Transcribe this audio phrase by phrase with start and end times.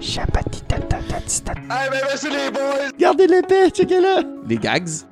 [0.00, 2.90] Hey, ben merci les boys!
[2.98, 4.46] Gardez l'épée, checkez-le!
[4.48, 5.04] Les gags, ça,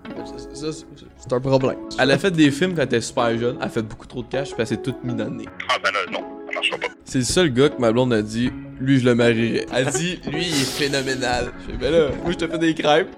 [0.54, 1.76] ça, c'est un problème.
[1.99, 4.22] Elle a fait des films quand elle était super jeune, elle a fait beaucoup trop
[4.22, 5.45] de cash, puis elle s'est toute mise dans le nez.
[5.69, 6.87] Ah ben là, non, ça marchera pas.
[7.04, 8.51] C'est le seul gars que ma blonde a dit,
[8.81, 9.67] lui je le marierais.
[9.74, 11.53] Elle dit, lui il est phénoménal.
[11.60, 13.10] Je fais, ben là, moi je te fais des crêpes.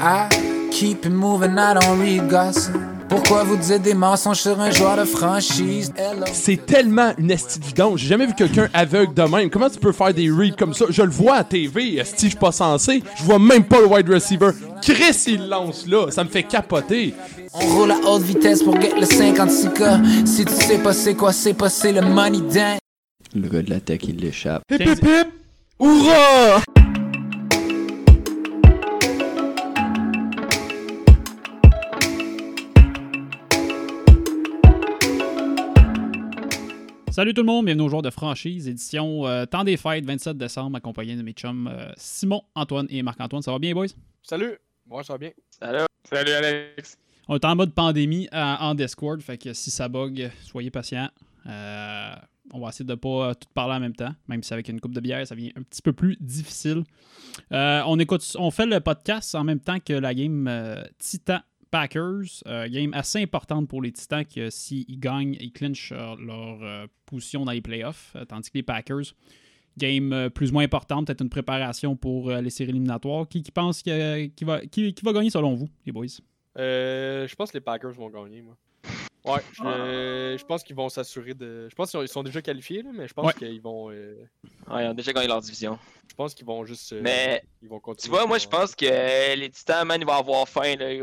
[0.00, 0.28] I
[0.70, 2.76] keep it moving, I don't read gossip.
[3.08, 5.92] Pourquoi vous dites des mensonges sur un joueur de franchise?
[6.32, 7.60] C'est tellement une esti.
[7.96, 9.50] J'ai jamais vu quelqu'un aveugle de même.
[9.50, 10.86] Comment tu peux faire des reads comme ça?
[10.90, 13.02] Je le vois à TV, esti, je suis pas censé.
[13.16, 14.50] Je vois même pas le wide receiver.
[14.82, 16.10] Chris, il lance là.
[16.10, 17.14] Ça me fait capoter.
[17.54, 20.26] On roule à haute vitesse pour get le 56K.
[20.26, 22.78] Si tu sais pas c'est quoi, c'est pas c'est le money dance.
[23.34, 24.62] Le gars de la tech, il l'échappe.
[24.70, 25.28] Hip hip hip!
[25.78, 26.62] Hourra!
[37.18, 40.38] Salut tout le monde, bienvenue au jour de franchise, édition euh, Temps des fêtes, 27
[40.38, 43.42] décembre, accompagné de mes chums euh, Simon, Antoine et Marc-Antoine.
[43.42, 43.88] Ça va bien, boys?
[44.22, 44.56] Salut!
[44.86, 45.30] Moi, ça va bien.
[45.50, 45.86] Salut.
[46.04, 46.96] Salut Alex.
[47.26, 51.08] On est en mode pandémie euh, en Discord, fait que si ça bug, soyez patients.
[51.48, 52.14] Euh,
[52.52, 54.94] on va essayer de pas tout parler en même temps, même si avec une coupe
[54.94, 56.84] de bière, ça devient un petit peu plus difficile.
[57.52, 61.40] Euh, on écoute, on fait le podcast en même temps que la game euh, Titan
[61.70, 66.62] Packers, euh, game assez importante pour les Titans que s'ils gagnent, ils clinchent euh, leur
[66.62, 69.14] euh, position dans les playoffs, euh, tandis que les Packers,
[69.76, 73.28] game plus ou moins importante, peut-être une préparation pour les séries éliminatoires.
[73.28, 76.06] Qui, pense que- va, qui, va gagner selon vous, les boys?
[76.56, 78.56] Je pense que les Packers vont gagner, moi.
[79.24, 81.68] Ouais, je, je pense qu'ils vont s'assurer de.
[81.68, 83.34] Je pense qu'ils sont déjà qualifiés, là, mais je pense Ouais.
[83.34, 83.90] qu'ils vont.
[83.90, 84.14] euh,
[84.70, 85.78] Ouais, ils ont déjà gagné leur division.
[86.08, 86.92] je pense qu'ils vont juste.
[86.92, 88.04] euh, Mais ils vont continuer.
[88.04, 90.76] tu vois, moi je pense que euh, les Titans, man, ils vont avoir faim.
[90.76, 90.92] Là.
[90.92, 91.02] Ils,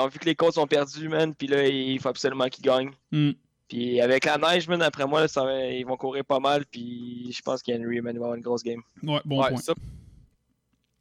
[0.00, 2.92] ont vu que les Colts ont perdu, man, puis là, il faut absolument qu'ils gagnent.
[3.10, 3.32] Hmm.
[3.68, 6.64] Puis avec la neige, man, après moi, là, ça va- ils vont courir pas mal,
[6.66, 8.82] puis je pense qu'Henry, man, il va avoir une grosse game.
[9.02, 9.56] Ouais, bon ouais, point.
[9.60, 9.74] ça.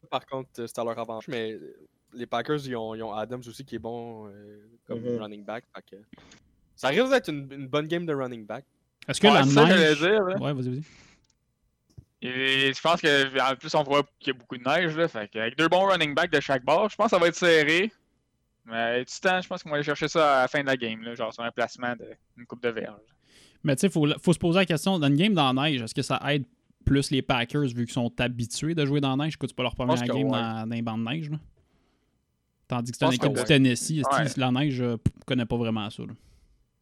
[0.09, 1.27] Par contre, c'est à leur avantage.
[1.27, 1.57] Mais
[2.13, 5.19] les Packers, ils ont, ils ont Adams aussi qui est bon euh, comme Mhm.
[5.21, 5.65] running back.
[5.75, 6.01] fait que
[6.75, 8.65] Ça risque d'être une, une bonne game de running back.
[9.07, 9.99] Est-ce que Ouais, la neige...
[9.99, 10.37] dire, là.
[10.37, 10.83] Ouais, vas-y, vas-y.
[12.21, 15.09] Et je pense que en plus on voit qu'il y a beaucoup de neige là,
[15.09, 17.35] fait avec deux bons running backs de chaque bord, je pense que ça va être
[17.35, 17.91] serré.
[18.65, 20.77] Mais les Titans, je pense qu'on va aller chercher ça à la fin de la
[20.77, 21.95] game, là, genre sur un placement
[22.37, 22.95] d'une coupe de verge.
[23.61, 25.63] Mais tu sais, il faut, faut se poser la question, dans une game dans la
[25.69, 26.45] neige, est-ce que ça aide
[26.85, 29.37] plus les Packers vu qu'ils sont habitués de jouer dans la neige?
[29.37, 30.31] Que c'est pas leur première game ouais.
[30.31, 31.29] dans, dans les bancs de neige?
[31.29, 31.37] Là?
[32.69, 33.45] Tandis que c'est une équipe du ouais.
[33.45, 34.25] Tennessee, Ouais.
[34.37, 36.03] la neige, je pff, connais pas vraiment ça.
[36.03, 36.13] là?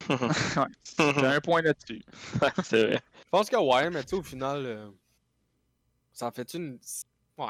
[0.10, 2.02] J'ai un point là-dessus.
[2.64, 3.02] c'est vrai.
[3.24, 4.90] Je pense que ouais, mais tu sais, au final, euh,
[6.14, 6.78] ça en fait une.
[7.38, 7.46] Ouais.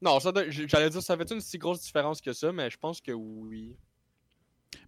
[0.00, 2.76] Non, ça doit- j'allais dire, ça fait une si grosse différence que ça, mais je
[2.76, 3.76] pense que oui.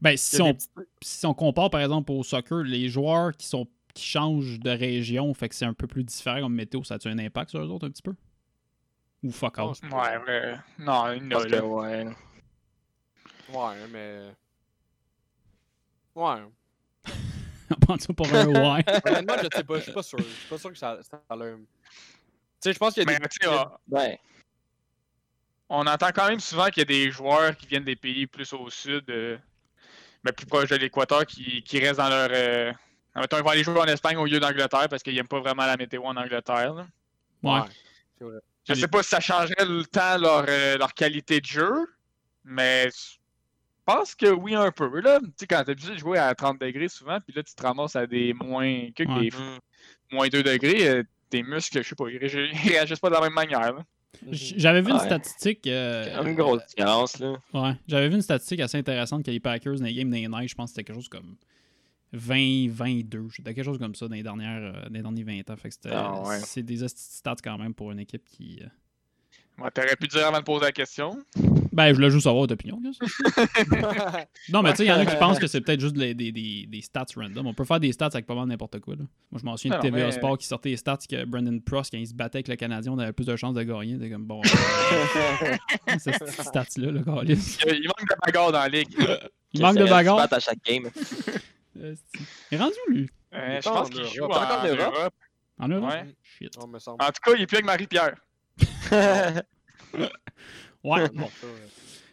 [0.01, 0.69] Ben, si on, petits-
[1.03, 5.33] si on compare par exemple au soccer, les joueurs qui sont qui changent de région,
[5.35, 7.69] fait que c'est un peu plus différent comme météo, ça a-tu un impact sur eux
[7.69, 8.15] autres un petit peu?
[9.23, 10.55] Ou fuck que- Ouais, ouais.
[10.81, 12.05] Non, il y en Je a pense que ouais.
[13.51, 14.35] Ouais, mais.
[16.15, 16.43] Ouais.
[17.71, 18.85] On prend ça pour un ouais.
[19.07, 20.19] Honnêtement, je sais pas, je suis pas sûr.
[20.19, 21.57] Je suis pas sûr que ça, ça a l'air.
[21.57, 21.65] Tu
[22.61, 23.29] sais, je pense qu'il y a Mais des.
[23.29, 24.21] tu sais, on, Ouais.
[25.69, 28.53] on entend quand même souvent qu'il y a des joueurs qui viennent des pays plus
[28.53, 29.37] au sud, euh,
[30.23, 32.29] mais plus proches de l'équateur, qui, qui restent dans leur.
[32.33, 32.73] Euh...
[33.17, 35.65] Mettons, ils vont aller jouer en Espagne au lieu d'Angleterre parce qu'ils n'aiment pas vraiment
[35.67, 36.75] la météo en Angleterre.
[36.75, 36.87] là.
[37.43, 37.61] Ouais.
[38.21, 38.39] vrai.
[38.67, 41.71] Je sais pas si ça changerait le temps leur, euh, leur qualité de jeu,
[42.45, 42.89] mais
[43.85, 45.01] pense que oui un peu.
[45.01, 47.55] Là, tu sais, quand t'es habitué de jouer à 30 degrés souvent, puis là tu
[47.55, 49.31] te ramasses à des moins que Ouais.
[49.31, 49.33] des
[50.13, 53.15] moins 2 degrés, euh, tes muscles, je sais pas, ils, réagi- ils réagissent pas de
[53.15, 53.73] la même manière.
[53.75, 53.85] là.
[54.31, 55.05] J'avais vu une Ouais.
[55.05, 55.67] statistique.
[55.67, 57.35] euh, une grosse différence, là.
[57.53, 60.51] Ouais, j'avais vu une statistique assez intéressante que les Packers dans les games des neiges,
[60.51, 61.37] je pense que c'était quelque chose comme
[62.13, 63.27] 20, 22.
[63.35, 65.57] C'était quelque chose comme ça dans les, dernières, euh, dans les derniers 20 ans.
[65.57, 66.39] Fait que c'était, Ah ouais.
[66.39, 68.61] c'est des stats quand même pour une équipe qui.
[68.63, 68.69] euh,
[69.59, 71.17] Ouais, T'aurais pu dire avant de poser la question.
[71.73, 72.81] Ben, je voulais juste savoir votre opinion.
[74.49, 76.15] Non, mais tu sais, il y en a qui pensent que c'est peut-être juste des,
[76.15, 77.47] des, des, des stats random.
[77.47, 78.95] On peut faire des stats avec pas mal n'importe quoi.
[78.95, 79.05] Là.
[79.31, 81.59] Moi, je m'en souviens de non, TVA mais- Sport qui sortait des stats que Brandon
[81.61, 83.97] Prost, quand il se battait avec le Canadien, on avait plus de chances de gagner.
[84.01, 84.41] C'est comme bon.
[84.93, 85.57] euh,
[85.99, 87.23] ces petites stats-là, le gars.
[87.25, 88.97] Il, manque de bagarre dans la ligue.
[89.53, 90.33] Il manque de bagarre.
[90.33, 90.87] à chaque game?
[90.87, 92.25] Esti.
[92.53, 93.11] Il est rendu où, lui?
[93.33, 95.15] Euh, je pense en qu'il joue en, en Europe?
[95.59, 95.91] En Europe?
[95.91, 96.15] Ouais.
[96.23, 96.57] Shit.
[96.59, 97.03] Non, me semble.
[97.03, 98.15] En tout cas, il est plus avec Marie-Pierre.
[100.85, 101.31] Ouais, bon.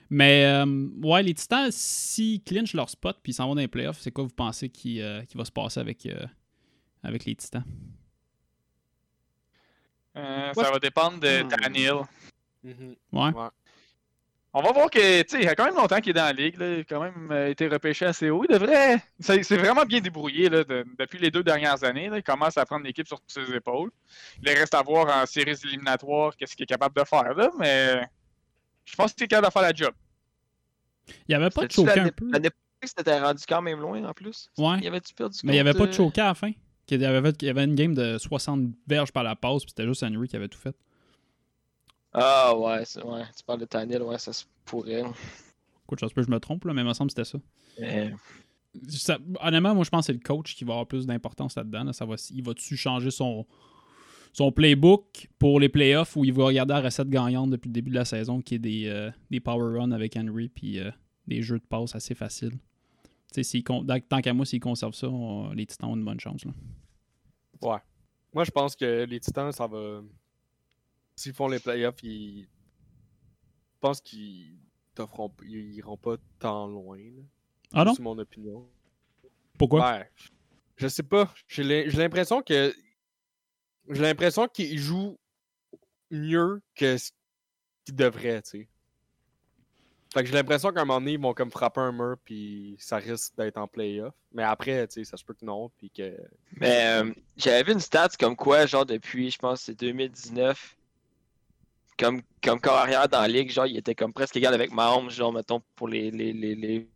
[0.09, 3.67] Mais, euh, ouais, les Titans, s'ils clinchent leur spot puis ils s'en vont dans les
[3.67, 6.25] playoffs, c'est quoi vous pensez qui, euh, qui va se passer avec, euh,
[7.03, 7.63] avec les Titans?
[10.17, 11.47] Euh, ça va dépendre de Hmm.
[11.47, 12.01] Tannehill.
[12.63, 12.95] mhm.
[13.13, 13.31] Ouais.
[13.33, 13.49] Ouais.
[14.53, 16.25] On va voir que, tu sais, il y a quand même longtemps qu'il est dans
[16.25, 16.73] la ligue, là.
[16.73, 18.43] il a quand même euh, été repêché assez haut.
[18.49, 19.01] Il devrait.
[19.19, 22.09] C'est vraiment bien débrouillé là, de- depuis les deux dernières années.
[22.09, 22.17] là.
[22.17, 23.91] Il commence à prendre l'équipe sur ses épaules.
[24.43, 28.01] Il reste à voir en séries éliminatoires qu'est-ce qu'il est capable de faire, là, mais
[28.83, 29.93] je pense qu'il est capable de faire la job.
[31.07, 32.29] Il n'y avait pas de l'année- un peu?
[32.83, 34.49] C'était rendu quand même loin en plus?
[34.57, 34.77] Ouais.
[34.79, 36.51] Il y avait-tu perdu Mais il n'y avait pas de euh, choqué à la fin?
[36.89, 39.69] Il y avait, il y avait une game de 60 verges par la passe, puis
[39.69, 40.75] c'était juste Henry qui avait tout fait.
[42.13, 45.03] Ah ouais, c'est- ouais, tu parles de Tannehill, ouais, ça se pourrait.
[45.85, 47.37] Écoute, ça se peut que je me trompe, là, mais il me semble que c'était
[47.37, 47.39] ça.
[49.41, 51.83] Honnêtement, moi, je pense que c'est le coach qui va avoir plus d'importance là-dedans.
[51.85, 51.93] là.
[51.93, 53.45] Ça va, il va-tu changer son,
[54.33, 57.89] son playbook pour les playoffs ou il va regarder la recette gagnante depuis le début
[57.89, 60.89] de la saison qui est des, euh, des power runs avec Henry puis euh,
[61.27, 62.57] des jeux de passe assez faciles.
[64.09, 66.43] Tant qu'à moi, s'ils conservent ça, on- les Titans ont une bonne chance.
[66.45, 66.51] Là.
[67.61, 67.79] Ouais.
[68.33, 70.01] Moi, je pense que les Titans, ça va.
[71.21, 72.41] S'ils font les playoffs, ils.
[72.41, 74.57] Je pense qu'ils
[74.95, 75.31] t'offront.
[75.43, 76.97] Ils iront pas tant loin.
[76.97, 77.21] là.
[77.73, 77.93] Ah non?
[77.93, 78.67] C'est mon opinion.
[79.55, 79.91] Pourquoi?
[79.91, 80.09] Ouais.
[80.77, 81.31] Je sais pas.
[81.47, 82.73] J'ai l'impression que.
[83.87, 85.19] J'ai l'impression qu'ils jouent
[86.09, 87.11] mieux que ce
[87.85, 88.67] qu'ils devraient, tu sais.
[90.11, 92.75] Fait que j'ai l'impression qu'à un moment donné, ils vont comme frapper un mur, puis
[92.79, 94.15] ça risque d'être en playoff.
[94.31, 96.17] Mais après, tu sais, ça se peut que non, puis que.
[96.59, 100.77] Mais euh, j'avais vu une stat comme quoi, genre depuis, je pense, c'est 2019,
[101.97, 105.09] comme, comme corps arrière dans la ligue, genre, il était comme presque égal avec Mahomes,
[105.09, 106.87] genre, mettons, pour les, les, les, les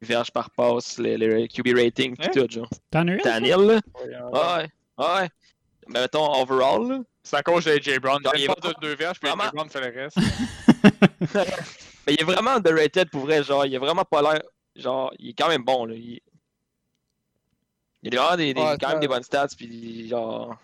[0.00, 2.30] verges par passe, les, les QB rating, pis Hein?
[2.32, 2.68] tout, genre.
[2.90, 3.20] Tannehill?
[3.22, 3.30] ça?
[3.30, 3.80] Daniel, là?
[3.96, 4.68] Ouais,
[4.98, 5.28] ouais.
[5.88, 6.98] Mais mettons, overall, là.
[7.24, 8.20] C'est à cause de AJ Brown.
[8.22, 10.16] Genre, Il passe de deux verges, puis vraiment- Brown fait le reste.
[12.06, 14.42] Mais il est vraiment underrated pour vrai, genre, il est vraiment pas l'air.
[14.74, 15.94] Genre, il est quand même bon, là.
[15.94, 16.18] Il,
[18.02, 20.56] il a vraiment des, des- Ouais, quand même des bonnes stats, pis genre.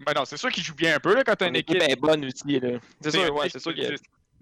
[0.00, 1.76] Ben non, c'est sûr qu'il joue bien un peu là, quand t'as une équipe.
[1.80, 2.78] est bonne aussi, là.
[3.00, 3.94] C'est t'sais, sûr, ouais, c'est sûr de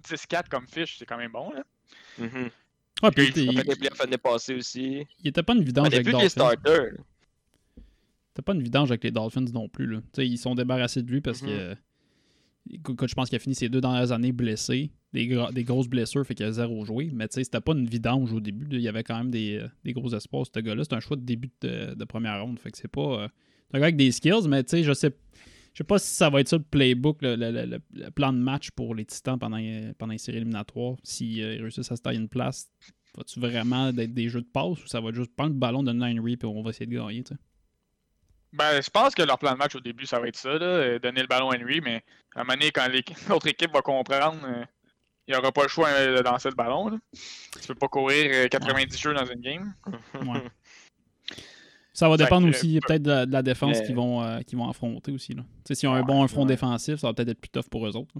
[0.08, 1.50] 10-4 comme fiche, c'est quand même bon.
[1.52, 1.62] Là.
[2.18, 2.48] Mhm.
[3.02, 5.06] Ouais, puis Il- il, Il il, des aussi.
[5.20, 6.56] il était pas une vidange avec depuis qu'il est Dolphins.
[6.62, 6.90] starter.
[6.92, 7.02] là.
[8.28, 9.86] C'était pas une vidange avec les Dolphins non plus.
[9.86, 9.98] Là.
[10.00, 11.76] Tu sais, Ils sont débarrassés de lui parce que.
[12.70, 14.92] Écoute, je pense qu'il a fini ses deux dernières années blessé.
[15.12, 17.10] Des, gra- des grosses blessures, fait qu'il a zéro joué.
[17.12, 18.64] Mais tu sais, c'était pas une vidange au début.
[18.66, 18.78] là.
[18.78, 20.84] Il y avait quand même des, euh, des gros espoirs, ce gars-là.
[20.84, 22.58] C'est un choix de début de, de première ronde.
[22.60, 23.00] Fait que c'est pas.
[23.24, 23.28] euh,
[23.72, 25.16] un gars avec des skills, mais tu sais, je sais.
[25.74, 28.10] Je sais pas si ça va être ça le playbook, le, le- le- le- le
[28.10, 30.96] plan de match pour les Titans pendant, euh, pendant les séries éliminatoires.
[31.02, 32.70] S'ils réussissent à se tailler une place,
[33.16, 35.82] vas-tu vraiment être des jeux de passe ou ça va être juste prendre le ballon
[35.82, 37.40] de Nine Reap et on va essayer de gagner, tu sais?
[38.52, 40.66] Ben, je pense que leur plan de match au début, ça va être ça, là,
[40.66, 42.04] euh, donner le ballon à Henry, mais
[42.34, 42.86] à un moment donné, quand
[43.30, 44.64] l'autre équipe va comprendre, euh,
[45.26, 46.90] il n'y aura pas le choix euh, de lancer le ballon.
[46.90, 46.98] Là.
[47.14, 49.72] Tu peux pas courir euh, 90 jeux dans une game.
[50.16, 50.42] Ouais.
[51.92, 54.56] Ça va dépendre aussi peut-être de, la- de la défense Mais- qu'ils vont, euh, qu'ils
[54.58, 55.34] vont affronter aussi.
[55.70, 56.46] S'ils ont un Ouais, bon front ouais.
[56.48, 58.14] défensif, ça va peut-être être plus tough pour eux autres.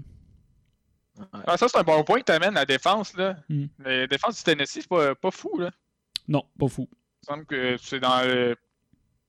[1.45, 3.15] Ah, ça, c'est un bon point que tu amènes, la défense.
[3.15, 3.35] Là.
[3.49, 3.65] Mm.
[3.79, 5.57] La défense du Tennessee, c'est pas, pas fou.
[5.59, 5.71] Là.
[6.27, 6.87] Non, pas fou.
[6.91, 6.95] Il
[7.31, 8.55] me semble que c'est dans le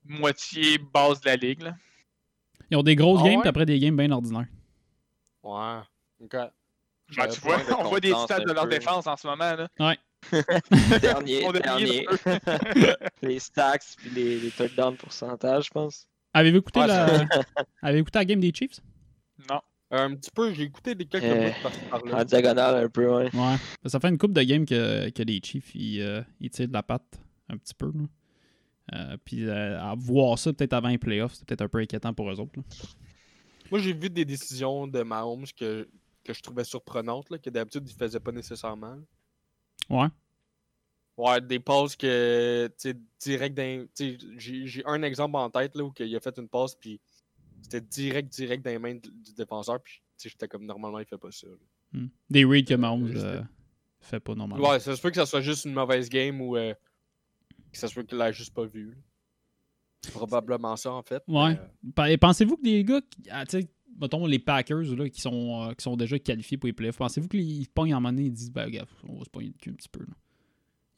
[0.06, 1.62] moitié base de la ligue.
[1.62, 1.74] Là.
[2.70, 3.40] Ils ont des grosses Ah games, ouais?
[3.42, 4.46] puis après des games bien ordinaires.
[5.42, 5.78] Ouais.
[6.22, 6.36] Ok.
[7.16, 8.70] Ben, tu vois, on voit des stats de leur peu.
[8.70, 9.54] défense en ce moment.
[9.54, 9.68] Là.
[11.00, 12.06] Dernier, dernier.
[13.22, 16.08] les stacks puis les, les touchdowns pourcentage, je pense.
[16.32, 17.06] Avez-vous écouté, Ouais, la...
[17.82, 18.80] Avez écouté la game des Chiefs?
[19.50, 19.60] non.
[19.90, 22.20] Un petit peu, j'ai écouté des quelques Euh, bouts par là.
[22.20, 23.30] En diagonale un peu, ouais.
[23.32, 23.56] Ouais.
[23.86, 26.72] Ça fait une coupe de games que, que les Chiefs ils, euh, ils tirent de
[26.72, 27.92] la patte un petit peu.
[27.94, 28.04] là.
[28.94, 32.12] Euh, puis euh, à voir ça peut-être avant les playoffs, c'est peut-être un peu inquiétant
[32.12, 32.52] pour eux autres.
[32.56, 32.62] là.
[33.70, 35.88] Moi, j'ai vu des décisions de Mahomes que,
[36.24, 38.96] que je trouvais surprenantes, là, que d'habitude, il faisait pas nécessairement.
[39.90, 40.08] Ouais.
[41.16, 43.58] Ouais, des passes que, tu sais, direct
[43.94, 47.00] sais, J'ai un exemple en tête, là, où il a fait une passe, puis
[47.62, 51.04] c'était direct, direct dans les mains du défenseur, puis tu sais, j'étais comme, normalement, il
[51.06, 51.46] fait pas ça.
[51.92, 52.06] Hmm.
[52.28, 53.42] Des reads que Mahomes Juste- euh,
[54.00, 54.68] fait pas normalement.
[54.70, 56.74] Ouais, ça se peut que ça soit juste une mauvaise game ou euh,
[57.72, 58.90] que ça se peut qu'il l'ait juste pas vu.
[58.90, 58.96] là.
[60.12, 61.22] Probablement ça, en fait.
[61.28, 61.58] Ouais.
[61.98, 63.68] euh, et Pensez-vous que des gars, qui- ah, tu sais,
[63.98, 67.28] mettons les Packers là, qui, sont, euh, qui sont déjà qualifiés pour les playoffs, pensez-vous
[67.28, 69.74] qu'ils pognent en monnaie et disent, ben, regarde, on va se pogner le cul un
[69.74, 70.00] petit peu.
[70.00, 70.12] Là.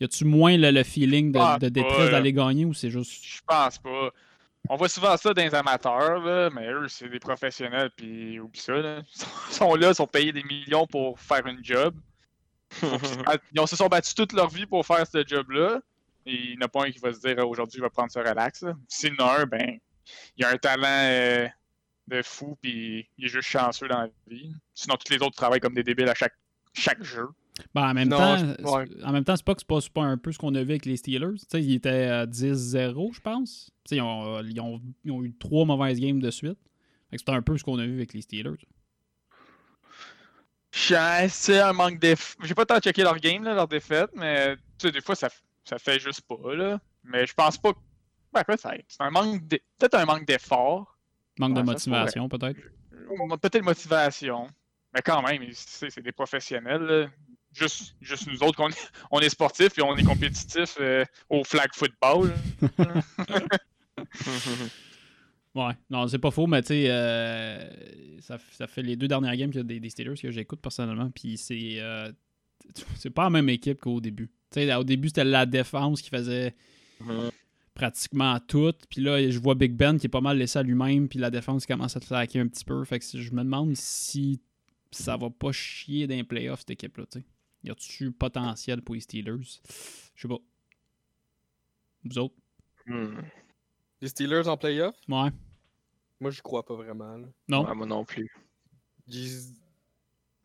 [0.01, 3.25] Y a-tu moins le, le feeling de, Ah, de détresse d'aller gagner ou c'est juste.
[3.25, 4.11] Je pense pas.
[4.69, 8.59] On voit souvent ça dans les amateurs, là, mais eux, c'est des professionnels, puis oublie
[8.59, 8.75] ça.
[8.75, 9.03] Là.
[9.49, 11.95] Ils sont là, ils sont payés des millions pour faire une job.
[12.83, 15.81] Ils se sont battus toute leur vie pour faire ce job-là.
[16.27, 18.11] Et il n'y en a pas un qui va se dire aujourd'hui, il va prendre
[18.11, 18.65] ce relax.
[18.89, 19.79] S'il y en a un, ben,
[20.37, 21.47] il a un talent euh,
[22.09, 24.53] de fou, puis il est juste chanceux dans la vie.
[24.75, 26.35] Sinon, tous les autres travaillent comme des débiles à chaque,
[26.75, 27.29] chaque jeu.
[27.75, 28.85] Ben, en même Non, temps, je- c'est- ouais.
[29.05, 30.85] en même temps, c'est pas que c'est pas, un peu ce qu'on a vu avec
[30.85, 31.37] les Steelers.
[31.55, 33.71] Ils étaient à 10-0, je pense.
[33.91, 36.59] Ils ont, ils, ont, ils ont eu trois mauvaises games de suite.
[37.11, 38.59] Que C'est un peu ce qu'on a vu avec les Steelers.
[41.29, 42.45] c'est un manque d'effort.
[42.45, 45.29] J'ai pas tant checké leur game, là, leur défaite, mais des fois, ça,
[45.65, 46.81] ça fait juste pas, là.
[47.05, 47.73] Mais je pense pas.
[48.33, 49.47] Ben, quoi, ça C'est un manque.
[49.49, 50.99] de- Peut-être un manque d'effort.
[51.39, 52.59] Manque de Ouais, motivation, peut-être.
[53.41, 54.49] Peut-être motivation.
[54.95, 56.83] Mais quand même, c'est c'est des professionnels.
[56.83, 57.07] là.
[57.57, 61.43] Juste, juste nous autres, qu'on est- on est sportifs et on est compétitifs euh, au
[61.45, 62.33] flag football.
[65.55, 67.67] Ouais, non, c'est pas faux, mais tu sais, euh,
[68.21, 70.61] ça, ça fait les deux dernières games qu'il y a des, des Steelers que j'écoute
[70.61, 72.13] personnellement, puis c'est euh,
[72.97, 74.27] c'est pas la même équipe qu'au début.
[74.51, 76.55] Tu sais, au début, c'était la défense qui faisait
[77.01, 77.31] Mhm.
[77.75, 81.09] pratiquement tout, puis là, je vois Big Ben qui est pas mal laissé à lui-même,
[81.09, 83.75] puis la défense commence à te hacker un petit peu, fait que je me demande
[83.77, 84.41] si
[84.91, 87.25] ça va pas chier dans les playoffs, cette équipe-là, tu sais.
[87.67, 89.43] Y a-tu potentiel pour les Steelers?
[90.15, 90.39] Je sais pas.
[92.05, 92.35] Vous autres?
[92.87, 93.21] Hmm.
[94.01, 95.31] Les Steelers en playoff, Ouais.
[96.21, 97.17] moi j'y crois pas vraiment.
[97.17, 97.27] là.
[97.49, 97.67] Non?
[97.67, 98.31] Ouais, moi non plus.
[99.09, 99.55] Ils-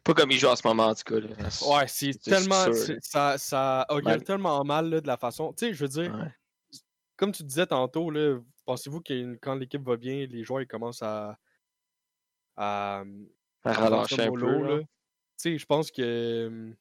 [0.03, 1.19] Pas comme ils jouent en ce moment, en tout cas.
[1.19, 1.27] là.
[1.69, 2.65] Ouais, c'est tellement.
[3.01, 4.23] Ça, ça augure Mal.
[4.23, 5.53] tellement mal là, de la façon.
[5.53, 6.33] Tu sais, je veux dire, Ouais.
[7.17, 11.03] comme tu disais tantôt, là, pensez-vous que quand l'équipe va bien, les joueurs ils commencent
[11.03, 11.37] à.
[12.57, 13.03] à.
[13.63, 14.39] À à relâcher un peu.
[14.39, 14.77] là.
[14.77, 14.79] là?
[14.79, 14.87] Tu
[15.37, 16.73] sais, je pense que.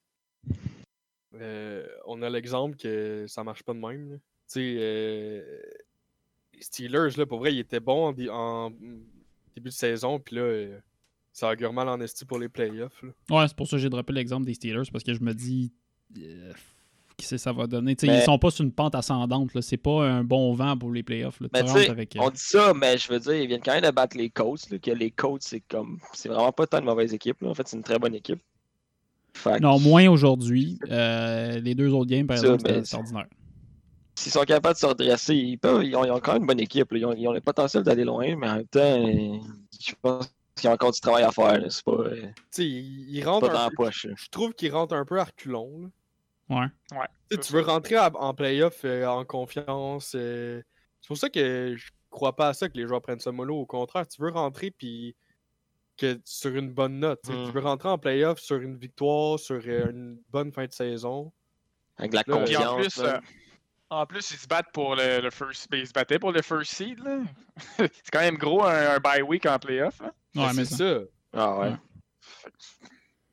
[1.35, 4.19] Euh, on a l'exemple que ça marche pas de même.
[4.19, 5.61] Tu sais, euh,
[6.55, 8.71] les Steelers, là, pour vrai, ils étaient bons en, dé- en,
[9.55, 10.79] début de saison, puis là, euh,
[11.33, 13.03] ça augure mal en esti pour les playoffs.
[13.03, 13.11] là.
[13.31, 15.73] Ouais, c'est pour ça que j'ai droppé l'exemple des Steelers parce que je me dis
[16.19, 16.53] euh,
[17.17, 17.95] qui c'est ça va donner?
[18.03, 19.55] Mais- Ils sont pas sur une pente ascendante.
[19.55, 19.63] là.
[19.63, 21.39] C'est pas un bon vent pour les playoffs.
[21.41, 21.49] Là.
[21.49, 23.47] Tu Mais tu rentres sais, avec, euh, on dit ça, mais je veux dire, ils
[23.47, 24.67] viennent quand même de battre les Colts.
[24.81, 26.01] Que les Colts, c'est comme.
[26.15, 27.41] C'est vraiment pas tant de mauvaise équipe.
[27.43, 27.51] Là.
[27.51, 28.41] En fait, c'est une très bonne équipe.
[29.61, 30.79] Non, moins aujourd'hui.
[30.91, 33.27] Euh, les deux autres games, par exemple, c'était ordinaire.
[34.17, 36.47] S'ils sont capables de se redresser, ils, peuvent, ils, ont, ils ont quand même une
[36.47, 36.91] bonne équipe.
[36.93, 36.99] là.
[36.99, 39.39] Ils, ont, ils ont le potentiel d'aller loin, mais en même temps, euh,
[39.81, 41.59] je pense qu'il y a encore du travail à faire.
[41.71, 44.07] C'est pas, euh, Tu sais, ils, ils pas dans la poche.
[44.15, 45.71] Je trouve qu'ils rentrent un peu à reculons.
[45.81, 45.89] là.
[46.51, 46.99] Ouais.
[46.99, 47.39] Ouais.
[47.39, 50.13] Tu veux rentrer à- en playoff euh, en confiance.
[50.17, 50.61] euh,
[51.01, 53.57] C'est pour ça que je crois pas à ça que les joueurs prennent ça mollo.
[53.57, 55.15] Au contraire, tu veux rentrer puis
[56.00, 57.21] que sur une bonne note.
[57.25, 57.37] tu sais.
[57.38, 57.47] Mm.
[57.47, 61.33] Tu veux rentrer en playoff sur une victoire, sur euh, une bonne fin de saison.
[61.99, 62.95] Avec de la Là, Puis en confiance.
[62.95, 63.19] plus, euh,
[63.90, 65.69] en plus, ils se battent pour le, le first.
[65.71, 66.99] ben, ils se battaient pour le first seed.
[67.76, 70.00] c'est quand même gros un, un bye week en playoff.
[70.00, 70.12] là.
[70.35, 71.00] Ouais, mais c'est ça.
[71.00, 71.00] ça.
[71.33, 71.69] Ah ouais.
[71.71, 71.76] Ouais.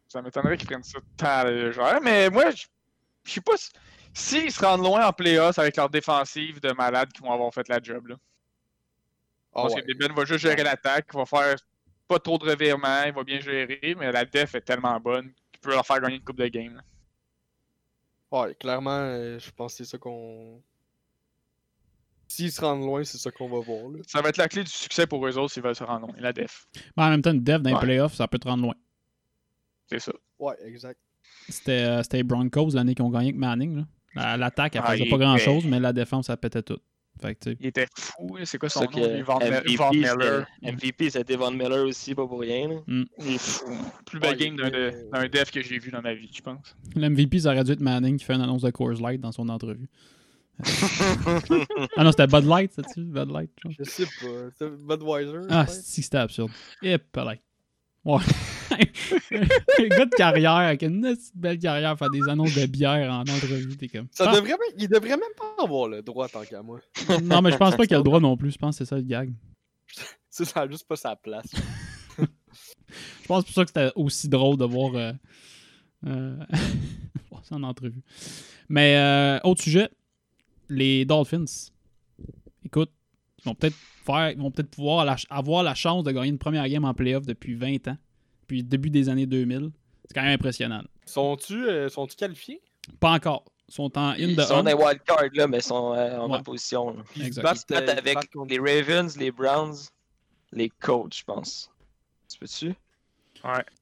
[0.08, 2.00] Ça m'étonnerait qu'ils prennent ça tant légère.
[2.02, 2.66] Mais moi, je
[3.26, 3.70] sais pas si.
[4.14, 7.68] S'ils se rendent loin en playoffs avec leur défensive de malades qui vont avoir fait
[7.68, 8.08] la job.
[8.08, 8.16] Là.
[8.16, 9.84] Je Ah pense ouais.
[9.84, 11.56] que Ben va juste gérer l'attaque, il va faire
[12.08, 15.60] pas trop de revirements, il va bien gérer, mais la def est tellement bonne qu'il
[15.62, 16.76] peut leur faire gagner une coupe de game.
[16.76, 16.82] là.
[18.32, 20.62] Ouais, clairement, euh, je pense que c'est ça qu'on.
[22.28, 23.90] S'ils se rendent loin, c'est ça qu'on va voir.
[23.90, 24.00] Là.
[24.06, 26.16] Ça va être la clé du succès pour eux autres s'ils veulent se rendre loin,
[26.20, 26.68] la def.
[26.98, 27.82] Mais en même temps, une dev dans les Ouais.
[27.82, 28.76] playoffs, ça peut te rendre loin.
[29.90, 30.12] C'est ça.
[30.38, 31.00] Ouais, exact.
[31.48, 33.86] C'était euh, les Broncos l'année qu'ils ont gagné avec Manning.
[34.16, 36.80] L'attaque, elle Ah, faisait pas grand était- chose, mais la défense, elle pétait tout.
[37.22, 38.46] Fait que, Il était fou, là.
[38.46, 38.88] c'est quoi son nom?
[38.88, 40.48] que MVP, Von c'était- Miller.
[40.62, 42.68] MVP, c'était Von Miller aussi, pas pour rien.
[42.70, 42.76] là.
[43.20, 43.66] Il est fou.
[44.06, 46.42] Plus belle Ouais, game d'un était- de- def que j'ai vu dans ma vie, je
[46.42, 46.76] pense.
[46.96, 49.50] l'MVP, ça aurait dû être Manning qui fait une annonce de Coors Light dans son
[49.50, 49.88] entrevue.
[51.98, 53.02] ah non, c'était Bud Light, c'est-tu?
[53.02, 53.52] Bud Light.
[53.80, 54.50] Je sais pas.
[54.58, 55.48] C'est Budweiser.
[55.50, 56.50] Ah, si c'était absurde.
[56.82, 57.42] Et palais.
[58.04, 58.22] Ouais.
[59.32, 63.76] un gars de carrière avec une belle carrière faire des annonces de bière en entrevue,
[63.78, 64.08] t'es comme.
[64.12, 66.80] Ça Ah, devrait même- Il devrait même pas avoir le droit tant qu'à moi.
[67.24, 68.52] Non, mais je pense pas qu'il a le droit non plus.
[68.52, 69.34] Je pense que c'est ça le gag.
[70.30, 71.52] Ça, ça a juste pas sa place.
[72.20, 75.12] Je pense pour ça que c'était aussi drôle de voir, euh,
[76.06, 76.38] euh,
[77.44, 78.02] ça en entrevue.
[78.70, 79.90] Mais euh, autre sujet,
[80.70, 81.46] les Dolphins.
[82.66, 82.92] Écoute,
[83.40, 86.38] ils vont peut-être faire, ils vont peut-être pouvoir la- avoir la chance de gagner une
[86.38, 87.98] première game en playoff depuis 20 ans,
[88.48, 89.72] depuis le début des années 2000.
[90.06, 90.82] C'est quand même impressionnant.
[91.06, 92.62] Sont-tu euh, sont qualifiés?
[93.00, 93.44] Pas encore.
[93.68, 96.32] Ils sont en in Ils the sont dans wildcards, là, mais ils sont euh, en
[96.32, 96.42] Ouais.
[96.42, 96.96] position.
[97.12, 99.76] Puis ils battent, se battent euh, avec contre- les Ravens, les Browns,
[100.54, 101.70] les Colts, je pense.
[102.32, 102.74] Tu peux-tu?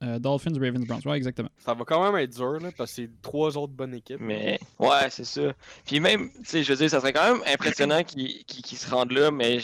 [0.03, 1.01] Euh, Dolphins, Ravens, Browns.
[1.05, 1.49] Ouais, exactement.
[1.59, 4.19] Ça va quand même être dur, là, parce que c'est trois autres bonnes équipes.
[4.19, 5.53] Mais ouais, c'est ça.
[5.85, 8.77] Puis même, tu sais, je veux dire, ça serait quand même impressionnant qu'ils qu'ils- qu'ils
[8.79, 9.59] se rendent là, mais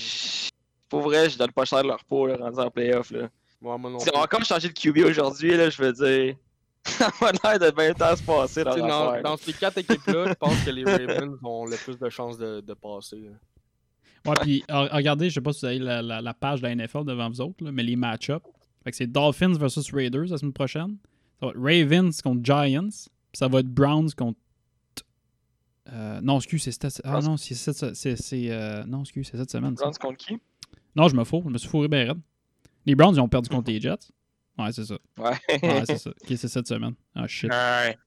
[0.90, 3.10] pour vrai, je donne pas cher de leur peau, là, rendu en playoff.
[3.12, 3.30] Là.
[3.62, 4.20] Moi, moi non Ils ont plus.
[4.22, 6.36] encore changé de QB aujourd'hui, là, je veux dire.
[6.84, 9.24] Ça a l'air de 20 ans se passer dans dans, l'affaire.
[9.24, 12.60] dans ces quatre équipes-là, je pense que les Ravens ont le plus de chances de,
[12.62, 13.18] de passer.
[13.18, 13.32] là.
[14.32, 16.76] Ouais, puis regardez, je sais pas si vous avez la, la- la page de la
[16.76, 18.46] NFL devant vous autres, là, mais les match-ups.
[18.84, 20.98] Fait que c'est Dolphins versus Raiders la semaine prochaine.
[21.40, 22.88] Ça va être Ravens contre Giants.
[22.90, 24.40] Puis ça va être Browns contre.
[25.92, 27.02] Euh, non, excuse, c'est cette.
[27.04, 27.26] Ah Browns.
[27.26, 27.96] non, c'est cette.
[27.96, 29.74] c'est- c'est, euh, Non, excuse, c'est cette semaine.
[29.74, 30.38] Browns contre qui?
[30.96, 31.42] Non, je me fous.
[31.46, 32.20] Je me suis fourré bien raide.
[32.86, 33.96] Les Browns, ils ont perdu contre les Jets.
[34.58, 34.96] Ouais, c'est ça.
[35.18, 35.32] Ouais.
[35.64, 36.10] Ouais, c'est ça.
[36.10, 36.94] Ok, c'est cette semaine.
[37.16, 37.50] Ah, shit.
[37.52, 37.98] Ouais.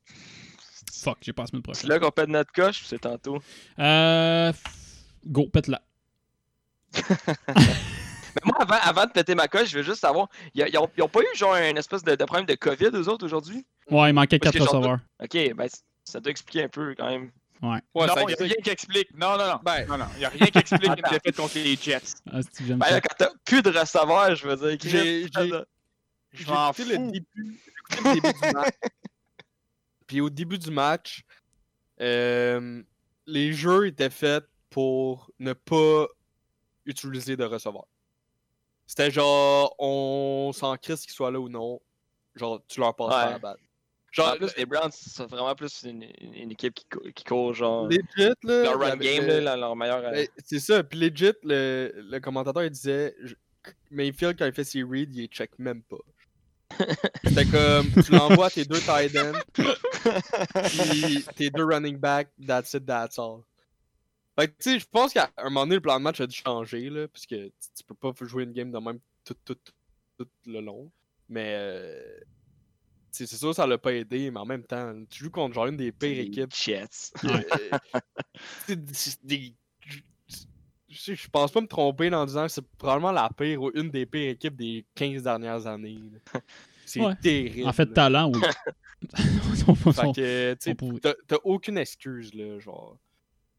[0.93, 1.91] Fuck, j'ai pas la semaine C'est prochaine.
[1.91, 3.39] là qu'on pète notre coche, c'est tantôt?
[3.79, 4.53] Euh.
[5.27, 5.81] Go, pète-la.
[7.57, 11.03] Mais moi, avant, avant de péter ma coche, je veux juste savoir, ils ont, ils
[11.03, 13.65] ont pas eu genre un espèce de, de problème de COVID, eux autres, aujourd'hui?
[13.91, 14.99] Ouais, il manquait Parce 4 que genre- receveurs.
[15.23, 15.69] Ok, ben,
[16.05, 17.31] ça doit expliquer un peu quand même.
[17.63, 19.15] Ouais, non, ça il n'y a explique- rien qui explique.
[19.17, 19.61] Non, non, non.
[19.65, 20.07] Ben- non, non.
[20.15, 22.01] Il n'y a rien qui explique une défaite contre les Jets.
[22.31, 22.91] Ah, Ben ça.
[22.91, 24.79] là, quand t'as plus de receveurs, je veux dire.
[24.83, 27.11] J'ai- j'ai- écouté le fous.
[27.11, 28.75] début, le début du match.
[30.07, 31.23] Puis au début du match,
[32.01, 32.83] euh,
[33.27, 36.07] les jeux étaient faits pour ne pas
[36.85, 37.87] utiliser de receveur.
[38.87, 41.81] C'était genre, on s'en crisse qu'ils soient là ou non.
[42.35, 43.31] Genre, tu leur passes pas Ouais.
[43.33, 43.57] la balle.
[44.17, 46.03] En Genre, plus, les Browns, c'est vraiment plus une,
[46.51, 47.89] équipe qui, qui court, genre.
[47.89, 48.63] legit, là.
[48.63, 49.99] Leur run game, le- là, leur meilleur.
[50.05, 50.83] euh, Ben, c'est ça.
[50.85, 53.35] Puis legit, le, le commentateur il disait je-
[53.91, 55.97] Mayfield, quand il fait ses reads, il check même pas.
[57.25, 59.39] C'était comme tu l'envoies à tes deux tight ends,
[60.65, 63.41] puis tes deux running backs, that's it, that's all.
[64.39, 66.27] Fait que tu sais, je pense qu'à un moment donné, le plan de match a
[66.27, 69.55] dû changer, là, parce que tu, peux pas jouer une game de même tout, tout,
[69.55, 69.73] tout,
[70.19, 70.91] tout le long.
[71.29, 72.03] Mais euh,
[73.15, 75.77] c'est sûr, ça l'a pas aidé, mais en même temps, tu joues contre genre une
[75.77, 77.13] des pires équipes Jets.
[77.25, 77.79] euh,
[80.89, 84.07] je- pense pas me tromper en disant que c'est probablement la pire ou une des
[84.07, 85.99] pires équipes des 15 dernières années.
[86.13, 86.19] là.
[86.87, 87.15] C'est Ouais.
[87.17, 87.67] terrible.
[87.67, 88.41] En fait, talent, oui.
[89.95, 90.55] Fait que,
[91.01, 92.99] t'as t'as aucune excuse, là, genre.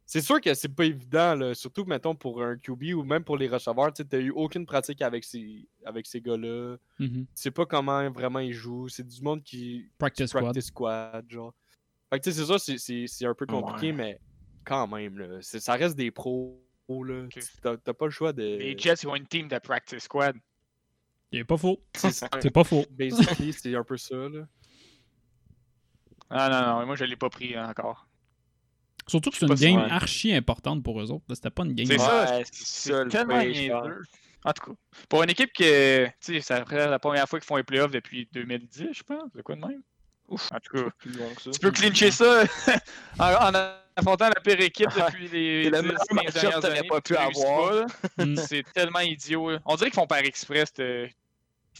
[0.08, 3.38] C'est sûr que c'est pas évident, là, surtout, mettons, pour un QB ou même pour
[3.38, 6.78] les receveurs, tu t'as eu aucune pratique avec ces, avec ces gars-là.
[7.00, 7.26] Mhm.
[7.26, 8.88] Tu sais pas comment vraiment ils jouent.
[8.88, 10.44] C'est du monde qui, Practice squad.
[10.44, 11.54] practice squad, genre.
[12.12, 13.94] Fait que tu sais, c'est ça, c'est- un peu compliqué, Ouais.
[13.94, 14.20] mais
[14.64, 17.28] quand même, là, ça reste des pros, là.
[17.64, 18.44] T'as pas le choix de...
[18.44, 20.36] Les Jets, ils ont une team de practice squad.
[21.32, 21.82] Il est pas faux.
[21.96, 22.30] C'est ça.
[22.40, 22.86] C'est pas faux.
[22.92, 24.48] Basically, c'est un peu ça, là.
[26.30, 28.08] Ah non, non, moi je l'ai pas pris hein, encore.
[29.08, 31.26] Surtout que c'est une game archi importante pour eux autres.
[31.34, 31.86] C'était pas une game.
[31.86, 33.36] C'est ça, c'est ça, le tellement.
[34.48, 34.78] En tout cas,
[35.10, 37.92] pour une équipe que, tu sais, c'est après la première fois qu'ils font les playoffs
[37.92, 39.32] depuis 2010, je pense.
[39.34, 39.82] De quoi de même?
[40.28, 40.52] Ouf.
[40.52, 40.90] En tout cas,
[41.52, 42.44] tu peux clincher ça
[43.20, 46.40] en, en affrontant la pire équipe depuis les C'est le 10, meilleur 15 match-up que
[46.42, 46.88] dernières années.
[46.88, 47.86] pas pu avoir.
[48.18, 48.36] Mm.
[48.38, 49.52] C'est tellement idiot.
[49.66, 51.12] On dirait qu'ils font par exprès cette,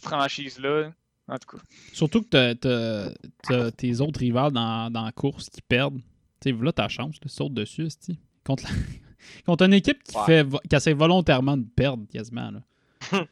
[0.02, 0.90] franchise-là.
[1.28, 1.62] En tout cas.
[1.92, 3.10] Surtout que t'as- t'as
[3.42, 6.00] t'as tes autres rivales dans, dans la course qui perdent.
[6.40, 8.18] Tu sais, là, ta chance, tu sautes dessus, esti.
[8.44, 8.70] Contre, la-
[9.46, 10.24] contre une équipe qui, Ouais.
[10.26, 12.50] fait, qui essaie volontairement de perdre quasiment.
[12.50, 12.62] Là.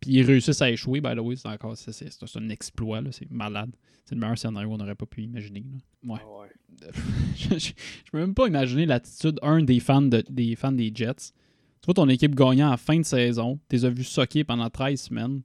[0.00, 3.00] Puis ils réussissent à échouer, by the way, c'est encore c'est, c'est- c'est un exploit,
[3.00, 3.70] là, c'est malade.
[4.04, 5.64] C'est le meilleur scénario qu'on n'aurait pas pu imaginer.
[6.04, 6.14] là.
[6.14, 6.20] Ouais.
[6.22, 6.90] Ah ouais.
[7.36, 7.72] je, je-
[8.04, 11.32] je peux même pas imaginer l'attitude, un, des fans, de- des fans des Jets.
[11.80, 14.68] Tu vois ton équipe gagnant en fin de saison, tu les as vus socker pendant
[14.70, 15.42] 13 semaines,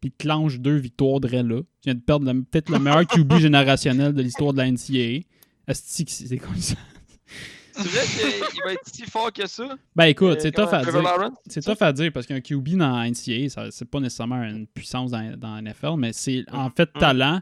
[0.00, 1.60] puis te clenches deux victoires de là.
[1.62, 5.20] Tu viens de perdre le- peut-être le meilleur QB générationnel de l'histoire de la NCAA.
[5.68, 6.74] Que c'est comme ça?
[7.76, 8.04] Vrai
[8.50, 9.76] qu'il va être si fort que ça?
[9.94, 11.30] Ben écoute, Euh, c'est comment- tough à dire.
[11.46, 15.36] C'est tough à dire parce qu'un QB dans NCAA, c'est pas nécessairement une puissance dans,
[15.38, 17.40] dans NFL, mais c'est en fait talent.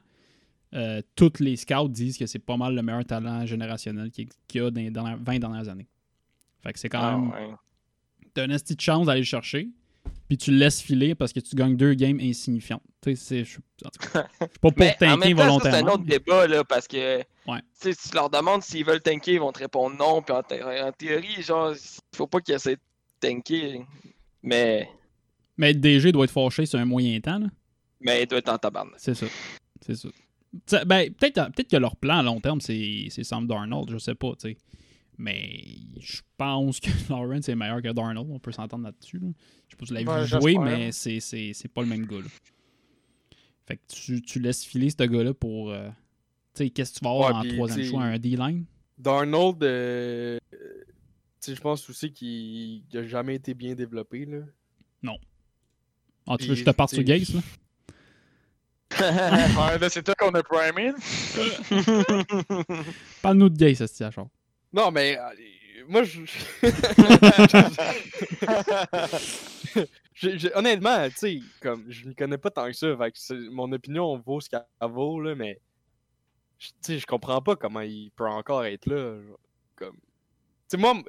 [0.74, 4.58] euh, tous les scouts disent que c'est pas mal le meilleur talent générationnel qu'il y
[4.60, 5.86] a dans les dernières- 20 dernières années.
[6.62, 7.56] Fait que c'est quand Ah même.
[8.34, 9.68] T'as une petite chance d'aller le chercher,
[10.28, 12.82] puis tu le laisses filer parce que tu gagnes deux games insignifiantes.
[13.02, 13.44] Tu sais, c'est.
[13.44, 13.60] je- suis
[14.60, 15.92] pas pour tanker ça, c'est un volontairement.
[15.94, 17.60] autre débat, là, parce que Ouais.
[17.72, 20.22] si tu leur demandes s'ils veulent tanker, ils vont te répondre non.
[20.22, 22.80] Puis en, thé- en théorie, genre, il faut pas qu'ils essaient de
[23.20, 23.82] tanker.
[24.42, 24.88] Mais,
[25.56, 27.46] Mais le DG doit être fâché sur un moyen temps, là.
[28.00, 28.94] mais il doit être en tabarnak.
[28.98, 29.26] C'est ça.
[29.84, 30.08] C'est ça.
[30.64, 33.98] T'sais, ben, peut-être peut que leur plan à long terme, c'est c'est Sam Darnold, je
[33.98, 34.56] sais pas, sais.
[35.18, 35.64] Mais
[35.98, 39.18] je pense que Lawrence est meilleur que Darnold, on peut s'entendre là-dessus.
[39.18, 39.28] là.
[39.66, 41.88] Je sais pas si vous l'avez Ouais, vu jouer, mais c'est- c'est c'est pas le
[41.88, 42.18] même gars.
[42.18, 42.28] là.
[43.66, 45.70] Fait que tu, tu laisses filer ce gars-là pour.
[45.70, 45.88] euh,
[46.54, 48.64] tu sais, qu'est-ce que tu vas avoir Ouais, en troisième choix Un D-line?
[48.98, 50.38] Darnold, euh,
[51.40, 54.38] tu je pense aussi qu'il n'a jamais été bien développé, là.
[56.28, 57.40] Ah, tu veux que je te parte sur Gaze, là?
[58.98, 60.92] Ouais, là, c'est toi qu'on a primé.
[63.22, 64.28] Parle-nous de Gaze, ce genre.
[64.76, 66.20] Non, mais euh, moi, je.
[70.14, 73.18] Je- je- honnêtement, tu sais, comme je ne connais pas tant que ça, fait que
[73.18, 75.60] c'est- mon opinion vaut ce qu'elle vaut, là, mais
[76.58, 79.20] je- tu sais, je comprends pas comment il peut encore être là.
[79.26, 79.38] genre,
[79.76, 80.00] Comme, tu
[80.68, 81.04] sais, moi, m-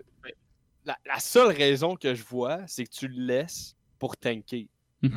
[0.86, 4.68] la, la seule raison que je vois, c'est que tu le laisses pour tanker.
[5.04, 5.10] ouais.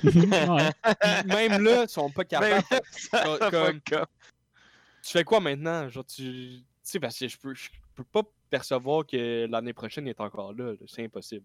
[0.00, 0.10] Puis
[1.26, 2.64] même là, ils sont pas capables.
[3.50, 3.80] Comme-
[5.02, 5.88] tu fais quoi maintenant?
[5.88, 10.10] Genre, tu sais, parce que je peux, je peux pas percevoir que l'année prochaine il
[10.10, 10.72] est encore là.
[10.72, 10.78] là.
[10.86, 11.44] C'est impossible.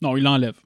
[0.00, 0.58] Non, il l'enlève.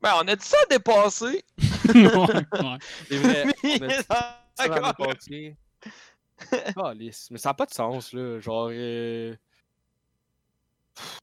[0.00, 1.44] Ben, on a dit ça dépassé.
[1.94, 2.78] ouais.
[3.08, 3.44] C'est vrai.
[3.64, 5.56] Mais on a dit
[6.48, 6.72] ça.
[6.74, 7.30] Calisse.
[7.30, 8.38] Mais ça n'a pas de sens, là.
[8.40, 8.68] Genre.
[8.72, 9.34] euh,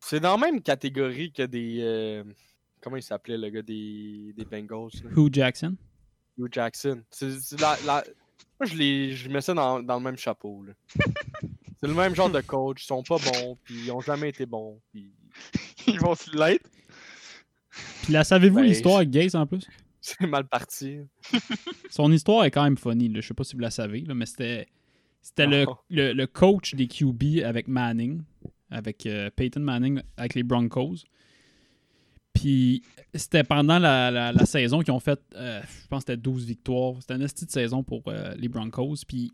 [0.01, 1.79] C'est dans la même catégorie que des.
[1.81, 2.23] euh,
[2.81, 5.09] Comment il s'appelait, le gars des, des Bengals, là?
[5.15, 5.77] Who Jackson?
[6.37, 7.03] Hugh Jackson.
[7.11, 8.03] C'est c'est la, la-
[8.59, 9.13] Moi, je, les...
[9.13, 10.73] je mets ça dans, dans le même chapeau, là.
[11.83, 12.83] C'est le même genre de coach.
[12.83, 14.79] Ils sont pas bons, puis ils ont jamais été bons.
[14.91, 15.11] Puis...
[15.87, 16.69] Ils vont se l'être?
[18.03, 19.67] Puis là, savez-vous Ben, l'histoire avec Gaze en plus?
[19.99, 20.99] C'est mal parti.
[21.89, 23.09] Son histoire est quand même funny.
[23.09, 23.19] Là.
[23.19, 24.67] Je sais pas si vous la savez, là, mais c'était
[25.21, 25.77] c'était le, Oh.
[25.89, 28.21] le, le coach des QB avec Manning,
[28.69, 30.97] avec euh, Peyton Manning, avec les Broncos.
[32.33, 32.81] Puis
[33.13, 36.45] c'était pendant la, la- la saison qu'ils ont fait, euh, je pense que c'était 12
[36.45, 36.93] victoires.
[37.01, 38.95] C'était une petite saison pour euh, les Broncos.
[39.07, 39.31] Puis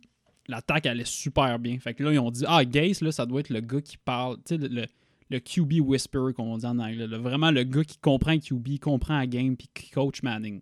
[0.50, 1.80] l'attaque allait super bien.
[1.80, 3.98] Fait que là, ils ont dit Ah, Gase, là, ça doit être le gars qui
[3.98, 4.38] parle.
[4.46, 4.88] Tu sais, le, le-
[5.32, 7.06] le QB whisperer, comme on dit en anglais.
[7.06, 7.20] là.
[7.20, 10.60] Vraiment le gars qui comprend QB, comprend la game, puis qui coach Manning.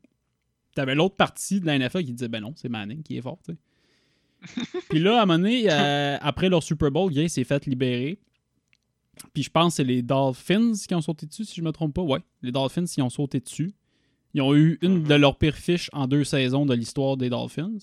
[0.76, 3.39] T'avais l'autre partie de la NFL qui disait Ben non, c'est Manning qui est fort,
[3.45, 3.58] tu sais.
[4.89, 8.19] Puis là, à un moment donné, euh, après leur Super Bowl, Gay s'est fait libérer.
[9.34, 11.95] Puis je pense que c'est les Dolphins qui ont sauté dessus, si je me trompe
[11.95, 12.04] pas.
[12.04, 13.73] Ouais, les Dolphins, ils ont sauté dessus.
[14.36, 17.78] Ils ont eu une de leurs pires fiches en deux saisons de l'histoire des Dolphins.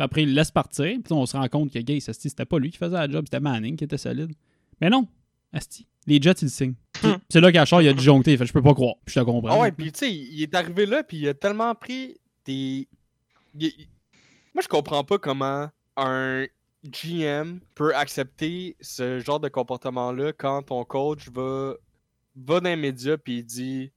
[0.00, 0.86] Après, ils le laissent partir.
[1.04, 3.40] Puis on se rend compte que Gay, c'était pas lui qui faisait la job, c'était
[3.40, 4.32] Manning qui était solide.
[4.80, 5.06] Mais non,
[5.52, 5.86] Asti.
[6.06, 6.74] Les Jets, ils le signent.
[6.92, 8.32] Puis C'est là qu'Achard, il a disjoncté.
[8.32, 8.94] Il fait, je peux pas croire.
[9.04, 9.50] Puis je te comprends.
[9.52, 12.88] Ah ouais, puis tu sais, il est arrivé là, puis il a tellement pris des.
[13.58, 13.88] il- il-
[14.54, 16.46] Moi, je comprends pas comment un
[16.84, 21.74] GM peut accepter ce genre de comportement-là quand ton coach va,
[22.36, 23.92] va dans les médias puis il dit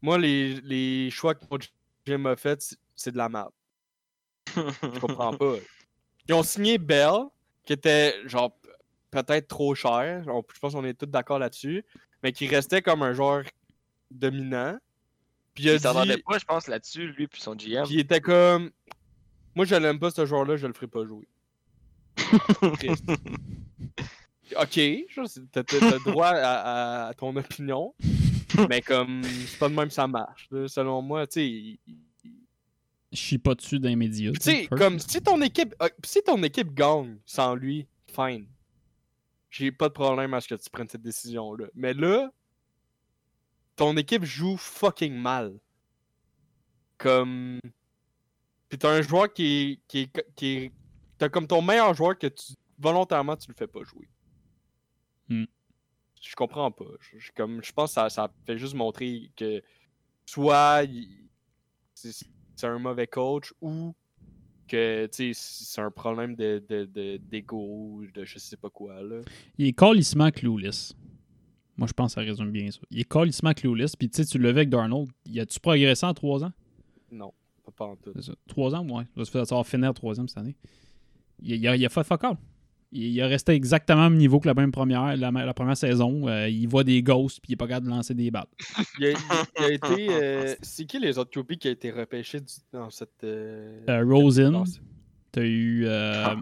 [0.00, 1.58] Moi, les, les choix que mon
[2.06, 3.50] GM a fait, c'est- c'est de la merde.
[4.82, 5.54] Je comprends pas.
[6.28, 7.12] Ils ont signé Bell,
[7.64, 8.56] qui était genre
[9.10, 10.24] peut-être trop cher.
[10.28, 11.84] On- je pense qu'on est tous d'accord là-dessus.
[12.22, 13.44] Mais qui restait comme un joueur
[14.10, 14.76] dominant.
[15.54, 17.84] Puis il a Il s'entendait pas, je pense, là-dessus, lui puis son GM.
[17.84, 18.70] puis il était comme
[19.54, 21.26] Moi je l'aime pas ce joueur-là, je le ferai pas jouer.
[22.74, 23.04] Triste.
[24.60, 24.80] ok,
[25.52, 27.94] t'as t'as droit à, à- à ton opinion.
[28.68, 30.48] mais comme c'est pas de même que ça marche.
[30.66, 31.78] Selon moi, tu sais.
[33.20, 34.32] Suis pas dessus dans les médias.
[34.32, 38.46] Tu sais, comme si ton équipe euh, si ton équipe gagne sans lui, fine.
[39.50, 41.66] J'ai pas de problème à ce que tu prennes cette décision-là.
[41.74, 42.30] Mais là,
[43.76, 45.58] ton équipe joue fucking mal.
[46.98, 47.60] Comme.
[48.68, 49.80] Puis t'as un joueur qui est.
[49.88, 50.72] Qui qui
[51.18, 52.52] T'as comme ton meilleur joueur que tu.
[52.78, 54.08] Volontairement, tu le fais pas jouer.
[55.28, 55.44] Hmm.
[56.20, 56.84] Je comprends pas.
[57.00, 59.62] Je, je- comme, je pense que ça, ça fait juste montrer que
[60.26, 61.28] soit il-
[62.56, 63.94] c'est un mauvais coach ou
[64.66, 69.00] que tu sais, c'est un problème de, de, de- d'ego, de je sais pas quoi.
[69.02, 69.20] Là.
[69.58, 70.92] Il est calissement clueless.
[71.76, 72.80] Moi, je pense que ça résume bien ça.
[72.90, 73.94] Il est calissement clueless.
[73.94, 75.10] Puis tu sais, tu avec Darnold.
[75.26, 76.52] Y a-tu progressé en trois ans?
[77.12, 77.32] Non,
[77.76, 78.12] pas, en tout.
[78.48, 79.04] Trois ans, ouais.
[79.24, 80.56] Ça va finir troisième cette année.
[81.40, 82.36] Il, il a, il a fait fuck all.
[82.96, 85.76] Il, il a resté exactement au même niveau que la même première, la, la première
[85.76, 86.26] saison.
[86.28, 88.46] Euh, il voit des ghosts puis il est pas capable de lancer des balles.
[88.98, 89.16] Il a, il-
[89.58, 90.06] il a été.
[90.10, 93.22] euh, c'est qui les autres QB qui a été repêché du- dans cette.
[93.24, 94.78] euh, Euh, Rosen, dans ce-
[95.32, 96.34] t'as eu, euh,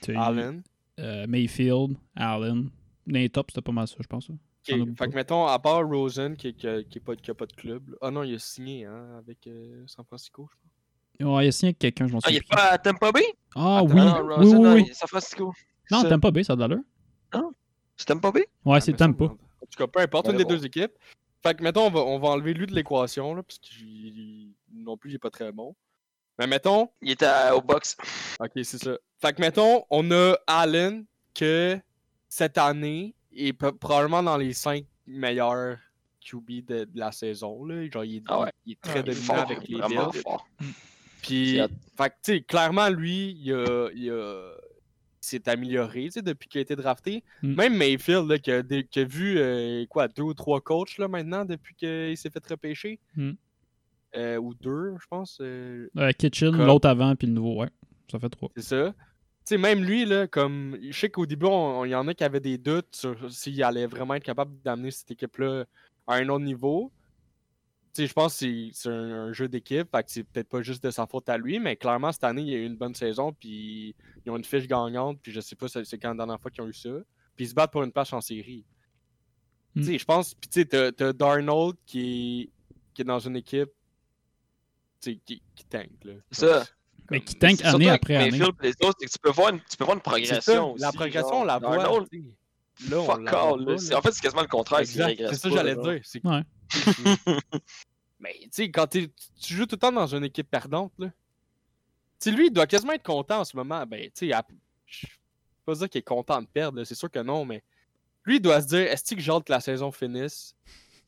[0.00, 0.62] t'as eu Allen.
[1.00, 2.70] euh, Mayfield, Allen.
[3.06, 4.28] Dans les tops, c'était pas mal ça, je pense.
[4.30, 4.38] hein.
[4.64, 4.74] Fait
[5.08, 7.52] que mettons, à part Rosen qui, qui, a- qui, est pas, qui a pas de
[7.52, 7.96] club.
[8.02, 10.72] Ah non, il a signé hein, avec euh, San Francisco, je pense.
[11.20, 13.12] Ouais, il a signé avec quelqu'un, je m'en Ah, il souviens est pas à Tampa
[13.12, 13.24] Bay?
[13.54, 14.82] Ah oui, Ah, oui, oui, non, oui.
[14.86, 15.52] il est San Francisco.
[15.90, 16.82] Non, Ça- t'aimes pas B, ça a de l'allure.
[17.96, 18.46] C'est Tampa Bay?
[18.64, 19.24] Ouais, Ah, c'est ça, Tampa.
[19.24, 20.92] En tout cas, peu importe, une des deux équipes.
[21.42, 23.66] Fait que, mettons, on va, on va enlever lui de l'équation, là, parce que
[24.74, 25.74] non plus, il est pas très bon.
[26.38, 27.96] Mais mettons, Il était au box.
[28.40, 28.92] ok, c'est ça.
[29.22, 31.78] Fait que, mettons, on a Allen que
[32.28, 35.78] cette année est p- probablement dans les 5 meilleurs
[36.20, 37.64] QB de, de la saison.
[37.64, 37.88] Là.
[37.90, 38.52] Genre, il est, Ah ouais.
[38.66, 40.22] il est très Il est dominant fort, avec les Bills.
[41.26, 41.58] Puis,
[41.96, 44.52] fait tu sais, clairement, lui, il a, il a-
[45.22, 47.24] il s'est amélioré, tu sais, depuis qu'il a été drafté.
[47.42, 47.54] Mm.
[47.54, 50.98] Même Mayfield, là, qui, a, dé- qui a vu, euh, quoi, deux ou trois coachs,
[50.98, 53.00] là, maintenant, depuis qu'il s'est fait repêcher.
[53.16, 53.32] Mm.
[54.16, 55.38] Euh, ou deux, je pense.
[55.40, 57.68] euh, Euh, Kitchen, Comme- l'autre avant, puis le nouveau, ouais.
[58.10, 58.50] Ça fait trois.
[58.56, 58.94] c'est ça.
[59.44, 60.76] Tu sais, même lui, là, comme.
[60.80, 63.60] Je sais qu'au début, on- il y en a qui avaient des doutes sur s'il
[63.62, 65.64] allait vraiment être capable d'amener cette équipe-là
[66.06, 66.90] à un autre niveau.
[67.98, 70.82] Je pense que c'est- c'est un, un jeu d'équipe, fait que c'est peut-être pas juste
[70.82, 72.94] de sa faute à lui, mais clairement, cette année, il y a eu une bonne
[72.94, 76.40] saison, puis ils ont une fiche gagnante, puis je sais pas c'est quand la dernière
[76.40, 76.90] fois qu'ils ont eu ça.
[77.36, 78.64] Puis ils se battent pour une place en série.
[79.74, 79.82] Mm.
[79.82, 82.50] Sais, je pense, puis tu sais, t'as- t'as Darnold qui est,
[82.94, 83.70] qui est dans une équipe,
[85.00, 86.14] tu sais, qui, qui tank, là.
[86.30, 86.64] Ça.
[87.10, 88.30] Mais qui tank année après année.
[88.30, 90.40] Mayfield et les autres, c'est que tu peux voir une, tu peux voir une progression
[90.40, 90.82] ça, aussi.
[90.82, 91.76] la progression, genre, on la voit.
[91.76, 92.08] Darnold.
[92.90, 93.70] Là, on Fuck all.
[93.94, 94.80] En fait, c'est quasiment le contraire.
[94.86, 96.00] c'est ça que j'allais dire.
[96.04, 96.42] c'est- Ouais.
[98.18, 101.08] Mais tu sais, quand tu joues tout le temps dans une équipe perdante, là.
[101.08, 103.84] Tu sais, lui, il doit quasiment être content en ce moment.
[103.86, 104.46] Ben, tu sais, à-
[104.86, 105.12] je peux
[105.66, 107.62] pas dire qu'il est content de perdre, c'est sûr que non, mais
[108.24, 110.54] lui, il doit se dire est-ce que j'ai hâte que la saison finisse,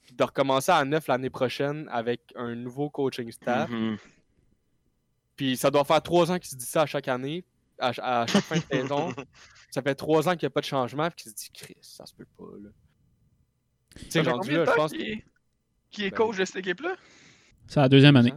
[0.02, 3.70] puis de recommencer à 9 l'année prochaine avec un nouveau coaching staff.
[3.70, 3.96] Mhm.
[5.34, 7.42] Puis ça doit faire trois ans qu'il se dit ça à chaque année,
[7.78, 9.14] à, ch- à chaque fin de saison.
[9.70, 11.76] Ça fait trois ans qu'il n'y a pas de changement, puis qu'il se dit Chris,
[11.82, 12.70] ça se peut pas, là.
[13.96, 14.32] Tu sais, là,
[14.64, 14.92] je pense.
[14.92, 15.22] qu'il
[15.90, 16.94] est- qu'il est Ben, coach de cette équipe-là?
[17.66, 18.32] C'est la deuxième année.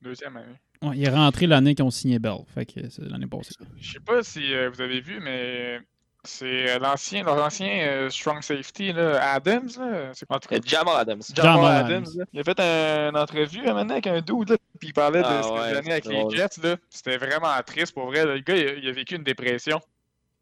[0.00, 0.56] Deuxième année.
[0.82, 2.38] Ouais, il est rentré l'année qu'ils ont signé Bell.
[2.52, 3.54] Fait que c'est l'année passée.
[3.80, 5.78] Je sais pas si euh, vous avez vu, mais
[6.24, 9.68] c'est euh, l'ancien, leur ancien euh, strong safety, là, Adams.
[9.78, 11.22] Là, c'est en tout cas, Jamal Adams.
[11.32, 11.86] Jamal Jamal Adams.
[12.02, 12.18] Adams.
[12.18, 12.24] là.
[12.32, 14.88] Il a fait un- une entrevue à un moment donné avec un dude, là, puis
[14.88, 16.30] il parlait de Ah ce qu'il ouais, avec les.
[16.36, 16.60] Jets.
[16.64, 16.76] là.
[16.90, 18.24] C'était vraiment triste pour vrai.
[18.26, 19.80] Le gars, il a, il a vécu une dépression.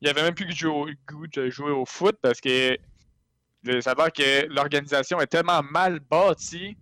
[0.01, 2.79] Il avait même plus le goût le goût de jouer au foot parce que
[3.81, 6.77] ça a l'air que l'organisation est tellement mal bâtie.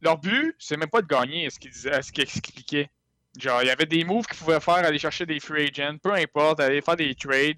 [0.00, 2.90] Leur but, c'est même pas de gagner, disait, ce qu'il expliquait.
[3.38, 6.12] Genre, il y avait des moves qu'ils pouvaient faire, aller chercher des free agents, peu
[6.12, 7.56] importe, aller faire des trades.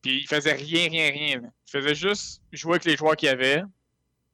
[0.00, 1.40] Puis il faisait rien, rien, rien.
[1.40, 1.48] là.
[1.68, 3.62] Il faisait juste jouer avec les joueurs qu'il y avait.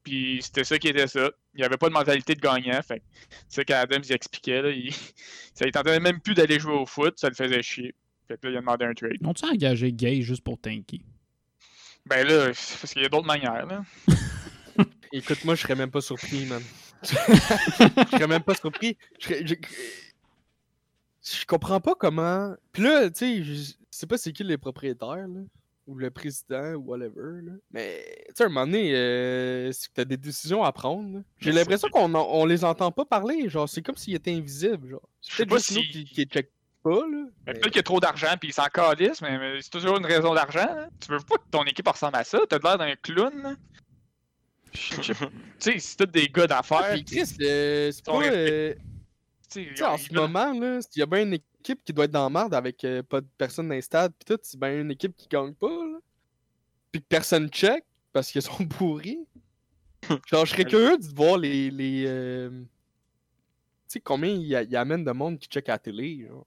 [0.02, 1.30] Puis c'était ça qui était ça.
[1.54, 2.80] Il n'y avait pas de mentalité de gagnant.
[2.82, 3.02] Fait
[3.48, 4.62] c'est ça qu'Adams expliquait.
[4.62, 4.70] Là.
[4.70, 4.92] Il,
[5.54, 7.18] ça, il tentait même plus d'aller jouer au foot.
[7.18, 7.94] Ça le faisait chier.
[8.28, 9.18] Fait que là, il a demandé un trade.
[9.24, 11.00] Ont-tu engagé Gay juste pour tanker?
[12.09, 13.66] Ben là, parce qu'il y a d'autres manières.
[13.66, 13.83] Là.
[15.12, 16.62] Écoute, moi, je serais même pas surpris, man.
[17.03, 17.09] je
[18.11, 18.97] serais même pas surpris.
[19.18, 19.55] Je, serais- je...
[21.23, 22.55] je comprends pas comment.
[22.73, 25.40] Puis là, tu sais, je sais pas c'est qui les propriétaires, là.
[25.87, 27.53] Ou le président, ou whatever, là.
[27.71, 31.23] Mais, tu sais, à un moment donné, euh, c'est que t'as des décisions à prendre.
[31.38, 33.49] J'ai Mais l'impression qu'on on les entend pas parler.
[33.49, 35.09] Genre, c'est comme s'ils étaient invisibles, genre.
[35.23, 36.51] C'est peut-être juste nous si- qui, qui check
[36.88, 37.07] pas, là.
[37.07, 39.70] Mais mais- Peut-être qu'il y a trop d'argent puis il s'en calisse, mais, mais c'est
[39.70, 40.66] toujours une raison d'argent.
[40.68, 40.88] hein.
[41.01, 42.38] Tu veux pas que ton équipe ressemble à ça?
[42.48, 43.57] T'as l'air d'un clown.
[44.72, 45.12] je-
[45.61, 46.92] Tu sais, c'est tous des gars d'affaires.
[46.92, 48.22] puis Chris, euh, c'est pas.
[48.22, 48.81] euh, tu
[49.48, 51.92] sais, Tu sais, en ils ce moment, là, il y a bien une équipe qui
[51.92, 54.38] doit être dans la merde avec euh, pas de personne dans les stades pis tout,
[54.42, 55.98] c'est bien une équipe qui gagne pas, là.
[56.92, 59.18] Pis que personne check parce qu'ils sont pourris.
[60.27, 61.70] Genre, je serais curieux de voir les.
[61.70, 62.64] les euh, Tu
[63.88, 66.46] sais, combien il y, a- il amène de monde qui check à la télé, genre.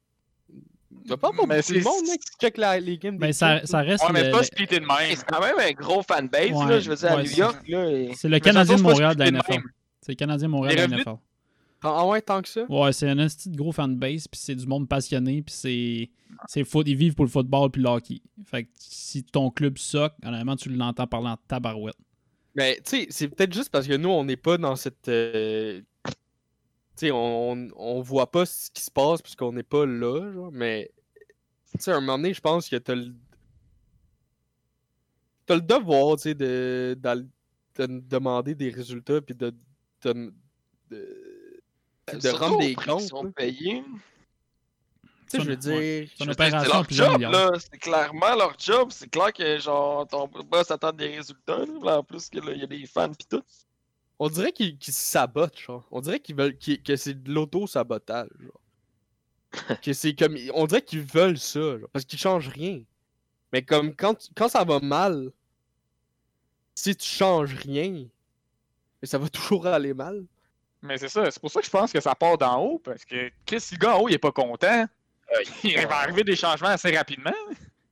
[1.04, 3.16] Il doit pas avoir Mais beaucoup de c'est- monde, là, qui check la- les games
[3.16, 4.04] des Ben, ça, ça reste.
[4.04, 4.98] Ouais, mais le- c'est pas le- splitté de même.
[5.16, 7.68] C'est quand même un gros fanbase, Ouais, là, je veux dire, à New c'est- York.
[7.68, 9.62] Là, et- C'est le Mais de Canadien pas Montréal de la NFL.
[10.02, 11.16] C'est le Canadien Montréal Les de la NFL.
[11.84, 12.62] Ah ouais, tant que ça?
[12.70, 13.28] Ouais, c'est un de
[13.58, 16.10] gros fanbase, puis c'est du monde passionné, puis c'est
[16.48, 18.22] c'est foot, ils vivent pour le football puis le hockey.
[18.46, 21.96] Fait que si ton club soque, honnêtement, tu l'entends parler en tabarouette.
[22.56, 25.08] Mais tu sais, c'est peut-être juste parce que nous, on n'est pas dans cette.
[25.10, 25.86] euh, Tu
[27.10, 30.92] on, on, on voit pas ce qui se passe puisqu'on n'est pas là, genre, mais.
[31.72, 33.16] Tu sais, à un moment donné, je pense que t'as le.
[35.46, 37.26] T'as le devoir, tu sais, de, d'aller-
[37.78, 39.54] de demander des résultats puis de.
[40.04, 40.34] de,
[40.90, 41.62] de,
[42.14, 43.00] de Surtout rendre des comptes.
[43.00, 43.84] qu'ils sont payés.
[45.30, 46.02] Tu sais, je veux Ça, ouais.
[46.02, 46.12] dire.
[46.18, 47.52] C'est leur job, là.
[47.58, 48.90] C'est clairement leur job.
[48.92, 52.00] C'est clair que, genre, ton boss attend des résultats, là.
[52.00, 53.42] En plus, que, là, il y a des fans pis tout.
[54.24, 55.88] On dirait qu'ils se sabotent, genre.
[55.90, 58.62] On dirait qu'ils veulent que c'est de l'auto-sabotage, genre.
[59.82, 60.38] que c'est comme.
[60.54, 62.84] On dirait qu'ils veulent ça, genre, parce qu'ils changent rien.
[63.52, 65.32] Mais comme quand, ça va mal,
[66.76, 68.06] si tu changes rien,
[69.02, 70.24] ça va toujours aller mal.
[70.84, 73.04] Mais c'est ça, c'est pour ça que je pense que ça part d'en haut, parce
[73.04, 74.86] que Chris, si le gars en haut il est pas content,
[75.64, 77.34] il va arriver des changements assez rapidement.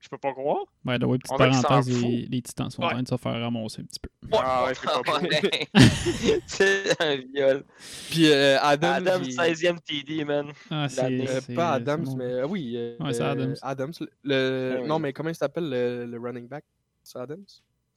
[0.01, 0.63] Je peux pas croire.
[0.85, 2.93] Ouais, de ouais, petite parenthèse, les, les titans sont en Ouais.
[2.93, 4.09] train de se faire ramasser un petit peu.
[4.31, 5.27] Ah ouais, c'est pas beau.
[5.27, 5.67] Ouais.
[6.47, 7.63] c'est un viol.
[8.09, 8.93] Puis euh, Adam.
[8.93, 10.47] Adam, il- 16e TD, man.
[10.71, 11.25] Ah, euh, c'est.
[11.27, 12.15] pas c'est Adams, bon.
[12.15, 12.23] mais.
[12.25, 12.73] euh, oui.
[12.77, 13.93] euh, Ouais, c'est euh, Adams.
[14.23, 14.87] le- Ah oui.
[14.87, 16.63] Non, mais comment il s'appelle le, le running back?
[17.03, 17.43] C'est Adams?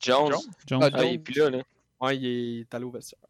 [0.01, 0.31] Jones.
[0.33, 0.41] Jones?
[0.67, 0.81] Jones.
[0.83, 1.59] Ah, Ah, il est plus là, là.
[2.01, 3.21] Ouais, il est allé au vestiaire.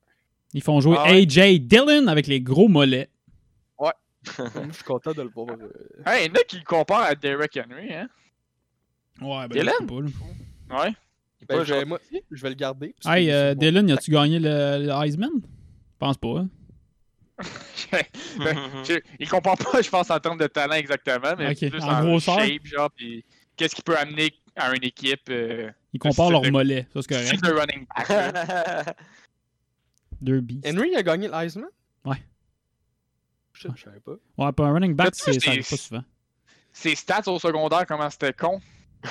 [0.54, 1.22] Ils font jouer Ah ouais.
[1.22, 3.10] AJ Dillon avec les gros mollets.
[3.78, 3.92] Moi,
[4.24, 5.48] je suis content de le voir.
[5.50, 5.68] euh,
[6.06, 8.08] Hey, il y en a qui le comparent à Derek Henry, hein.
[9.24, 9.86] Ouais, ben, Dylan?
[9.86, 9.94] pas.
[10.84, 10.92] Ouais.
[11.48, 11.98] Ben, je, moi,
[12.30, 12.94] je vais le garder.
[13.04, 13.54] Hey, euh.
[13.54, 15.30] Dylan, as-tu gagné le, le Heisman?
[15.42, 16.38] Je pense pas.
[16.40, 16.48] hein.
[17.90, 18.04] Ben,
[18.84, 22.04] je- il compare pas, je pense, en termes de talent exactement, mais plus en en,
[22.04, 22.38] grosseur.
[22.40, 23.24] shape, genre, pis
[23.56, 25.28] qu'est-ce qu'il peut amener à une équipe.
[25.30, 26.86] Euh, Ils comparent leurs de- mollets.
[26.92, 27.38] Ça, c'est correct.
[27.42, 28.96] c'est le running back.
[30.20, 30.66] beasts.
[30.68, 31.66] Henry a gagné l'Heisman
[32.04, 32.22] Ouais.
[33.54, 34.12] Je je savais pas.
[34.38, 36.04] Ouais, pour un running back, ça arrive pas souvent.
[36.72, 38.60] Ses stats au secondaire, comment c'était con?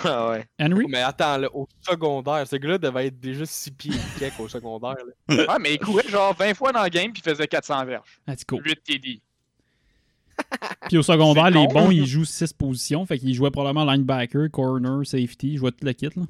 [0.03, 0.45] Ah ouais.
[0.59, 0.85] Henry?
[0.87, 4.47] Mais attends, là, au secondaire, ce gars-là devait être déjà 6 pieds et quelques au
[4.47, 4.95] secondaire.
[5.27, 5.35] Là.
[5.35, 8.21] Ouais, mais il courait genre 20 fois dans le game puis il faisait 400 verges.
[8.27, 8.61] Ah, c'est cool.
[8.65, 9.21] 8 TD.
[10.87, 11.73] Puis au secondaire, les con.
[11.73, 13.05] bons, ils jouent 6 positions.
[13.05, 15.53] Fait qu'ils jouaient probablement linebacker, corner, safety.
[15.53, 16.23] Ils jouaient tout le kit, là.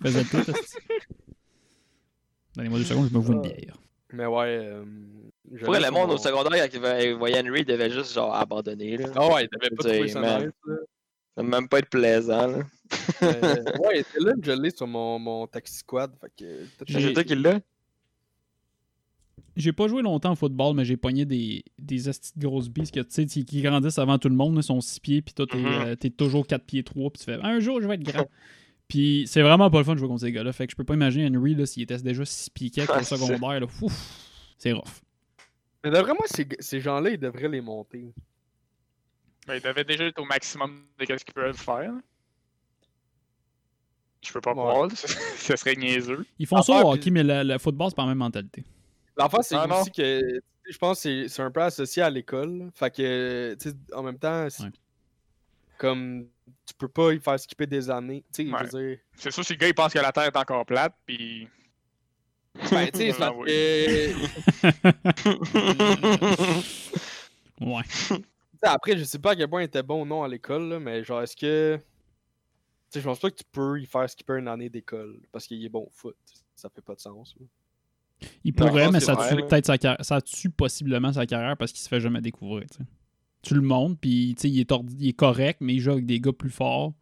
[0.00, 0.52] Ils faisaient tout.
[2.56, 3.76] Donnez-moi deux secondes, je me vois une bière.
[4.12, 4.58] Mais ouais.
[4.62, 4.84] Euh,
[5.50, 8.96] le monde mon- au secondaire, quand il voyait Henry, il devait juste genre abandonner.
[8.96, 9.08] Là.
[9.16, 10.40] Ah ouais, il devait pas trouver là.
[11.36, 12.46] Ça va même pas être plaisant.
[12.46, 12.58] Là.
[13.22, 16.12] Euh, ouais, là, je l'ai sur mon, mon taxi squad.
[16.20, 16.66] Fait que.
[16.86, 17.60] J'ai- C'est toi qui l'as?
[19.56, 22.90] J'ai pas joué longtemps au football, mais j'ai pogné des, des astis de grosses bises
[22.90, 24.56] que, tu sais, qui grandissent avant tout le monde.
[24.56, 25.66] Ils sont 6 pieds, puis toi, t'es Mhm.
[25.66, 28.26] euh, t'es toujours 4 pieds 3, puis tu fais un jour, je vais être grand.
[28.88, 30.52] puis c'est vraiment pas le fun de jouer contre ces gars-là.
[30.52, 33.00] Fait que je peux pas imaginer Henry, là, s'il était déjà 6 pieds 4 Ah,
[33.00, 33.66] au c'est- secondaire, là.
[33.80, 34.20] Ouf,
[34.58, 34.82] c'est rough.
[35.84, 38.12] Mais d'après moi, ces, ces gens-là, ils devraient les monter.
[39.46, 41.92] Ben, il devait déjà être au maximum de ce qu'ils peuvent faire.
[44.22, 44.62] Je peux pas Ouais.
[44.62, 44.94] voir, là.
[45.38, 46.24] ce serait niaiseux.
[46.38, 48.64] Ils font ça au hockey, mais le, le football, c'est pas la même mentalité.
[49.16, 50.40] L'enfant, c'est Ah, aussi que.
[50.70, 52.70] Je pense que c'est- c'est un peu associé à l'école.
[52.74, 54.70] Fait que, tu sais, en même temps, Ouais.
[55.76, 56.26] comme
[56.64, 58.24] tu peux pas y faire skipper des années.
[58.32, 58.58] Tu sais, Ouais.
[58.60, 58.98] je veux dire.
[59.16, 61.46] C'est sûr, si le gars il pense que la Terre est encore plate, puis.
[62.70, 63.46] Ben, tu sais, c'est Ah parce oui.
[63.46, 64.14] que-
[67.60, 67.82] Ouais.
[68.64, 70.78] Tu après, je sais pas à quel point il était bon ou non à l'école,
[70.80, 71.76] mais genre, est-ce que.
[71.76, 71.82] Tu
[72.90, 75.64] sais, je pense pas que tu peux y faire skipper une année d'école parce qu'il
[75.64, 76.16] est bon au foot.
[76.54, 77.34] Ça fait pas de sens.
[77.38, 77.46] là.
[78.44, 80.04] Il pourrait, mais ça tue peut-être sa carrière.
[80.04, 82.66] Ça tue possiblement sa carrière parce qu'il se fait jamais découvrir.
[82.70, 82.82] tu.
[83.42, 85.90] Tu le montes, puis tu sais, il est, ordi- il est correct, mais il joue
[85.90, 86.94] avec des gars plus forts.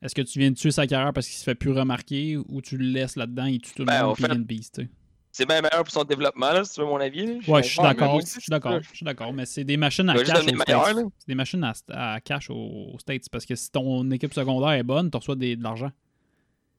[0.00, 2.60] Est-ce que tu viens de tuer sa carrière parce qu'il se fait plus remarquer ou
[2.60, 4.44] tu le laisses là-dedans, il tue tout le Ben, monde au puis il est une
[4.44, 4.90] beast, tu sais?
[5.34, 7.40] C'est bien meilleur pour son développement, là, si tu veux mon avis.
[7.48, 8.20] Ouais, je suis Ouais, d'accord.
[8.20, 8.78] Je suis d'accord.
[8.82, 9.32] Je suis d'accord.
[9.32, 10.44] Mais c'est des machines à cash.
[10.44, 11.72] C'est des machines à,
[12.14, 13.28] à cash aux States.
[13.30, 15.90] Parce que si ton équipe secondaire est bonne, tu reçois des- de l'argent.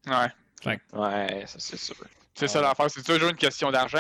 [0.08, 0.80] Ouais.
[0.94, 1.96] Ouais, ça c'est sûr.
[2.36, 2.90] C'est ça l'affaire.
[2.92, 3.98] C'est toujours une question d'argent.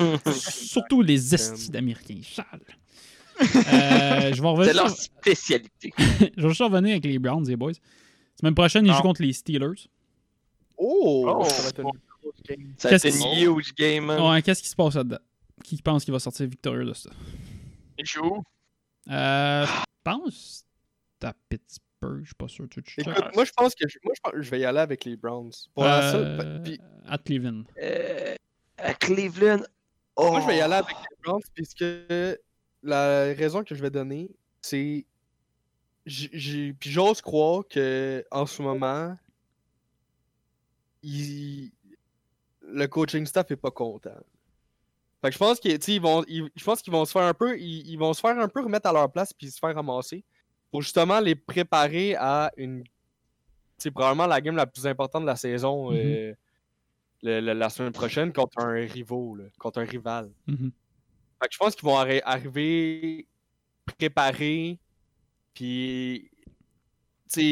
[0.00, 0.16] Hein?
[0.32, 2.20] Surtout les estis d'Américains.
[2.22, 2.46] Sale.
[3.40, 4.66] Euh, je vais revenir.
[4.72, 5.92] C'est leur sur- spécialité.
[6.36, 7.72] Je vais juste revenir avec les Browns, les boys.
[8.38, 8.96] Semaine prochaine, ils Non.
[8.96, 9.88] jouent contre les Steelers.
[10.78, 11.26] Oh!
[11.40, 11.44] Oh!
[11.44, 11.90] Ça va être une.
[12.78, 14.04] Ça a Qu'est-ce été qu'ils- une huge game.
[14.06, 14.20] man.
[14.20, 15.18] Ouais, qu'est-ce qui se passe là-dedans?
[15.64, 17.10] Qui pense qu'il va sortir victorieux de ça?
[17.98, 18.42] Il joue.
[19.08, 20.64] Euh, je pense
[21.22, 22.66] à Pittsburgh, je suis pas sûr.
[22.68, 23.00] Tu tu.
[23.00, 25.04] Écoute, moi je pense que je, moi, je pense que je vais y aller avec
[25.04, 25.50] les Browns.
[25.74, 27.64] Pour la seule- Euh, puis- à Cleveland.
[27.82, 28.34] Euh,
[28.78, 29.62] à Cleveland?
[30.16, 30.30] Oh.
[30.30, 31.84] Moi, je vais y aller avec les Browns puisque
[32.82, 34.30] la raison que je vais donner,
[34.60, 35.04] c'est.
[36.04, 39.16] j'ai- j'ai- Puis j'ose croire que en ce moment,
[41.02, 41.72] il-
[42.68, 44.10] le coaching staff est pas content.
[45.22, 47.34] Fait que je pense qu'ils ils vont, ils- je pense qu'ils vont se faire un
[47.34, 49.74] peu, ils, ils vont se faire un peu remettre à leur place puis se faire
[49.74, 50.24] ramasser
[50.70, 52.84] pour justement les préparer à une,
[53.78, 55.96] c'est probablement la game la plus importante de la saison Mhm.
[55.98, 56.34] euh,
[57.22, 60.30] le- le- la semaine prochaine contre un rivaux, là, contre un rival.
[60.46, 60.70] Mhm.
[61.40, 63.26] Fait que je pense qu'ils vont arri- arriver
[63.84, 64.78] préparés,
[65.54, 66.30] puis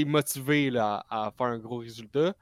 [0.06, 2.34] motivés là, à, à faire un gros résultat.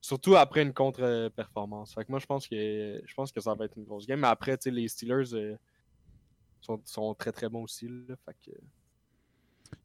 [0.00, 1.94] Surtout après une contre-performance.
[1.94, 4.20] Fait que moi, je pense que je pense que ça va être une grosse game.
[4.20, 5.56] Mais après, tu sais, les Steelers euh,
[6.60, 7.88] sont, sont très très bons aussi.
[7.88, 8.56] Là, fait que...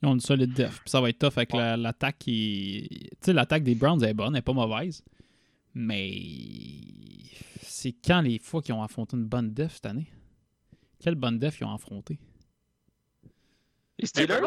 [0.01, 0.79] Ils ont une solide def.
[0.81, 2.87] Puis ça va être tough avec la- l'attaque qui.
[2.89, 5.03] Tu sais, l'attaque des Browns est bonne, elle est pas mauvaise.
[5.73, 6.21] Mais.
[7.61, 10.07] C'est quand les fois qu'ils ont affronté une bonne def cette année?
[10.99, 12.17] Quelle bonne def ils ont affronté?
[13.99, 14.39] Les Steelers?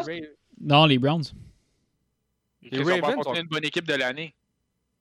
[0.59, 1.25] Non, les Browns.
[2.63, 4.33] Ils ont pas Ravens affronté ont- une bonne équipe de l'année.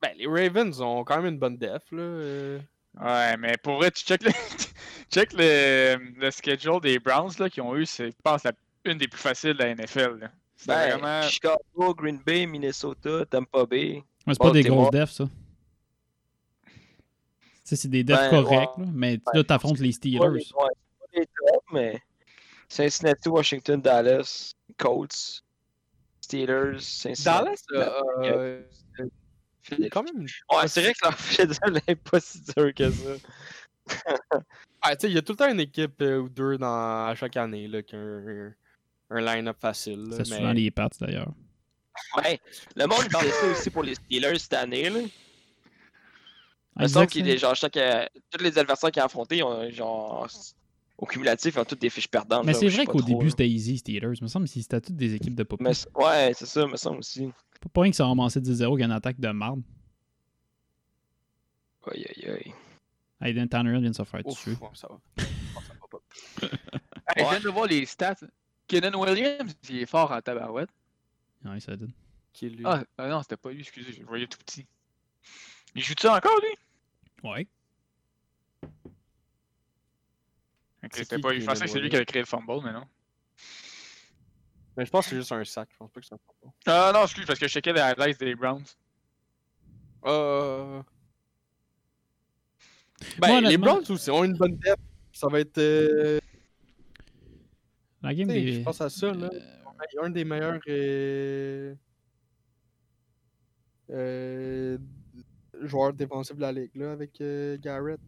[0.07, 1.83] Ben, les Ravens ont quand même une bonne def.
[1.93, 2.03] Là.
[2.03, 2.59] euh.
[3.01, 4.31] Ouais, mais pour vrai, tu check le,
[5.13, 8.53] check le, le schedule des Browns là, qui ont eu, c'est, je pense, la,
[8.85, 10.19] une des plus faciles de la NFL.
[10.21, 10.31] là.
[10.67, 11.23] Ben, vraiment.
[11.29, 14.03] Chicago, Green Bay, Minnesota, Tampa Bay.
[14.27, 15.25] Ouais, c'est pas des grosses defs, ça.
[16.65, 16.71] Tu
[17.65, 18.85] sais, c'est des defs Ben, corrects, ouais.
[18.85, 19.21] là, mais Ouais.
[19.35, 20.21] là, t'affrontes les Pas les, Steelers.
[20.21, 20.69] ouais, c'est pas
[21.15, 22.01] les top, mais
[22.69, 25.43] Cincinnati, Washington, Dallas, Colts,
[26.21, 27.25] Steelers, Cincinnati.
[27.25, 27.65] Dallas,
[28.23, 28.63] euh,
[29.01, 29.09] euh.
[29.91, 30.27] Quand même.
[30.53, 33.11] Ouais, c'est vrai que leur schedule n'est pas si dur que ça.
[34.83, 37.07] Ah, tu sais, il y a tout le temps une équipe euh, ou deux dans,
[37.07, 38.53] à chaque année là, qui a un,
[39.11, 40.05] un line-up facile.
[40.13, 41.33] C'est mais- souvent les Pats, d'ailleurs.
[42.17, 42.39] Ouais,
[42.77, 44.91] le monde disait ça aussi pour les Steelers cette année.
[44.91, 45.01] Là.
[45.01, 45.09] Ah,
[46.77, 49.43] Il me ils semble que les, genre, chaque, euh, tous les adversaires qu'ils ont affrontés,
[49.43, 50.29] ont, genre,
[50.99, 52.45] au cumulatif, ils ont toutes des fiches perdantes.
[52.45, 54.15] Mais c'est vrai qu'au début, c'était easy, Steelers.
[54.15, 55.61] Il me semble que c'était toutes des équipes de pop.
[55.61, 57.31] Ouais, c'est ça, me semble aussi.
[57.61, 59.63] Pas pour rien qu'ils sont ramassés 10-0 qu'il y a une attaque de marde.
[61.91, 62.55] Aïe, aïe, aïe.
[63.21, 64.33] Aiden Tanner vient de se faire ouais,
[64.75, 65.01] ça va.
[65.57, 66.57] Oh, ça va pas.
[67.17, 68.17] Hey, Je viens de voir les stats.
[68.67, 70.69] Kenan Williams, il est fort en tabarouette.
[71.45, 71.93] Ouais, ça donne.
[72.33, 72.65] Qui est lui?
[72.67, 74.67] Ah, ah non, c'était pas lui, excusez, je le voyais tout petit.
[75.75, 77.31] Il joue-tu encore, lui?
[77.31, 77.47] Ouais.
[80.93, 81.35] C'est pas.
[81.39, 82.85] Je pensais que c'est lui qui avait créé le fumble, mais non.
[84.77, 85.69] Mais je pense que c'est juste un sac.
[85.73, 86.53] Je pense pas que c'est un fumble.
[86.67, 88.65] Ah non, excuse, parce que je checkais les highlights des Browns.
[90.05, 90.83] Euh,
[93.19, 94.81] Ben, Moi, les Browns aussi ont une bonne depth.
[95.13, 95.59] Ça va être.
[95.59, 96.19] euh,
[98.03, 98.53] La game tu sais, des.
[98.55, 99.31] Je pense à ça, là.
[100.03, 100.59] Un des meilleurs.
[100.69, 101.75] euh,
[103.91, 104.79] euh,
[105.63, 108.01] joueurs défensifs de la ligue, là, avec euh, Garrett.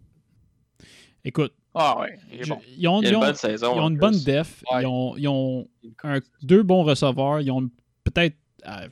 [1.24, 2.58] Écoute, Ah ouais, il est je- bon.
[2.76, 3.72] ils ont, Il ils une ont- bonne saison.
[3.74, 4.00] ils ont en une plus.
[4.00, 4.62] bonne def.
[4.72, 4.82] Ouais.
[4.82, 5.68] Ils ont, ils ont
[6.04, 7.40] un- deux bons receveurs.
[7.40, 7.68] Ils ont
[8.04, 8.36] peut-être.
[8.66, 8.88] euh,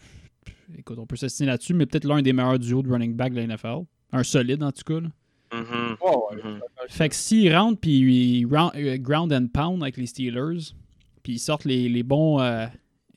[0.78, 3.36] écoute, on peut s'estimer là-dessus, mais peut-être l'un des meilleurs duos de running back de
[3.40, 3.84] la NFL.
[4.12, 5.00] Un solide, en tout cas.
[5.00, 5.08] là.
[5.52, 5.96] Mhm.
[6.00, 6.42] Ouais, ouais.
[6.52, 6.60] Mhm.
[6.88, 10.72] Fait que s'ils rentrent puis ils round, euh, ground and pound avec les Steelers,
[11.22, 12.66] puis ils sortent les, les bons euh,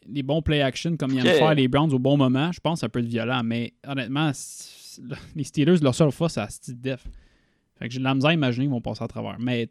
[0.08, 1.34] les bons play action comme ils aiment Ok.
[1.40, 3.42] faire les Browns au bon moment, je pense que ça peut être violent.
[3.44, 4.32] Mais honnêtement,
[5.36, 7.04] les Steelers, leur seule fois, c'est à Steve Def.
[7.80, 9.40] Fait que j'ai de la misère à imaginer qu'ils vont passer à travers.
[9.40, 9.70] Mais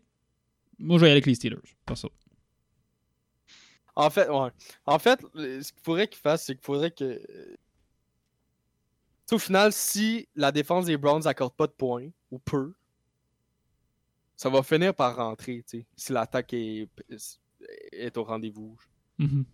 [0.78, 1.58] moi, je vais y aller avec les Steelers.
[1.84, 2.08] Pas ça.
[3.94, 4.50] En fait, ouais.
[4.86, 7.04] En fait, le- ce qu'il faudrait qu'il fasse, c'est qu'il faudrait que.
[7.04, 7.56] euh,
[9.30, 12.72] au final, si la défense des Browns accorde pas de points, ou peu,
[14.36, 16.88] ça va finir par rentrer, tu sais, si l'attaque est,
[17.92, 18.76] est au rendez-vous.
[19.18, 19.44] Mhm.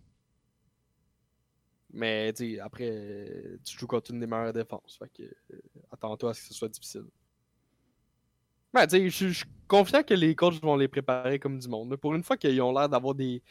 [1.91, 4.97] Mais, tu sais, après, euh, tu joues contre une des meilleures défenses.
[4.99, 7.05] Fait que, euh, attends-toi à ce que ce soit difficile.
[8.89, 11.95] Sais, je suis confiant que les coachs vont les préparer comme du monde.
[11.97, 13.41] Pour une fois qu'ils ont l'air d'avoir des.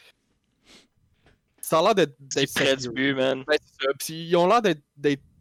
[1.61, 2.17] Ça a l'air d'être
[2.55, 3.45] près du but, man.
[3.49, 3.89] Ça.
[3.99, 4.83] Puis ils ont l'air d'être-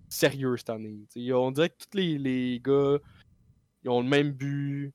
[0.10, 0.96] sérieux cette année.
[1.34, 2.98] On dirait que tous les, les gars
[3.84, 4.94] ils ont le même but.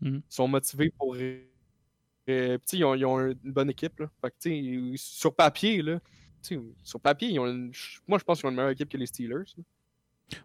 [0.00, 0.16] Mhm.
[0.16, 1.14] Ils sont motivés pour.
[1.14, 1.38] euh,
[2.26, 3.98] puis, ils, ont, ils ont une bonne équipe.
[4.00, 4.10] Là.
[4.20, 6.00] Fait que, t'sais, sur papier, là,
[6.82, 7.72] sur papier, ils ont une-
[8.08, 9.44] moi je pense qu'ils ont une meilleure équipe que les Steelers.
[9.56, 9.64] là.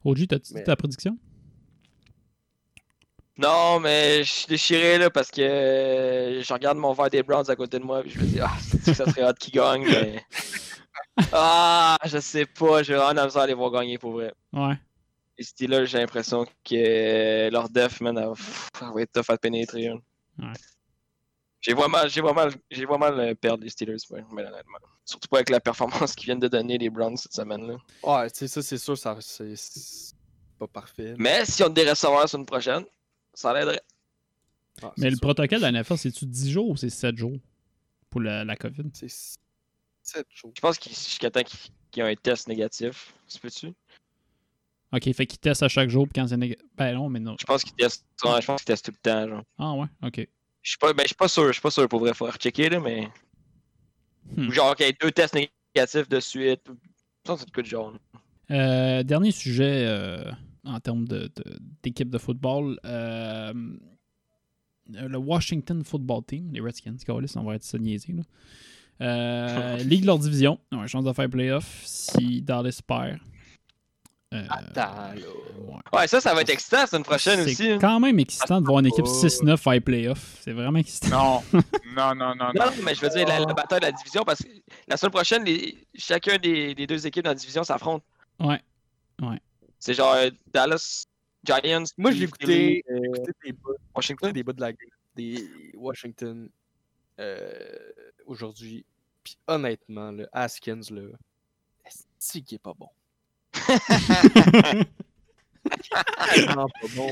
[0.05, 1.17] OG, t'as-tu dit Mais- ta prédiction?
[3.41, 7.49] Non, mais je suis déchiré là parce que euh, je regarde mon verre des Browns
[7.49, 9.51] à côté de moi et je me dis, ah, c'est que ça serait hâte qui
[9.51, 10.23] gagne, mais.
[11.33, 14.33] Ah, je sais pas, j'ai vraiment la à les voir gagner pour vrai.
[14.53, 14.75] Ouais.
[15.37, 19.87] Les Steelers, j'ai l'impression que leur def, man, elle va être tough à pénétrer.
[19.89, 19.99] hein.
[20.39, 20.53] Ouais.
[21.59, 24.79] J'ai vraiment, j'ai vraiment, j'ai vraiment euh, perdre les Steelers, ouais, mais honnêtement.
[25.05, 27.75] Surtout pas avec la performance qu'ils viennent de donner les Browns cette semaine-là.
[28.03, 29.53] Ouais, t'sais, ça c'est sûr, ça, c'est
[30.57, 31.13] pas parfait.
[31.17, 32.83] Mais si on a des receveurs sur une prochaine,
[33.33, 33.81] ça l'aiderait.
[34.81, 35.21] Ah, Mais le sûr.
[35.21, 37.37] protocole de la NFL, c'est-tu 10 jours ou c'est 7 jours
[38.09, 38.89] pour la, la COVID?
[38.93, 39.09] C'est
[40.03, 40.51] 7 jours.
[40.55, 41.59] Je pense qu'il jusqu'à temps qu'il
[41.91, 43.13] qu'il y ait un test négatif.
[43.27, 43.73] Se peut-tu?
[44.93, 46.65] Ok, fait qu'ils testent à chaque jour, puis quand c'est négatif.
[46.77, 47.35] Ben non, mais non.
[47.39, 48.05] Je pense qu'il teste.
[48.23, 49.43] je pense qu'il teste tout le temps, genre.
[49.57, 50.27] Ah ouais, ok.
[50.63, 52.33] Je suis pas, ben, je suis pas sûr, je suis pas sûr pour vrai, faudrait
[52.33, 53.07] rechecker là, mais.
[54.35, 54.47] Hmm.
[54.47, 56.61] Ou genre qu'il y ait deux tests négatifs de suite.
[57.25, 57.93] Ça, c'est le coup de genre.
[58.51, 60.29] Euh, dernier sujet euh,
[60.65, 62.79] en termes de- de- d'équipe de, football.
[62.85, 63.53] euh,
[64.89, 68.23] le Washington Football Team, les Redskins, câlisse, on va être ça niaiser, là.
[69.01, 73.19] Euh, Ligue leur division, une chance de faire playoff si Dallas perd.
[74.33, 75.13] Euh, Attends, là.
[75.15, 75.99] ouais.
[75.99, 77.69] Ouais, ça, ça va être excitant, c'est une prochaine C'est aussi.
[77.71, 77.77] hein.
[77.81, 79.11] quand même excitant de voir une équipe pas.
[79.11, 80.37] 6-9 faire playoff.
[80.41, 81.43] C'est vraiment excitant.
[81.53, 81.61] Non.
[81.95, 82.71] non, non, non, Non, non.
[82.85, 84.47] mais je veux dire, la, la bataille de la division, parce que
[84.87, 88.05] la semaine prochaine, les, chacun des, des deux équipes dans la division s'affrontent.
[88.39, 88.61] Ouais.
[89.81, 91.05] C'est genre euh, Dallas,
[91.43, 91.83] Giants.
[91.97, 94.31] Moi, j'ai écouté, euh, j'ai écouté des bouts Washington?
[94.31, 95.43] des bouts de la game des
[95.75, 96.47] Washington
[97.19, 97.91] euh,
[98.27, 98.85] aujourd'hui.
[99.23, 101.01] Puis honnêtement, le Haskins, là,
[102.19, 102.89] c'est qui est pas bon?
[105.91, 106.65] Pas
[106.95, 107.11] bon.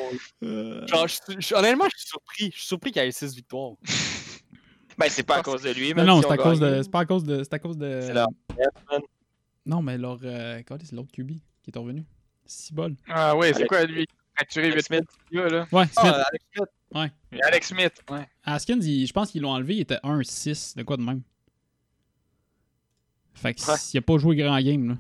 [0.88, 2.52] Genre, je suis- je- honnêtement, je suis surpris.
[2.52, 3.74] Je suis surpris qu'il y ait 6 victoires.
[4.98, 6.82] Ben, c'est pas à cause de lui, Mais même non, si c'est à cause de.
[6.84, 7.42] C'est pas à cause de.
[7.42, 8.02] C'est à cause de.
[8.02, 8.28] C'est leur.
[9.66, 10.20] Non, mais leur.
[10.24, 11.32] Euh, c'est l'autre QB
[11.64, 12.04] qui est revenu.
[12.52, 12.96] Si bol.
[13.08, 14.08] Ah ouais, c'est quoi lui?
[14.36, 15.04] Alex 8 Smith.
[15.32, 15.68] gars, là?
[15.72, 15.98] Ouais, Smith.
[15.98, 18.28] Ah, Alex Smith, Et Alex Smith, ouais.
[18.44, 21.22] Haskins, il- je pense qu'ils l'ont enlevé, il était 1-6, de quoi de même.
[23.34, 23.78] Fait que Ouais.
[23.78, 24.96] s'il a pas joué grand game, là.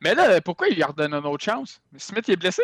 [0.00, 1.80] Mais là, pourquoi il lui redonne une autre chance?
[1.96, 2.62] Smith, il est blessé?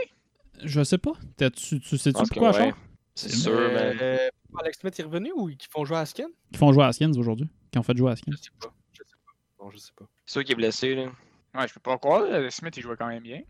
[0.63, 1.13] Je sais pas.
[1.37, 2.73] T'as- Tu, tu sais-tu pourquoi, ouais.
[3.15, 4.19] C'est C'est sûr, euh,
[4.61, 6.29] Alex Smith est revenu ou qu'ils font jouer à Haskins?
[6.53, 7.49] Ils font jouer à Haskins aujourd'hui.
[7.73, 8.33] Qui ont fait jouer à Haskins.
[8.33, 8.73] Je sais pas.
[8.93, 9.65] Je sais pas.
[9.65, 10.05] Non, je sais pas.
[10.27, 11.07] C'est sûr qu'il est blessé, là.
[11.55, 12.25] Ouais, je peux pas croire.
[12.53, 13.41] Smith, il jouait quand même bien.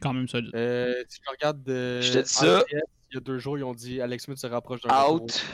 [0.00, 0.50] Quand même solide.
[0.54, 2.00] Euh, si je regarde de.
[2.02, 2.62] Je te dis ça.
[2.70, 5.22] Il y a deux jours, ils ont dit Alex Smith se rapproche d'un retour.
[5.24, 5.44] Out.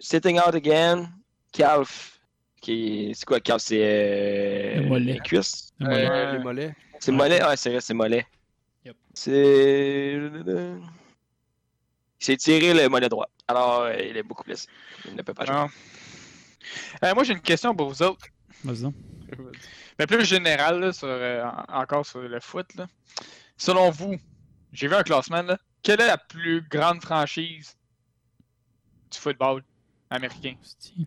[0.00, 1.10] Sitting out again.
[1.52, 2.20] Calf.
[2.60, 3.12] Qui...
[3.14, 3.62] C'est quoi, calf?
[3.62, 3.80] C'est.
[3.80, 4.80] Euh...
[4.80, 5.12] Le mollet.
[5.14, 5.72] les cuisses?
[5.78, 6.32] Le Euh, mollet.
[6.32, 6.74] les mollets.
[7.00, 7.16] C'est Ouais.
[7.16, 7.44] mollet?
[7.44, 8.26] Ouais, c'est vrai, c'est mollet.
[8.84, 8.96] Yep.
[9.14, 10.18] C'est.
[12.20, 13.28] Il s'est tiré le mollet droit.
[13.48, 14.68] Alors, euh, il est beaucoup blessé.
[15.06, 15.54] Il ne peut pas jouer.
[17.04, 18.26] Euh, moi, j'ai une question pour vous autres.
[18.64, 18.90] Vas-y.
[19.98, 22.66] Mais plus générale, là, sur, euh, en- encore sur le foot.
[22.74, 22.86] Là.
[23.56, 24.16] Selon vous,
[24.72, 25.58] j'ai vu un classement, là.
[25.82, 27.76] Quelle est la plus grande franchise
[29.10, 29.62] du football
[30.10, 30.54] américain?
[30.60, 31.06] Hostie.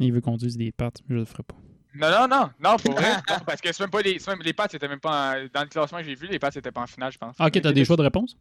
[0.00, 1.56] Il veut qu'on dise des pattes, mais je le ferai pas.
[1.94, 3.16] Non, non, non, non, pour vrai.
[3.28, 4.18] non, parce que c'est même pas les.
[4.26, 6.50] Même, les Pats étaient même pas en- Dans le classement que j'ai vu, les Pats
[6.54, 7.34] étaient pas en finale, je pense.
[7.38, 8.36] Ah, ok, t'as des choix de réponse?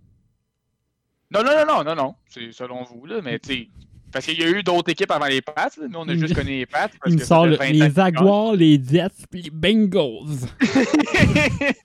[1.32, 2.16] Non, non, non, non, non, non.
[2.28, 3.70] C'est selon vous, là, mais tu sais.
[4.12, 5.70] Parce qu'il y a eu d'autres équipes avant les Pats.
[5.78, 5.88] là.
[5.90, 6.88] Nous, on a juste connu les Pats.
[6.88, 9.50] parce Il me que sort fait le- 20 ans les Jaguars, les Jets, puis les
[9.50, 10.48] Bengals.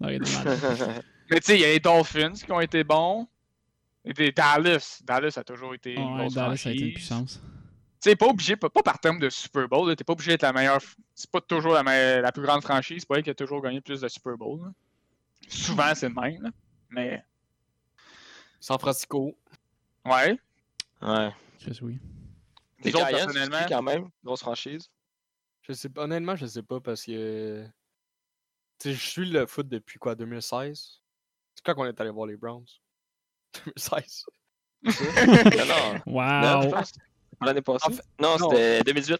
[0.00, 3.26] mais tu sais, il y a les Dolphins qui ont été bons.
[4.04, 5.00] Et des Dallas.
[5.04, 7.40] Dallas a toujours été une Ouais, grosse Dallas a été une puissance.
[8.00, 9.96] Tu sais, pas obligé, pas, pas par terme de Super Bowl.
[9.96, 10.80] T'es pas obligé d'être la meilleure.
[11.14, 12.98] C'est pas toujours la, la plus grande franchise.
[13.00, 14.60] C'est pas elle qui a toujours gagné plus de Super Bowl.
[14.62, 14.70] là.
[15.48, 16.42] Souvent, c'est le même.
[16.42, 16.50] là.
[16.90, 17.24] Mais,
[18.60, 19.36] San Francisco.
[20.04, 20.38] ouais.
[21.06, 21.30] Ouais.
[21.60, 21.98] Chris, oui.
[22.82, 24.88] Les autres, Giants, personnellement- quand même, grosse franchise.
[25.62, 27.64] Je sais pas, honnêtement, je sais pas parce que.
[28.78, 31.00] Tu sais, je suis le foot depuis quoi, 2016
[31.54, 32.66] C'est quand qu'on est allé voir les Browns?
[33.64, 34.24] 2016.
[34.84, 36.00] non, non.
[36.06, 36.70] Non, Wow.
[36.70, 36.92] pense.
[37.40, 37.86] L'année passée?
[37.86, 38.50] En fait- non, non.
[38.50, 39.18] c'était 2018.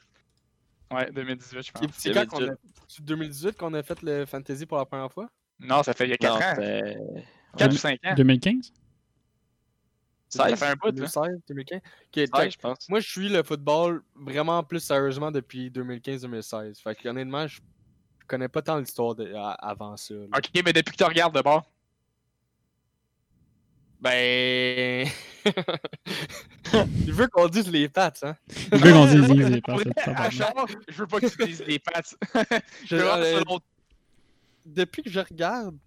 [0.92, 1.86] Ouais, 2018, je pense.
[1.96, 2.40] C'est- quand qu'on a.
[2.46, 2.82] 2018.
[2.88, 5.28] C'est 2018 qu'on a fait le fantasy pour la première fois?
[5.58, 6.54] Non, ça fait il y a 4 Non, ans.
[6.54, 6.96] c'était
[7.56, 8.14] 4 ou 5 ans.
[8.14, 8.72] 2015?
[10.36, 10.58] Ça 16.
[10.58, 10.92] fait un bout, là.
[10.92, 11.78] 2016, 2015.
[11.78, 11.82] Ok,
[12.14, 12.88] 16, fait- je pense.
[12.88, 16.80] Moi, je suis le football vraiment plus sérieusement depuis 2015-2016.
[16.82, 17.60] Fait que honnêtement, je
[18.26, 20.14] connais pas tant l'histoire de- avant ça.
[20.14, 20.26] là.
[20.36, 21.70] Ok, mais depuis que tu regardes de bord.
[24.00, 25.08] Ben.
[27.06, 28.36] Je veux qu'on dise les pattes, hein.
[28.48, 29.62] Je veux qu'on dise les.
[30.32, 32.14] Charles, je veux pas que tu dises des pattes.
[32.34, 33.42] Je- je veux euh,
[34.66, 35.78] depuis que je regarde.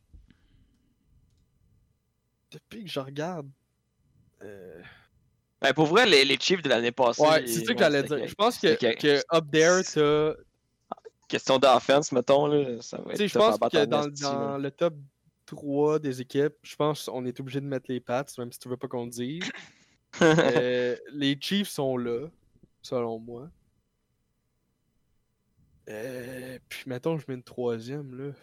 [2.51, 3.47] Depuis que je regarde.
[4.43, 4.81] Euh,
[5.61, 7.21] Ben, pour vrai, les, les Chiefs de l'année passée.
[7.21, 8.27] Ouais, c'est ça que j'allais dire.
[8.27, 10.33] Je pense que, que up there, t'as.
[11.27, 14.57] Question d'offense, mettons, là, ça va Tu être sais, je pense que dans, esti, dans
[14.57, 14.95] le top
[15.45, 18.67] 3 des équipes, je pense qu'on est obligé de mettre les Pats, même si tu
[18.67, 19.43] veux pas qu'on le dise.
[20.23, 22.29] Euh, les Chiefs sont là,
[22.81, 23.47] selon moi.
[25.87, 28.33] Euh, puis mettons, je mets une troisième, là.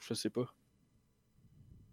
[0.00, 0.50] Je sais pas.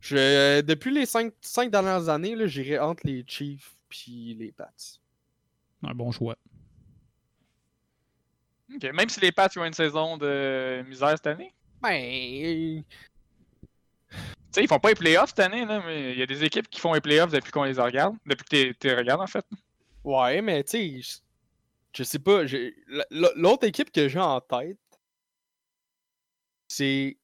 [0.05, 1.33] Je, euh, depuis les 5
[1.71, 4.69] dernières années, là, j'irais entre les Chiefs puis les Pats.
[5.81, 6.35] Un bon choix.
[8.71, 11.53] Ok, Même si les Pats ont une saison de misère cette année?
[11.81, 12.83] Ben.
[14.11, 14.17] Tu
[14.51, 16.69] sais, ils font pas les playoffs cette année, là, mais il y a des équipes
[16.69, 18.15] qui font les playoffs depuis qu'on les regarde.
[18.27, 19.45] Depuis que t'es- tu les regardes, en fait.
[20.03, 21.19] Ouais, mais tu sais,
[21.93, 22.43] je- sais pas.
[23.09, 24.77] L'autre équipe que j'ai en tête,
[26.67, 27.17] c'est.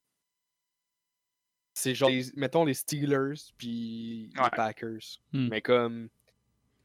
[1.74, 4.44] C'est genre, les- mettons, les Steelers puis Ouais.
[4.44, 5.18] les Packers.
[5.32, 5.48] Hmm.
[5.48, 6.08] Mais comme.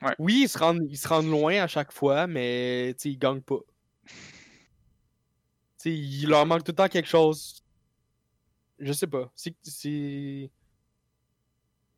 [0.01, 0.15] Ouais.
[0.19, 3.59] Oui, ils se, rendent, ils se rendent loin à chaque fois, mais ils gagnent pas.
[4.05, 4.13] Tu
[5.77, 7.61] sais, il leur manque tout le temps quelque chose.
[8.79, 9.31] Je sais pas.
[9.35, 9.55] C'est.
[9.63, 10.51] C'est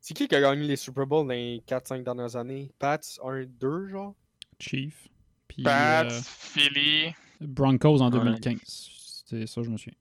[0.02, 2.72] c'est qui qui a gagné les Super Bowls dans les 4-5 dernières années?
[2.78, 4.14] Pats 1-2, genre?
[4.58, 5.06] Chief.
[5.46, 8.18] Puis Pats, euh, Philly, Broncos en Ouais.
[8.18, 9.22] 2015.
[9.26, 9.92] C'est ça, je me souviens.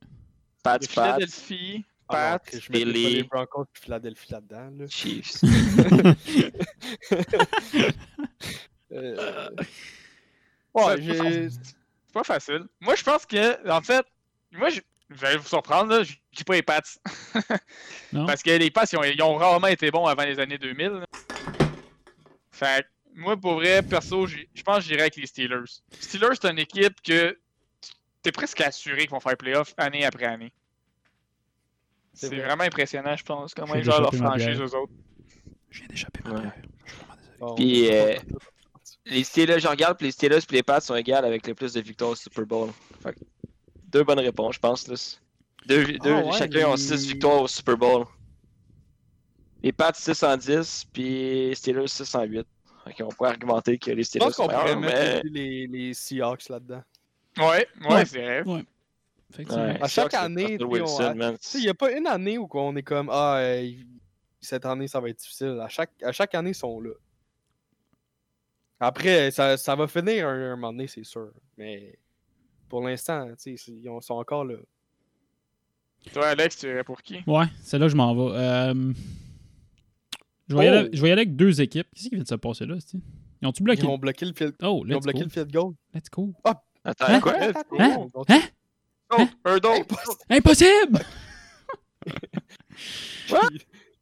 [0.63, 3.13] Pats, Pats, Philadelphie, Pats, je pas Philly.
[3.15, 4.69] les Broncos puis Philadelphie là-dedans.
[4.77, 4.85] Là.
[4.89, 5.41] Chiefs.
[8.91, 9.49] Euh,
[10.73, 11.49] Ouais, j'ai.
[11.49, 11.75] C'est
[12.13, 12.65] pas facile.
[12.79, 14.05] Moi, je pense que, en fait,
[14.51, 14.79] moi, je,
[15.09, 16.81] je vais vous surprendre, là, je dis pas les Pats.
[18.13, 18.25] Non?
[18.25, 20.87] Parce que les Pats, ils ont, ils ont rarement été bons avant les années 2000.
[20.87, 21.05] là.
[22.51, 25.81] Fait que, moi, pour vrai, perso, je pense que j'irais avec les Steelers.
[25.99, 27.37] Steelers, c'est une équipe que
[28.23, 30.51] t'es presque assuré qu'ils vont faire playoff année après année.
[32.13, 32.45] C'est C'est vrai.
[32.45, 34.91] vraiment impressionnant, je pense, comment ils gèrent leur franchise, eux autres.
[35.69, 36.41] Je viens d'échapper ma Ouais.
[36.41, 36.53] bière.
[36.85, 37.55] Je suis vraiment désolé.
[37.55, 38.15] Puis, euh,
[39.05, 41.73] Les Steelers, je regarde, puis les Steelers puis les Pats sont égales avec le plus
[41.73, 42.69] de victoires au Super Bowl.
[43.01, 43.19] Fait que
[43.87, 44.87] deux bonnes réponses, je pense.
[44.87, 44.95] Là.
[45.65, 48.05] Deux, deux- Ah ouais, chacun ont les- 6 victoires au Super Bowl.
[49.63, 52.45] Les Pats 6 en 10, puis Steelers 6 en 8.
[52.85, 55.29] Fait on pourrait argumenter que les Je Steelers pense sont qu'on pourrait mettre mais...
[55.31, 56.83] les, les Seahawks là-dedans.
[57.37, 58.05] Ouais, ouais, Ouais.
[58.05, 58.65] c'est vrai.
[59.37, 63.37] Ouais, À chaque année, il n'y a pas une année où on est comme Ah,
[63.37, 63.71] euh,
[64.41, 65.59] cette année, ça va être difficile.
[65.61, 66.91] À chaque, à chaque année, ils sont là.
[68.79, 71.31] Après, ça, ça va finir un, un moment donné, c'est sûr.
[71.57, 71.97] Mais
[72.69, 74.55] pour l'instant, tu sais, c'est- ils ont- sont encore là.
[76.13, 77.21] Toi, Alex, tu irais pour qui?
[77.27, 78.37] Ouais, c'est là que je m'en vais.
[78.37, 78.93] Euh,
[80.47, 80.89] Je vais, aller, Oh!
[80.93, 81.87] je vais y aller avec deux équipes.
[81.93, 82.75] Qu'est-ce qui vient de se passer là?
[83.41, 83.81] Ils ont-tu bloqué?
[83.83, 85.23] Ils ont bloqué le field, Oh, ils ont bloqué go.
[85.25, 85.73] le field goal.
[85.93, 86.33] Let's go.
[86.83, 87.19] Attends, Hein?
[87.19, 87.33] quoi?
[87.77, 88.07] Hein?
[88.29, 88.41] Hein?
[89.11, 89.17] Hein?
[89.45, 89.95] Oh, un d'autre!
[90.29, 90.99] Impossible!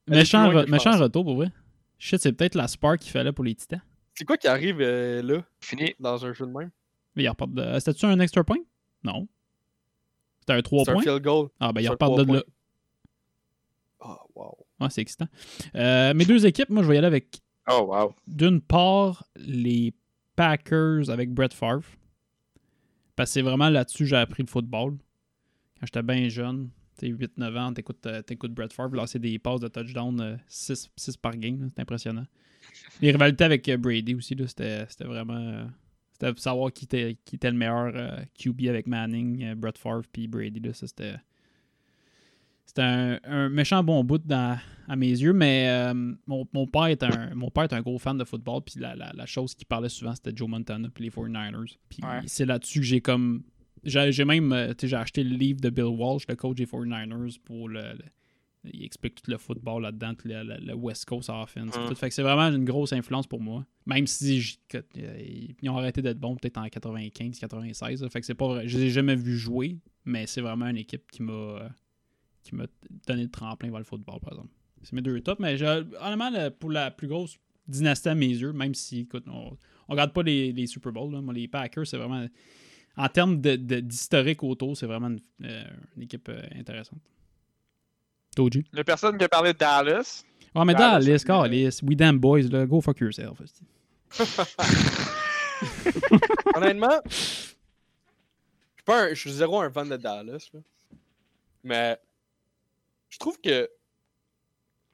[0.07, 1.51] Méchant, re- méchant retour, pour vrai.
[1.99, 3.81] Shit, c'est peut-être la spark qu'il fallait pour les titans.
[4.13, 5.93] C'est quoi qui arrive euh, là, Fini.
[5.99, 6.71] dans un jeu de même?
[7.15, 7.61] Mais ils repartent de...
[7.61, 8.57] euh, C'était-tu un extra point?
[9.03, 9.27] Non.
[10.39, 11.03] C'était un 3 C'est un points?
[11.03, 11.49] field goal.
[11.59, 12.41] Ah, ben ils repartent trois de là.
[12.41, 12.53] points.
[13.99, 14.57] Ah, wow.
[14.79, 15.27] Ah, c'est excitant.
[15.75, 17.39] Euh, mes deux équipes, moi, je vais y aller avec,
[17.69, 18.15] Oh, wow.
[18.27, 19.93] d'une part, les
[20.37, 21.83] Packers avec Brett Favre.
[23.17, 24.97] Parce que c'est vraiment là-dessus que j'ai appris le football.
[25.79, 26.69] Quand j'étais bien jeune.
[26.97, 30.89] tu sais, 8-9 ans, t'écoutes, euh, t'écoutes Brett Favre lancer des passes de touchdown 6,
[31.21, 31.69] par game.
[31.75, 32.25] C'est impressionnant.
[33.01, 35.35] Les rivalités avec euh, Brady aussi, là, c'était, c'était vraiment.
[35.35, 35.65] euh,
[36.13, 40.03] c'était savoir qui était, qui était le meilleur euh, QB avec Manning, euh, Brett Favre
[40.11, 40.59] puis Brady.
[40.59, 41.15] Là, ça, c'était.
[42.67, 45.93] C'était un, un méchant bon bout dans, à mes yeux, mais euh,
[46.27, 48.93] mon, mon père est un, mon père est un gros fan de football, puis la,
[48.95, 51.77] la, la chose qu'il parlait souvent, c'était Joe Montana puis les 49ers.
[51.89, 52.19] Puis Ouais.
[52.25, 53.43] c'est là-dessus que j'ai comme...
[53.83, 56.65] J'ai même, euh, tu sais, j'ai acheté le livre de Bill Walsh, le coach des
[56.65, 57.81] 49ers, pour le...
[57.81, 57.99] le-
[58.73, 61.69] il explique tout le football là-dedans, le, le- le West Coast offense.
[61.77, 61.87] Mm.
[61.87, 61.95] tout.
[61.95, 63.65] Fait que c'est vraiment une grosse influence pour moi.
[63.85, 65.23] Même si que- euh,
[65.61, 68.01] ils ont arrêté d'être bons peut-être en 95-96.
[68.03, 68.09] là.
[68.09, 68.67] Fait que c'est pas vrai.
[68.67, 71.69] Je les ai jamais vus jouer, mais c'est vraiment une équipe qui m'a
[72.47, 72.65] qui m'a
[73.07, 74.49] donné le tremplin vers le football, par exemple.
[74.83, 75.65] C'est mes deux tops, mais je-
[76.01, 77.37] honnêtement, le- pour la plus grosse
[77.67, 81.11] dynastie à mes yeux, même si, écoute, on, on regarde pas les, les Super Bowls,
[81.13, 81.21] là.
[81.21, 82.25] Moi, les Packers, c'est vraiment.
[82.95, 85.63] En termes de- de- d'historique autour, c'est vraiment une, euh,
[85.95, 86.99] une équipe euh, intéressante.
[88.35, 88.63] Toji.
[88.73, 90.23] Il y a personne qui a parlé de Dallas.
[90.55, 93.39] Ouais, mais Dallas, Dallas, Carlis, We Damn Boys, là, go fuck yourself.
[96.55, 97.55] Honnêtement, je suis
[98.85, 100.49] pas un- je suis zéro un fan de Dallas.
[100.53, 100.59] là.
[101.63, 101.97] Mais
[103.09, 103.69] je trouve que.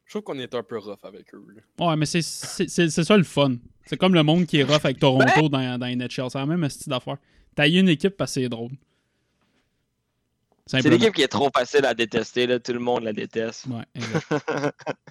[0.05, 1.43] Je trouve qu'on est un peu rough avec eux.
[1.55, 1.87] là.
[1.87, 3.55] Ouais, mais c'est c'est- c'est- c'est ça le fun.
[3.85, 6.29] C'est comme le monde qui est rough avec Toronto dans, dans NHL.
[6.29, 7.17] C'est la même style d'affaire.
[7.55, 8.71] T'as eu une équipe parce que c'est drôle.
[10.65, 12.57] C'est l'équipe qui est trop facile à détester, là.
[12.59, 13.65] Tout le monde la déteste.
[13.67, 14.29] Ouais, exact.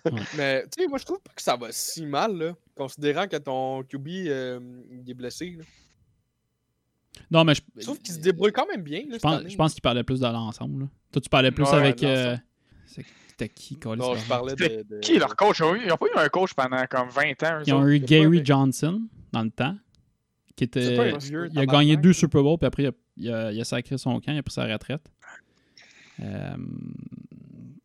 [0.37, 3.37] Mais tu sais, moi je trouve pas que ça va si mal, là, considérant que
[3.37, 5.57] ton QB euh, il est blessé.
[5.59, 5.65] là.
[7.31, 9.01] Non, mais je, Je trouve qu'il se débrouille quand même bien.
[9.01, 9.51] Là, je cette pense, année.
[9.51, 10.85] je pense qu'il parlait plus de l'ensemble.
[10.85, 10.89] là.
[11.13, 12.03] Toi, tu parlais plus Ouais, avec.
[12.03, 12.37] euh,
[13.29, 13.97] C'était qui, Colin?
[13.97, 14.83] Non, je parlais de.
[14.89, 15.59] de- Qui est leur coach?
[15.61, 17.63] Ils ont eu- ils ont pas eu un coach pendant comme 20 ans.
[17.67, 17.89] Ils ont autres.
[17.89, 18.45] eu Gary.
[18.45, 19.77] Johnson dans le temps.
[20.55, 22.93] Qui était, pas un vieux il a gagné deux Super Bowls, puis après, il a,
[23.17, 25.03] il a- il a sacré son camp, il a pris sa retraite.
[26.21, 26.57] Euh,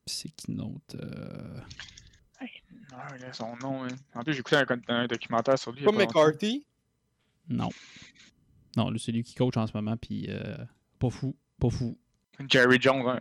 [0.06, 1.60] c'est qui d'autre euh,
[2.92, 3.84] Ah, là, son nom.
[3.86, 3.88] hein.
[4.16, 5.84] En plus, j'ai écouté un, un documentaire sur lui.
[5.84, 5.92] Pas.
[5.92, 6.66] McCarthy?
[7.50, 7.70] Non.
[8.76, 10.56] Non, lui, c'est lui qui coach en ce moment, puis euh,
[11.00, 11.36] pas fou.
[11.60, 11.98] Pas fou.
[12.50, 13.20] Jerry Jones, hein.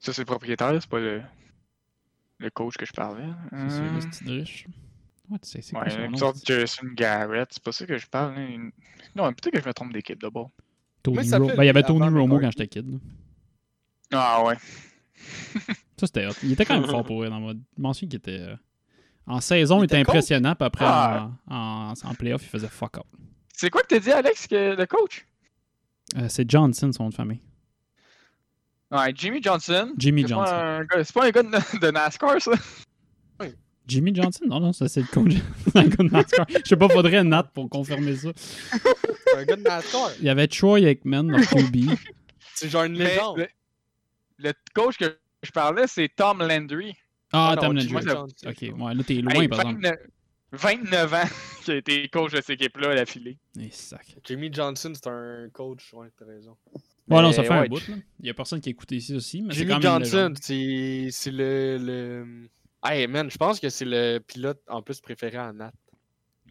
[0.00, 1.22] Ça, c'est le propriétaire, c'est pas le,
[2.38, 3.28] le coach que je parlais.
[3.52, 4.66] C'est c'est Hum, le style riche.
[5.28, 6.16] Ouais, tu sais, c'est quoi Ouais, son une nom?
[6.18, 8.34] sorte de Jason Garrett, c'est pas ça que je parle.
[8.36, 8.46] hein.
[8.48, 8.72] Une-
[9.14, 10.50] Non, peut-être que je me trompe d'équipe d'abord.
[11.02, 12.90] Tony Comment il Ro- s'appelait, Ben, il y avait Tony Romo quand j'étais kid.
[12.90, 12.98] là.
[14.12, 14.56] Ah ouais.
[15.98, 16.32] Ça, c'était hot.
[16.42, 17.60] Il était quand même fort pour vrai dans mode.
[17.76, 18.40] Je m'en souviens qu'il était.
[18.40, 18.56] euh,
[19.26, 21.30] En saison, il, Il était impressionnant, puis après, Ah.
[21.46, 23.04] en, en, en playoff, il faisait fuck out.
[23.54, 25.26] C'est quoi que t'as dit, Alex, que le coach?
[26.16, 27.40] Euh, c'est Johnson, son nom de famille.
[28.90, 29.92] Ouais, Jimmy Johnson.
[29.96, 30.50] Jimmy C'est Johnson.
[30.50, 32.52] pas un gars- C'est pas un gars de, de NASCAR, ça?
[33.86, 34.44] Jimmy Johnson?
[34.46, 35.32] Non, non, ça, c'est le coach.
[35.74, 36.46] un gars de NASCAR.
[36.48, 38.28] Je sais pas, faudrait Nat pour confirmer ça.
[39.36, 40.10] Un gars de NASCAR.
[40.20, 41.90] Il y avait Troy Aikman, leur QB.
[42.54, 43.38] C'est genre une Mais légende.
[43.38, 43.48] le,
[44.38, 46.94] le coach que je parlais, c'est Tom Landry.
[47.32, 47.96] Ah, Ah non, Tom Landry.
[48.46, 49.80] Ok, ouais, là, t'es loin, Hey, par exemple.
[49.82, 49.98] 29,
[50.52, 51.22] 29 ans
[51.64, 53.38] qu'il a été coach de cette équipe-là à la filée.
[53.58, 54.14] Eh, sac.
[54.24, 55.92] Jimmy Johnson, c'est un coach.
[55.94, 56.56] Ouais, t'as raison.
[57.10, 57.94] Ouais, non, ça fait un bout, là.
[58.20, 60.04] Il y a personne qui a écouté ici aussi, mais c'est Jimmy quand même une
[60.04, 62.48] Johnson, c'est c'est le, le.
[62.84, 65.72] Hey man, je pense que c'est le pilote en plus préféré en Nat.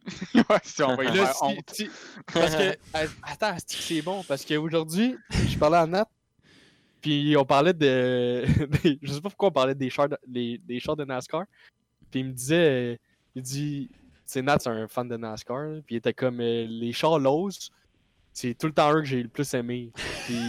[0.35, 1.69] ouais, si on va y Là, faire si- honte.
[1.71, 1.89] si-
[2.33, 2.77] parce que.
[3.23, 4.23] Attends, c'est bon?
[4.27, 5.15] Parce qu'aujourd'hui,
[5.47, 6.07] je parlais à Nat.
[7.01, 8.45] Puis on parlait de.
[9.01, 11.45] je sais pas pourquoi on parlait des chars de, les- des chars de NASCAR.
[12.11, 12.93] Puis il me disait.
[12.93, 12.97] euh,
[13.35, 13.89] Il dit.
[14.25, 15.81] C'est Nat, c'est un fan de NASCAR.
[15.85, 16.39] Puis il était comme.
[16.41, 17.69] euh, les chars Lowe's,
[18.41, 19.91] c'est tout le temps eux que j'ai le plus aimé.
[20.25, 20.39] Puis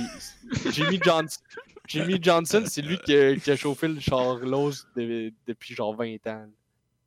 [0.72, 1.40] Jimmy Johnson.
[1.88, 5.94] Jimmy Johnson, c'est lui qui a, qui a chauffé le char Lowe's de- depuis genre
[5.96, 6.46] 20 ans.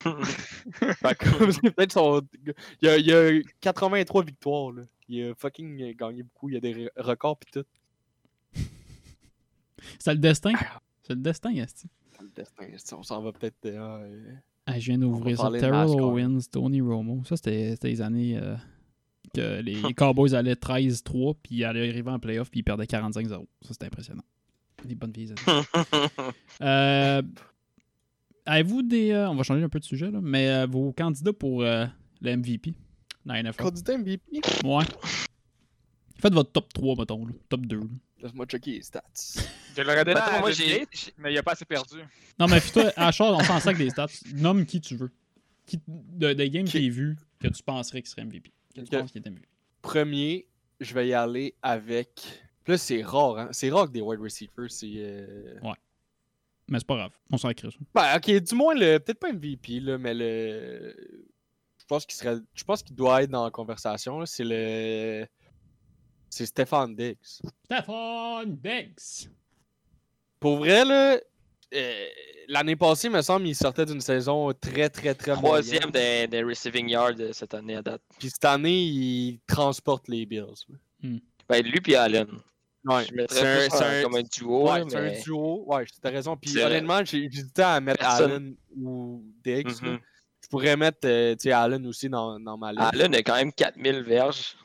[0.74, 2.22] Fait que, c'est peut-être son.
[2.46, 4.82] Il y, a, il a 83 victoires, là.
[5.08, 6.50] Il a fucking gagné beaucoup.
[6.50, 7.64] Il y a des re- records pis tout.
[10.00, 10.52] C'est le destin.
[11.04, 11.88] C'est le destin, Esti.
[12.16, 12.66] C'est le destin.
[12.78, 13.66] c'est- On s'en va peut-être.
[13.66, 14.34] euh,
[14.66, 15.50] Ah, je viens d'ouvrir ça.
[15.52, 15.88] Terrell.
[16.02, 17.24] Owens, Tony Romo.
[17.26, 18.56] Ça, c'était c'était les années euh,
[19.34, 23.30] que les Cowboys allaient 13-3, puis ils allaient arriver en playoff, puis ils perdaient 45-0.
[23.30, 24.24] Ça, c'était impressionnant.
[24.86, 25.64] Des bonnes vieilles années.
[26.62, 27.22] Euh,
[28.46, 29.12] Avez-vous des.
[29.12, 31.86] euh, on va changer un peu de sujet, là, mais euh, vos candidats pour euh,
[32.22, 32.74] le MVP
[33.26, 33.64] dans la NFL?
[33.64, 34.42] Candidat MVP.
[34.66, 34.84] Ouais.
[36.20, 37.26] Faites votre top 3, mettons.
[37.26, 37.34] là.
[37.50, 37.78] Top 2.
[37.80, 37.84] là.
[38.22, 39.02] Laisse-moi checker les stats.
[39.76, 40.86] Je l'aurais donné à moi, j'ai-
[41.18, 41.96] mais il a pas assez perdu.
[42.40, 44.08] Non, mais toi, à Charles, on s'en sac des stats.
[44.36, 45.12] Nomme qui tu veux.
[45.66, 48.52] Qui, de, des games Qui- que tu vu que tu penserais qu'il serait MVP.
[49.82, 50.48] Premier,
[50.80, 52.22] je vais y aller avec.
[52.68, 53.50] Là, c'est rare, hein.
[53.52, 54.92] C'est rare que des wide receivers, c'est.
[54.96, 55.60] euh,
[56.70, 57.12] Mais c'est pas grave.
[57.32, 57.78] On s'en crée ça.
[57.94, 58.98] Ben, ok, du moins, le...
[59.00, 60.96] peut-être pas MVP, là, mais le.
[61.78, 62.38] Je pense qu'il serait.
[62.54, 64.26] Je pense qu'il doit être dans la conversation.
[64.26, 65.28] C'est le.
[66.30, 67.18] C'est Stéphane Diggs.
[67.66, 69.28] Stephon Diggs.
[70.40, 71.20] pour vrai, là,
[71.74, 72.06] euh,
[72.48, 76.90] l'année passée, me semble, il sortait d'une saison très, très, très Troisième des, des receiving
[76.90, 78.02] yards cette année à date.
[78.20, 80.46] Puis cette année, il transporte les Bills.
[81.50, 82.28] Ben, lui puis Allen.
[82.86, 84.70] Ouais, Je mettrais c'est un- comme un duo.
[84.70, 85.64] Ouais, c'est un duo.
[85.68, 86.36] Ouais, t'as raison.
[86.36, 88.32] Puis honnêtement, j'ai j'hésitais à mettre Personne.
[88.32, 89.68] Allen ou Diggs.
[89.82, 89.92] là.
[89.92, 90.00] Mhm.
[90.42, 92.84] Je pourrais mettre euh, tu sais, Allen aussi dans, dans ma liste.
[92.94, 94.58] Allen a quand même 4000 verges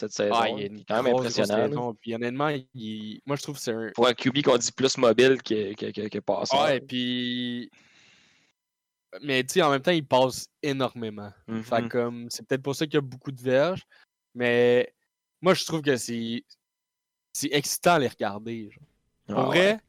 [0.00, 0.34] cette, saison.
[0.34, 1.94] Ah, il une quand même impressionnant.
[2.00, 3.90] Puis honnêtement, il- moi je trouve que c'est un.
[3.94, 6.62] Pour un QB qu'on dit plus mobile que, que, que, que passeur.
[6.64, 7.70] Ouais, puis.
[9.22, 11.32] Mais tu sais, en même temps, il passe énormément.
[11.48, 11.62] Mhm.
[11.64, 13.82] que, comme, c'est peut-être pour ça qu'il y a beaucoup de verges.
[14.34, 14.92] Mais
[15.40, 16.44] moi, je trouve que c'est.
[17.32, 18.70] C'est excitant à les regarder.
[18.70, 18.82] genre.
[19.28, 19.56] Ah, ouais.
[19.72, 19.80] vrai,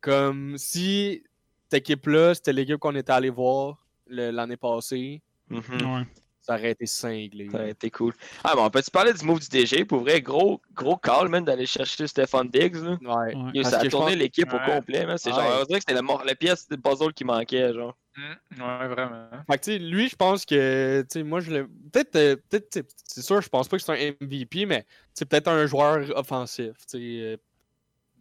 [0.00, 1.22] comme si
[1.70, 5.60] cette équipe-là, c'était l'équipe qu'on était allé voir l'année passée, Mhm.
[5.94, 6.06] Ouais.
[6.46, 7.48] Ça aurait été cinglé.
[7.50, 8.12] Ça aurait été cool.
[8.44, 9.84] Ah, bon, on peut-tu parler du move du DG?
[9.86, 12.74] Pour vrai, gros, gros call, man, d'aller chercher Stefan Diggs.
[12.76, 12.98] Là.
[13.00, 13.62] Ouais.
[13.64, 15.06] Ça a tourné pense- l'équipe au complet.
[15.06, 15.16] man.
[15.16, 15.36] C'est Ouais.
[15.36, 17.72] genre, on dirait que c'était la, mor- la pièce de puzzle qui manquait.
[17.72, 17.96] genre.
[18.16, 19.28] Hmm, Ouais, vraiment.
[19.50, 21.64] Fait que, tu sais, lui, je pense que, tu sais, moi, je l'ai.
[21.64, 24.84] Peut-être, euh, peut-être, tu sais, c'est sûr, je pense pas que c'est un MVP, mais
[25.14, 27.38] c'est peut-être un joueur offensif, tu sais,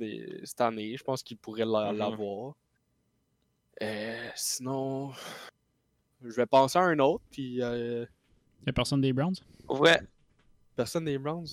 [0.02, 0.96] euh, cette année.
[0.98, 1.98] Je pense qu'il pourrait Mhm.
[1.98, 2.56] l'avoir.
[3.82, 5.12] Euh, sinon,
[6.30, 8.06] je vais penser à un autre, puis euh,
[8.66, 9.36] Y a personne des Browns?
[9.68, 10.02] Vrai,
[10.76, 11.48] personne des Browns?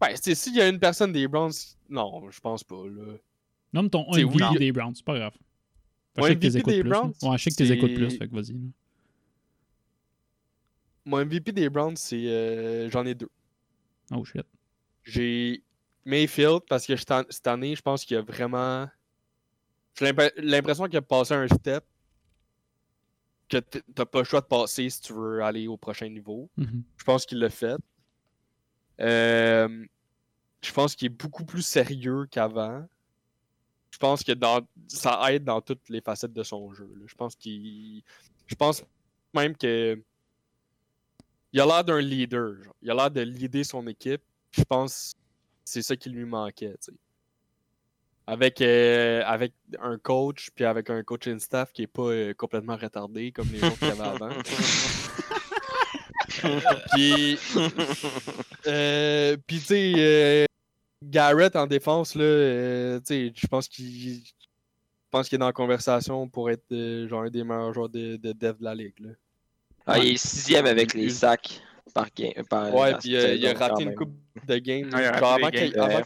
[0.00, 1.52] Ouais, sais, s'il y a une personne des Browns,
[1.88, 3.14] non, je pense pas, là.
[3.72, 4.58] Nomme ton MVP oui.
[4.58, 5.34] des Browns, c'est pas grave.
[6.16, 6.88] Je sais que t'es écoutes plus.
[6.90, 7.12] Browns?
[7.22, 8.54] Ouais, je sais que t'es écoutes plus, c'est- fait que vas-y.
[11.04, 12.26] Mon MVP des Browns, c'est.
[12.26, 13.30] euh, J'en ai deux.
[14.12, 14.44] Oh shit.
[15.02, 15.62] J'ai
[16.04, 18.86] Mayfield parce que cette an- cette année, je pense qu'il a vraiment.
[19.98, 21.84] J'ai l'imp- l'impression qu'il a passé un step
[23.50, 26.48] que t'as pas le choix de passer si tu veux aller au prochain niveau.
[26.56, 26.82] Mhm.
[26.96, 27.76] Je pense qu'il l'a fait.
[29.00, 29.86] Euh,
[30.62, 32.86] je pense qu'il est beaucoup plus sérieux qu'avant.
[33.90, 36.88] Je pense que dans, ça aide dans toutes les facettes de son jeu.
[36.96, 37.04] là.
[37.06, 38.02] Je pense qu'il.
[38.46, 38.84] Je pense
[39.34, 40.00] même que.
[41.52, 42.62] Il a l'air d'un leader.
[42.62, 42.76] genre.
[42.80, 44.22] Il a l'air de leader son équipe.
[44.52, 45.18] Je pense que
[45.64, 46.76] c'est ça qui lui manquait.
[48.30, 52.76] Avec, euh, avec un coach, puis avec un coaching staff qui est pas euh, complètement
[52.76, 54.28] retardé comme les autres qu'il y avait avant.
[56.94, 57.38] puis,
[58.66, 60.44] euh, puis tu sais, euh,
[61.02, 64.22] Garrett en défense, là, euh, tu sais, je pense qu'il
[65.10, 68.16] pense qu'il est dans la conversation pour être euh, genre un des meilleurs joueurs de,
[68.16, 68.98] de dev de la ligue.
[69.00, 69.10] Là.
[69.86, 71.60] ah, il est sixième avec les sacs
[71.92, 72.32] par game.
[72.48, 74.12] Par, Ouais, par puis euh, il a raté une coupe
[74.46, 74.54] de
[74.94, 76.02] a genre avant.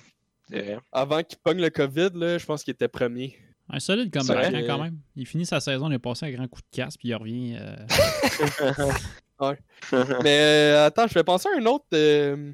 [0.92, 3.36] Avant qu'il pogne le COVID, là, je pense qu'il était premier.
[3.70, 4.54] Un solide vrai.
[4.54, 4.98] hein, quand même.
[5.16, 7.56] Il finit sa saison, il a passé un grand coup de casse, puis il revient.
[7.58, 7.76] euh,
[10.22, 11.84] Mais euh, attends, je vais penser à un autre.
[11.94, 12.52] euh,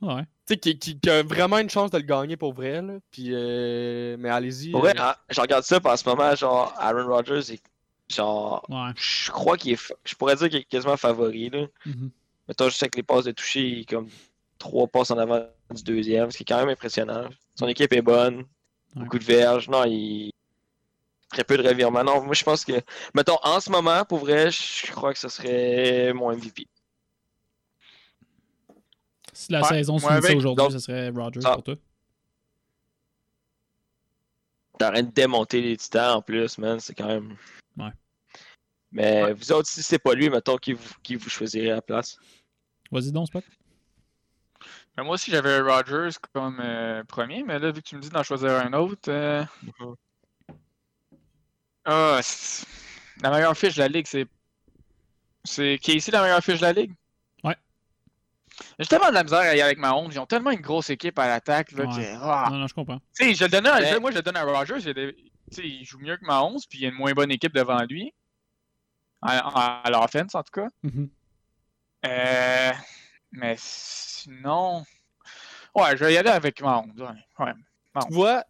[0.00, 0.22] Ouais.
[0.46, 2.80] tu sais, qui, qui- qui a vraiment une chance de le gagner pour vrai.
[2.80, 2.94] Là.
[3.10, 4.70] Puis, euh, mais allez-y.
[4.70, 7.62] Pour vrai, euh, ah, je regarde ça, puis en ce moment, genre, Aaron Rodgers est.
[8.14, 8.90] Genre, Ouais.
[8.96, 9.76] je crois qu'il est.
[9.76, 11.66] fa- Je pourrais dire qu'il est quasiment favori, là.
[11.84, 12.10] Mhm.
[12.46, 14.08] Mettons, je sais que les passes de toucher, il est comme
[14.58, 17.28] trois passes en avant du deuxième, ce qui est quand même impressionnant.
[17.54, 18.44] Son équipe est bonne,
[18.94, 19.68] beaucoup de verges.
[19.68, 20.30] Non, il.
[21.30, 22.02] Très peu de revirements.
[22.04, 22.72] Non, moi je pense que.
[23.14, 26.66] Mettons, en ce moment, pour vrai, je crois que ce serait mon MVP.
[29.34, 31.54] Si la Ouais, saison se finissait avec- aujourd'hui, ce serait Rogers Ah.
[31.54, 31.74] pour toi.
[34.78, 36.78] T'arrêtes de démonter les titans en plus, man.
[36.80, 37.36] C'est quand même.
[37.76, 37.90] Ouais.
[38.92, 41.82] Mais vous autres, si c'est pas lui, mettons, qui vous, qui vous choisirez à la
[41.82, 42.16] place.
[42.90, 43.44] Vas-y donc, Spot.
[44.98, 48.08] Mais moi aussi, j'avais Rogers comme euh, premier, mais là, vu que tu me dis
[48.10, 49.08] d'en choisir un autre.
[49.08, 49.44] euh.
[51.84, 52.20] Ah,
[53.22, 54.26] la meilleure fiche de la ligue, c'est.
[55.44, 56.92] C'est qui est ici la meilleure fiche de la ligue?
[57.44, 57.56] Ouais.
[58.80, 60.12] J'ai tellement de la misère à y aller avec ma honte.
[60.12, 61.70] Ils ont tellement une grosse équipe à l'attaque.
[61.72, 61.94] là, Ouais.
[61.94, 62.48] que- ah.
[62.50, 62.98] Non, non, je comprends.
[63.16, 64.78] Tu sais, je le donnais à- Mais- je- moi, je le donne à Rogers.
[64.84, 65.22] Il, des- tu
[65.52, 67.54] sais, il joue mieux que ma 11, puis il y a une moins bonne équipe
[67.54, 68.12] devant lui.
[69.22, 70.68] À, à l'offense, en tout cas.
[70.82, 71.08] Mhm.
[72.04, 72.72] Euh,
[73.32, 74.84] mais sinon.
[75.74, 76.90] Ouais, je vais y aller avec ma 11.
[77.38, 77.52] Ouais.
[78.08, 78.44] Tu vois,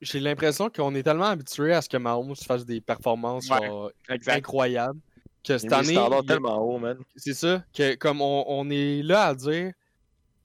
[0.00, 3.90] j'ai l'impression qu'on est tellement habitué à ce que Mahomes fasse des performances Ouais, genre,
[4.08, 4.36] Exact.
[4.38, 5.00] incroyables
[5.44, 6.98] que cette année, standard il y a- tellement haut, man.
[7.16, 9.72] c'est ça, que comme on, on est là à dire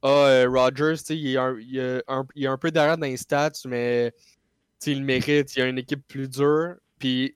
[0.03, 2.69] Ah, euh, Rodgers, tu sais, il, est un- il, est un- il est un peu
[2.71, 4.17] derrière dans les stats, mais tu
[4.79, 5.55] sais, il le mérite.
[5.55, 7.35] Il y a une équipe plus dure, puis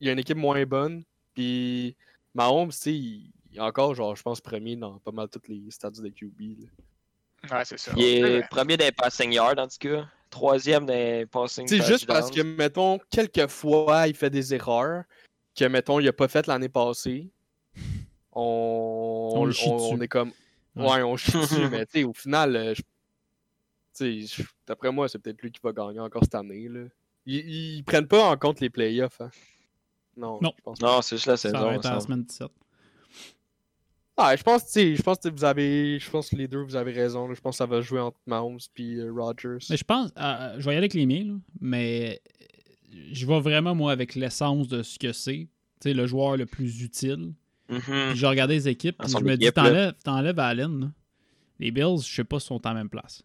[0.00, 1.02] il y a une équipe moins bonne.
[1.34, 1.96] Puis
[2.34, 5.48] Mahomes, tu sais, il, il est encore, genre, je pense, premier dans pas mal toutes
[5.48, 6.40] les stats de QB.
[6.60, 7.58] là.
[7.58, 7.92] Ouais, c'est ça.
[7.96, 8.46] Il est Ouais.
[8.50, 10.06] premier des passing yards, en tout cas.
[10.30, 15.04] Troisième des passing C'est juste parce que, mettons, quelques fois, il fait des erreurs
[15.56, 17.30] que, mettons, il a pas fait l'année passée.
[18.32, 19.48] On,
[20.00, 20.32] est comme.
[20.76, 20.84] Ouais.
[20.90, 22.84] Ouais, on chie dessus, mais tu sais, au final, euh, je- tu
[24.26, 26.68] sais, je- d'après moi, c'est peut-être lui qui va gagner encore cette année.
[26.68, 26.82] Là.
[27.26, 29.20] Ils, ils prennent pas en compte les playoffs.
[29.20, 29.30] Hein.
[30.16, 30.52] Non, Non.
[30.56, 30.86] je pense pas.
[30.86, 31.64] Non, c'est juste la Ça saison.
[31.64, 32.06] va être à la ça.
[32.06, 32.48] semaine 17.
[34.20, 36.60] Ah, je pense, tu sais, je pense que vous avez, je pense que les deux
[36.62, 37.28] vous avez raison.
[37.28, 37.34] là.
[37.34, 39.64] Je pense que ça va jouer entre Mahomes puis euh, Rodgers.
[39.70, 42.20] Mais je pense, euh, je vais y aller avec les miens, là, mais
[43.12, 45.46] je vais vraiment, moi, avec l'essence de ce que c'est.
[45.80, 47.32] Tu sais, le joueur le plus utile.
[47.70, 47.80] Mhm.
[48.10, 50.80] Puis je regardais les équipes, puis je me dis, t'enlèves, t'enlèves Allen.
[50.80, 50.86] là.
[51.60, 53.22] Les Bills, je sais pas si sont à la même place.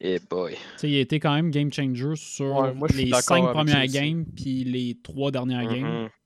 [0.00, 0.52] Eh boy.
[0.54, 3.86] Tu sais, il a été quand même game changer sur Ouais, moi, les cinq premières
[3.86, 6.02] games, puis les trois dernières games.
[6.02, 6.08] Mhm.
[6.08, 6.21] Tu sais,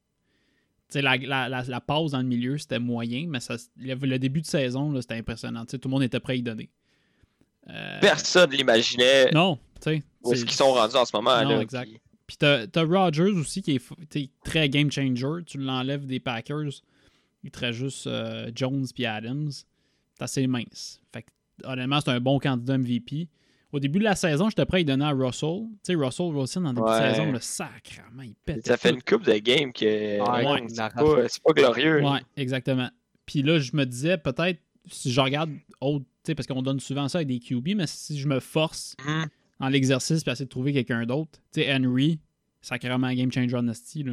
[0.95, 4.41] la, la, la, la pause dans le milieu, c'était moyen, mais ça, le, le début
[4.41, 5.65] de saison, là, c'était impressionnant.
[5.67, 6.71] Tout le monde était prêt à y donner.
[7.69, 10.03] Euh, Personne l'imaginait non, tu sais.
[10.23, 11.43] où est-ce c'est- qu'ils sont rendus en ce moment.
[11.43, 11.89] Non, là, exact.
[11.91, 15.43] qui- Puis t'as, t'as Rodgers aussi qui est très game changer.
[15.47, 16.71] Tu l'enlèves des Packers,
[17.43, 19.51] il te juste euh, Jones puis Adams.
[19.51, 21.01] C'est assez mince.
[21.13, 21.29] Fait que,
[21.67, 23.29] honnêtement, c'est un bon candidat MVP.
[23.73, 25.65] Au début de la saison, j'étais prêt à y donner à Russell.
[25.85, 27.09] Tu sais, Russell Wilson, en début Ouais.
[27.09, 28.67] de saison, le sacrement, il pète.
[28.67, 32.03] Ça fait une coupe de game que Ouais, ouais, il c'est pas, c'est pas glorieux.
[32.03, 32.89] Ouais, exactement.
[33.27, 35.51] Puis là, je me disais, peut-être, si je regarde
[35.81, 38.39] autre, tu sais, parce qu'on donne souvent ça avec des QB, mais si je me
[38.39, 39.27] force Mhm.
[39.61, 42.21] dans l'exercice puis essayer de trouver quelqu'un d'autre, tu sais, Henry,
[42.63, 44.13] sacrément game changer honesty, là.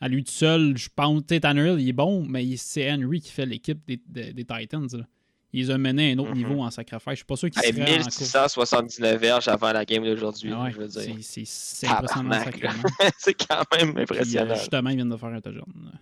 [0.00, 3.20] À lui tout seul, je pense, tu sais, Tannehill, il est bon, mais c'est Henry
[3.20, 5.06] qui fait l'équipe des, des- des Titans, là.
[5.52, 6.36] Il les a menés à un autre Mhm.
[6.36, 7.10] niveau en sacrifice.
[7.10, 8.18] Je suis pas sûr qu'il Hey, serait en course.
[8.20, 11.16] 1679 verges avant la game d'aujourd'hui, Ah ouais, je veux dire.
[11.22, 12.30] c'est- impressionnant,
[13.18, 14.54] c'est quand même Puis, euh, impressionnant.
[14.54, 15.92] justement, il vient de faire un touchdown.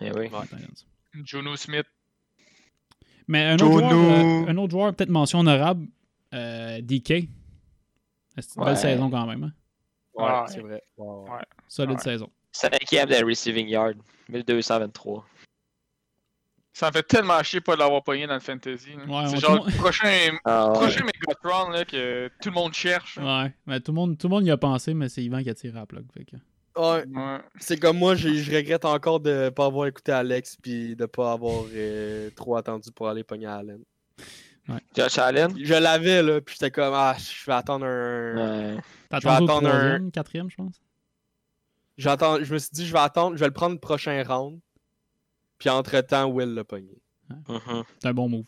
[0.00, 0.30] Eh oui.
[1.24, 1.86] Juno Smith.
[3.26, 4.10] Mais un autre, joueur, Jono.
[4.10, 5.86] euh, un autre joueur, peut-être mention honorable,
[6.32, 7.28] euh, DK.
[8.38, 8.64] C'est une Ouais.
[8.66, 9.42] belle saison quand même.
[9.44, 9.52] Hein?
[10.14, 10.30] Ouais, Ouais.
[10.46, 10.82] c'est vrai.
[10.96, 11.30] Ouais, ouais.
[11.30, 11.42] Ouais.
[11.68, 12.02] Solide Ouais.
[12.02, 12.30] saison.
[12.52, 13.96] Cinquième des receiving yard.
[14.30, 15.26] 1223.
[16.78, 18.90] Ça me fait tellement chier pas de l'avoir pogné dans le fantasy.
[19.08, 20.72] Ouais, c'est genre le prochain, Ah, ouais.
[20.74, 23.16] prochain Megatron là, que tout le monde cherche.
[23.16, 25.50] Ouais, mais tout le monde, tout le monde y a pensé, mais c'est Yvan qui
[25.50, 26.04] a tiré à la plug.
[26.16, 26.36] fait que-
[26.80, 27.38] Ouais, Ouais.
[27.58, 31.64] c'est comme moi, je regrette encore de pas avoir écouté Alex puis de pas avoir
[31.74, 33.80] euh, trop attendu pour aller pogner Allen.
[34.94, 35.52] Josh Allen?
[35.60, 38.36] Je l'avais là, puis j'étais comme ah, je vais attendre un.
[38.76, 38.80] Ouais.
[39.10, 40.80] T'as Je vais attendu au attendre un- troisième, quatrième, je pense?
[41.96, 44.60] J'attends, je me suis dit je vais attendre, je vais le prendre le prochain round.
[45.58, 47.00] Puis entre temps, Will l'a pogné.
[47.30, 47.84] Mhm.
[47.98, 48.46] C'est un bon move.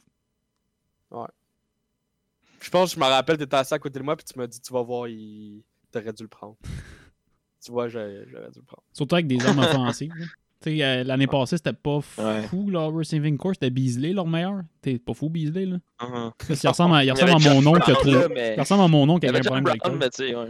[2.62, 4.60] Je pense, je me rappelle, t'étais assis à côté de moi puis tu m'as dit
[4.60, 6.56] tu vas voir, il t'aurais dû le prendre.
[7.64, 8.82] tu vois, j'ai- j'aurais dû le prendre.
[8.92, 10.12] Surtout avec des armes offensives.
[10.14, 10.26] là.
[10.62, 12.42] Tu sais, euh, l'année passée, c'était pas Ouais.
[12.48, 13.54] fou, leur receiving course.
[13.56, 14.60] C'était Beasley, leur meilleur.
[14.82, 15.78] T'es pas fou, Beasley, là.
[16.02, 16.32] Mhm.
[16.46, 18.28] Parce qu'il ressemble à, il Il ressemble à mon nom qui a trop.
[18.28, 20.48] mais- Il ressemble à mon nom qui Il y avait un problème Brown, mais ouais.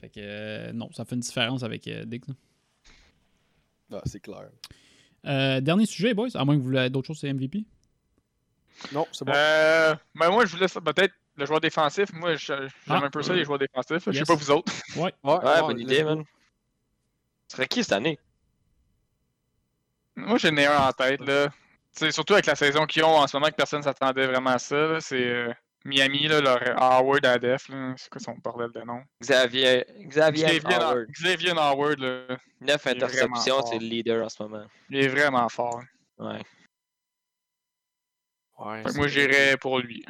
[0.00, 2.22] Fait que euh, non, ça fait une différence avec euh, Dick.
[3.92, 4.48] Ah, c'est clair.
[5.26, 7.64] Euh, dernier sujet, boys, à moins que vous voulez d'autres choses, c'est MVP.
[8.92, 9.32] Non, c'est bon.
[9.34, 12.12] Euh, ben moi, je vous laisse peut-être le joueur défensif.
[12.12, 13.00] Moi, je- j'aime Ah.
[13.04, 14.04] un peu ça, les joueurs défensifs.
[14.06, 14.72] Je sais pas vous autres.
[14.96, 15.12] Ouais.
[15.24, 16.24] ouais, Ouais, bonne idée, man.
[17.48, 18.18] Ce serait qui cette année?
[20.16, 21.20] Moi, j'ai né un en tête.
[21.20, 21.48] Là.
[21.94, 24.58] T'sais, surtout avec la saison qu'ils ont en ce moment, que personne s'attendait vraiment à
[24.58, 24.76] ça.
[24.76, 25.00] là.
[25.00, 25.52] C'est euh,
[25.86, 27.70] Miami, là, leur Howard à def.
[27.96, 29.02] C'est quoi son bordel de nom?
[29.22, 31.06] Xavier, Xavier Xavier, Howard.
[31.10, 34.66] Xavier Howard, là, 9 Il est interceptions, c'est le leader en ce moment.
[34.90, 35.80] il est vraiment fort.
[36.18, 36.42] Ouais.
[38.58, 40.04] Ouais, moi, j'irais pour lui.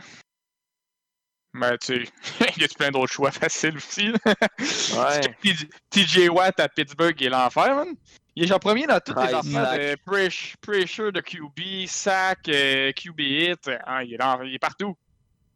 [1.53, 2.13] Mais tu sais,
[2.57, 4.13] il y a plein d'autres choix faciles aussi.
[4.13, 5.21] Ouais.
[5.91, 7.95] TJ Watt à Pittsburgh, il est l'enfer, man.
[8.35, 13.21] Il est genre premier dans toutes les affaires press- pressure de QB, sack, euh, QB
[13.21, 13.71] hit.
[13.85, 14.39] Ah, il, est dans-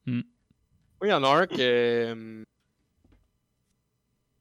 [0.07, 0.27] est partout.
[1.03, 2.45] Oui, il y en a un que, euh,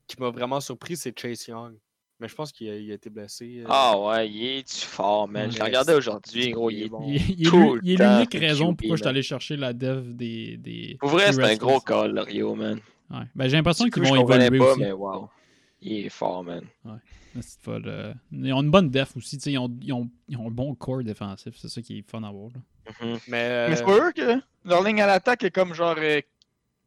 [0.07, 1.75] qui m'a vraiment surpris, c'est Chase Young.
[2.19, 3.61] Mais je pense qu'il a, été blessé.
[3.61, 5.49] euh, Ah ouais, il est-tu fort, man.
[5.49, 6.69] Je l'ai regardé aujourd'hui, gros.
[6.69, 6.89] Il est...
[6.89, 7.01] bon.
[7.07, 10.57] Il, il est il est l'unique raison pourquoi je suis allé chercher la dev des.
[10.57, 12.81] des Pour vrai, c'est un gros call, Rio, man.
[13.09, 13.19] Ouais.
[13.35, 14.81] Ben, j'ai l'impression qu'ils vont évoluer pas, aussi.
[14.81, 15.29] mais wow.
[15.81, 16.63] Il est fort, man.
[17.41, 19.37] C'est pas le- Ils ont une bonne def aussi.
[19.37, 21.55] Ils ont, ils, ont, ils ont un bon core défensif.
[21.57, 22.49] C'est ça qui est fun à voir.
[22.53, 22.61] là.
[23.01, 23.19] Mhm.
[23.27, 25.95] Mais, euh, Mais c'est pas eux que leur ligne à l'attaque est comme genre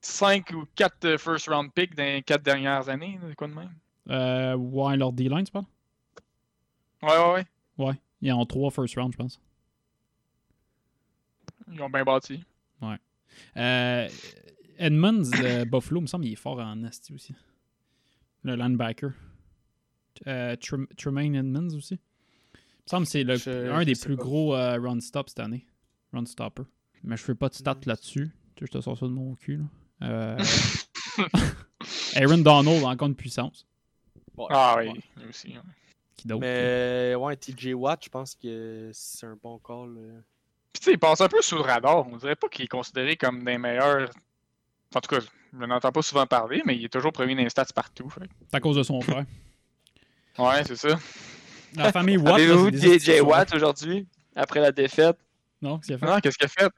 [0.03, 3.18] 5 ou 4 first round picks dans les 4 dernières années.
[3.36, 3.70] Quoi de même?
[4.11, 5.64] Euh, ouais, leur D-line, tu parles?
[7.03, 7.32] Ouais, ouais,
[7.78, 7.86] ouais.
[7.86, 7.95] Ouais.
[8.20, 9.40] Ils ont trois first round, je pense.
[11.72, 12.43] Ils ont bien bâti.
[13.57, 14.09] Euh,
[14.78, 15.22] Edmonds
[15.66, 17.34] Buffalo, il me semble qu'il est fort en Asti aussi.
[18.45, 19.11] Le linebacker.
[20.26, 21.95] Euh, Trem- Tremaine Edmonds aussi.
[21.95, 24.22] Il me semble que c'est le- Je- un je des plus pas.
[24.22, 25.66] gros euh, run stop cette année.
[26.12, 26.62] Run stopper.
[27.05, 27.80] Mais je fais pas de stats Mm.
[27.88, 28.30] là-dessus.
[28.57, 29.59] Tu sais, Je te sors ça de mon cul.
[29.59, 29.64] Là.
[30.03, 30.36] Euh,
[32.16, 33.66] Aaron Donald, encore une puissance.
[34.36, 34.90] ouais, Ah ouais.
[34.93, 35.55] oui, lui aussi.
[35.55, 35.62] hein.
[36.16, 39.97] Qui d'autre Mais ouais, TJ Watt, je pense que c'est un bon call.
[39.99, 40.20] euh.
[40.72, 42.07] Puis tu sais, il passe un peu sous le radar.
[42.09, 44.11] On dirait pas qu'il est considéré comme des meilleurs
[44.95, 45.20] En tout cas,
[45.53, 48.09] je n'entends pas souvent parler, mais il est toujours premier dans les stats partout.
[48.11, 48.28] fait.
[48.51, 49.24] C'est à cause de son frère.
[50.38, 50.99] Ouais, c'est ça.
[51.76, 52.34] La famille Watt.
[52.34, 53.20] Avez-vous DJ.
[53.22, 55.16] Watt aujourd'hui, après la défaite?
[55.61, 56.07] Non, qu'est-ce qu'il a fait?
[56.07, 56.72] Non, qu'est-ce qu'il a fait?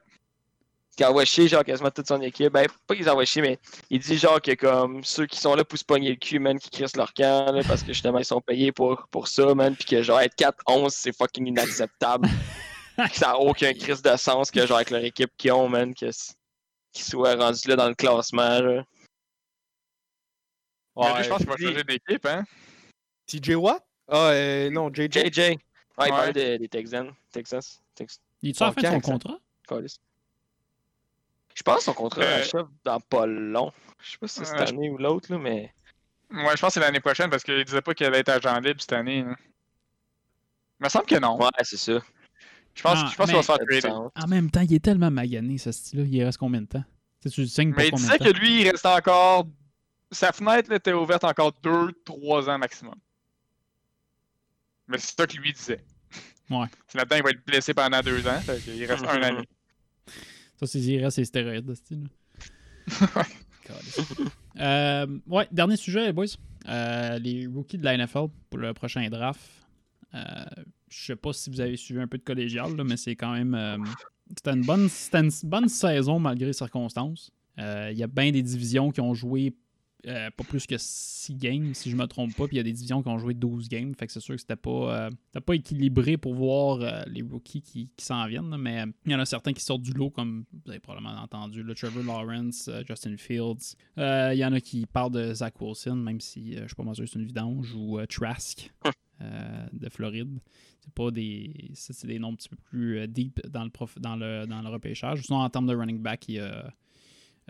[0.95, 2.51] qui envoie chier genre quasiment toute son équipe.
[2.53, 3.59] Ben, pas qu'ils envoient chier, mais
[3.89, 6.57] il dit genre que comme ceux qui sont là pour se pogner le cul, man,
[6.57, 9.75] qui crissent leur camp, là, parce que justement ils sont payés pour, pour ça, man,
[9.75, 12.29] puis que genre être 4-11, c'est fucking inacceptable.
[12.97, 15.93] que ça a aucun crise de sens que genre avec leur équipe qu'ils ont, man,
[15.93, 16.09] que
[16.95, 18.83] qu'ils soient rendus là dans le classement, là.
[20.97, 22.43] Mais lui, je pense qu'il va changer d'équipe, hein?
[23.27, 23.85] TJ Watt?
[24.07, 25.11] Ah, euh, non, JJ.
[25.27, 25.39] JJ.
[25.39, 27.11] Ouais, il parlait des, des Texans.
[27.31, 27.81] Texas.
[27.95, 29.39] Tex- Il est-tu fin de son contrat?
[31.53, 33.71] Je pense que son contrat Euh, achève dans pas long.
[34.03, 35.73] Je sais pas si c'est cette je- année ou l'autre, là, mais.
[36.31, 38.59] Ouais, je pense que c'est l'année prochaine parce qu'il disait pas qu'il allait être agent
[38.59, 39.23] libre cette année.
[39.23, 39.35] là.
[40.79, 41.37] Il me semble que non.
[41.41, 41.99] Ouais, c'est ça.
[42.75, 44.09] Je pense, Ah, je pense qu'il va se faire trader.
[44.15, 46.05] En même temps, il est tellement magané, ce style-là.
[46.07, 46.83] Il reste combien de temps?
[47.21, 49.47] Tu sais, tu le signes pour Mais il disait que lui, il restait encore.
[50.11, 52.95] Sa fenêtre là, était ouverte encore 2-3 ans maximum.
[54.87, 55.83] Mais c'est ça que lui disait.
[56.49, 56.67] Ouais.
[56.87, 58.39] C'est là-dedans, il va être blessé pendant 2 ans.
[58.41, 59.47] Fait qu'il reste un année.
[60.59, 62.07] Ça, c'est il reste les stéroïdes, ce style.
[64.59, 66.25] euh, ouais, dernier sujet, les boys.
[66.67, 69.41] Euh, les rookies de la NFL pour le prochain draft.
[70.13, 70.45] Euh,
[70.97, 73.33] je sais pas si vous avez suivi un peu de collégial, là, mais c'est quand
[73.33, 73.53] même.
[73.55, 73.77] euh,
[74.35, 77.31] c'était une bonne, c'était une bonne saison malgré les circonstances.
[77.59, 79.53] Euh, Il y a bien des divisions qui ont joué
[80.07, 82.45] euh, pas plus que 6 games, si je me trompe pas.
[82.47, 83.93] Puis il y a des divisions qui ont joué 12 games.
[83.97, 87.61] Fait que c'est sûr que c'était pas, euh, pas équilibré pour voir euh, les rookies
[87.63, 88.49] qui, qui s'en viennent.
[88.51, 88.57] là.
[88.57, 91.63] Mais il y en a certains qui sortent du lot, comme vous avez probablement entendu.
[91.63, 93.75] Le Trevor Lawrence, Justin Fields.
[93.97, 97.05] Il y en a qui parlent de Zach Wilson, même si je suis pas sûr
[97.05, 97.73] que c'est une vidange.
[97.75, 98.71] Ou Trask
[99.21, 100.39] euh, de Floride.
[100.81, 101.71] C'est pas des.
[101.73, 104.45] ça, C'est des noms un petit peu plus euh, deep dans le, prof, dans, le,
[104.45, 105.21] dans le repêchage.
[105.23, 106.73] Sinon, en termes de running back, il y a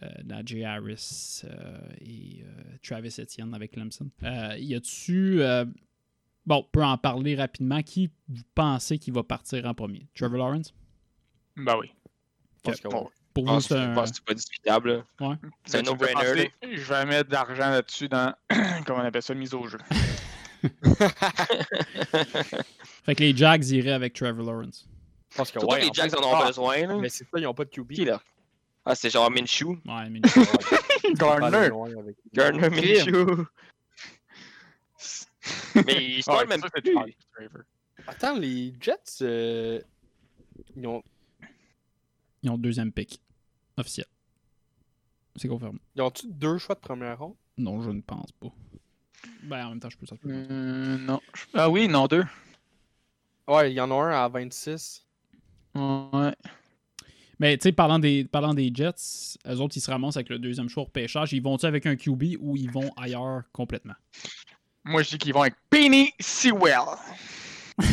[0.03, 4.09] euh, Najee Harris euh, et euh, Travis Etienne avec Clemson.
[4.23, 5.41] Euh, y a-tu.
[5.41, 5.65] euh,
[6.45, 7.81] bon, on peut en parler rapidement.
[7.81, 10.07] Qui vous pensez qui va partir en premier?
[10.15, 10.73] Trevor Lawrence?
[11.57, 11.91] Ben oui.
[12.85, 13.09] Bon.
[13.33, 13.93] Pour vous, c'est un.
[13.93, 15.03] pas discutable.
[15.19, 15.35] Ouais.
[15.65, 16.51] C'est un Ben, no-brainer.
[16.63, 18.33] Je vais mettre de l'argent là-dessus dans.
[18.85, 19.77] Comment on appelle ça, mise au jeu.
[23.05, 24.87] Fait que les Jags iraient avec Trevor Lawrence.
[25.35, 25.81] Pense que ouais.
[25.81, 26.87] les plus- en ont Ah, besoin.
[26.87, 26.97] Là.
[26.97, 27.91] Mais c'est ça, ils ont pas de QB.
[27.93, 28.21] Qui là?
[28.85, 29.77] Ah, c'est genre Minshew.
[29.85, 30.09] Ouais,
[31.69, 33.45] loin avec- Gardner Minshew.
[35.75, 36.93] Mais ils c'est même plus.
[38.07, 39.81] Attends, les Jets, euh,
[40.75, 41.03] ils ont,
[42.43, 43.19] Ils ont deuxième pick.
[43.77, 44.05] Officiel.
[45.35, 45.79] C'est confirmé.
[45.95, 47.35] ils ont-tu deux choix de première ronde?
[47.57, 48.47] Non, je ne pense pas.
[49.43, 50.15] Ben, en même temps, je peux ça.
[50.25, 51.21] Euh, non.
[51.53, 52.23] Ah oui, non, deux.
[53.47, 55.05] Ouais, il y en a un à 26.
[55.75, 56.33] Ouais.
[57.39, 60.39] Mais tu sais, parlant des, parlant des Jets, eux autres, ils se ramassent avec le
[60.39, 61.33] deuxième choix au pêchage.
[61.33, 63.95] Ils vont-tu avec un QB ou ils vont ailleurs complètement?
[64.85, 66.79] Moi, je dis qu'ils vont avec Penny Sewell.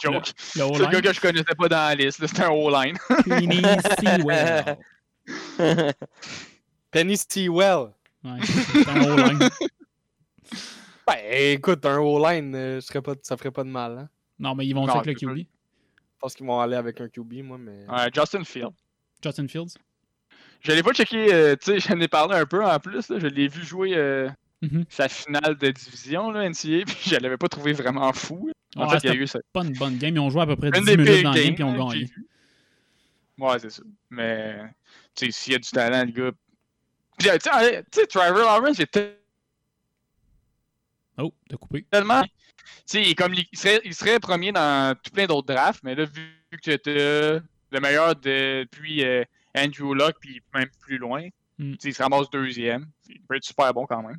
[0.00, 0.32] Joke.
[0.54, 2.20] Le C'est le gars que je connaissais pas dans la liste.
[2.20, 2.96] là, C'était un O-line.
[3.24, 3.62] Penny
[3.98, 4.76] Sewell.
[6.92, 7.88] Penny Stewell.
[8.22, 9.48] Ouais, c'est un O-line.
[11.06, 13.98] Ben, écoute, un O-line, euh, je serais pas, ça ferait pas de mal.
[13.98, 14.08] Hein?
[14.38, 15.38] Non, mais ils vont Non, avec le QB.
[15.38, 15.44] Je
[16.18, 17.86] pense qu'ils vont aller avec un QB, moi, mais.
[17.88, 18.72] Ouais, Justin Field.
[19.22, 19.74] Justin Fields.
[20.60, 23.08] Je l'ai pas checké, euh, tu sais, j'en ai parlé un peu en plus.
[23.10, 24.28] là, je l'ai vu jouer euh,
[24.62, 24.86] Mhm.
[24.88, 28.50] sa finale de division, là, NCA, puis je l'avais pas trouvé vraiment fou.
[28.76, 29.38] En Ouais, fait, il y a eu ça.
[29.52, 30.14] pas une bonne game.
[30.16, 31.66] Ils ont joué à peu près Une 10 des minutes dans la game puis ils
[31.66, 32.10] ont gagné.
[33.38, 33.82] Ouais, c'est ça.
[34.10, 34.58] Mais,
[35.14, 36.30] tu sais, s'il y a du talent, le gars.
[37.18, 37.50] Puis, tu
[38.00, 38.86] sais, Trevor Lawrence, j'ai
[41.18, 41.86] Oh, t'as coupé.
[41.90, 42.22] tellement.
[42.22, 42.30] Tu
[42.86, 45.94] sais, il, est comme, il, serait, il serait premier dans tout plein d'autres drafts, mais
[45.94, 47.40] là, vu que t'as
[47.70, 49.24] le meilleur depuis euh,
[49.56, 51.74] Andrew Luck, puis même plus loin, Mm.
[51.84, 52.88] il se ramasse deuxième.
[53.08, 54.18] Il peut être super bon quand même.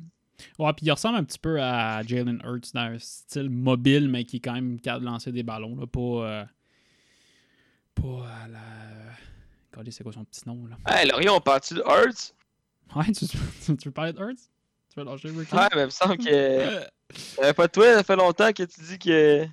[0.58, 4.24] Ouais, puis il ressemble un petit peu à Jalen Hurts dans un style mobile, mais
[4.24, 5.76] qui est quand même capable de lancer des ballons.
[5.76, 6.00] Là, pas.
[6.00, 6.44] euh,
[7.94, 8.60] pas à la.
[9.70, 10.76] Regardez, c'est quoi son petit nom là?
[10.86, 12.32] Hey, Lorion, on parle-tu de Hurts?
[12.94, 13.36] Ouais, tu, tu,
[13.76, 14.48] tu veux parler de Hurts?
[14.96, 15.54] Tu veux lâcher Ricky?
[15.54, 16.86] Ouais, mais il me semble que.
[17.40, 19.42] Euh, pas toi, ça fait longtemps que tu dis que.
[19.44, 19.48] ouais.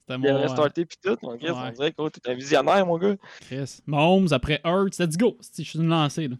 [0.00, 0.24] C'était Il mon.
[0.26, 1.16] aimerait euh, starter pis tout.
[1.22, 1.60] Mon gars, ouais.
[1.64, 3.16] on dirait que oh, t'es un visionnaire, mon gars.
[3.40, 3.80] Chris.
[3.86, 4.98] Mahomes après Hurts.
[4.98, 5.38] Let's go!
[5.40, 6.36] Si Je suis une lancée là.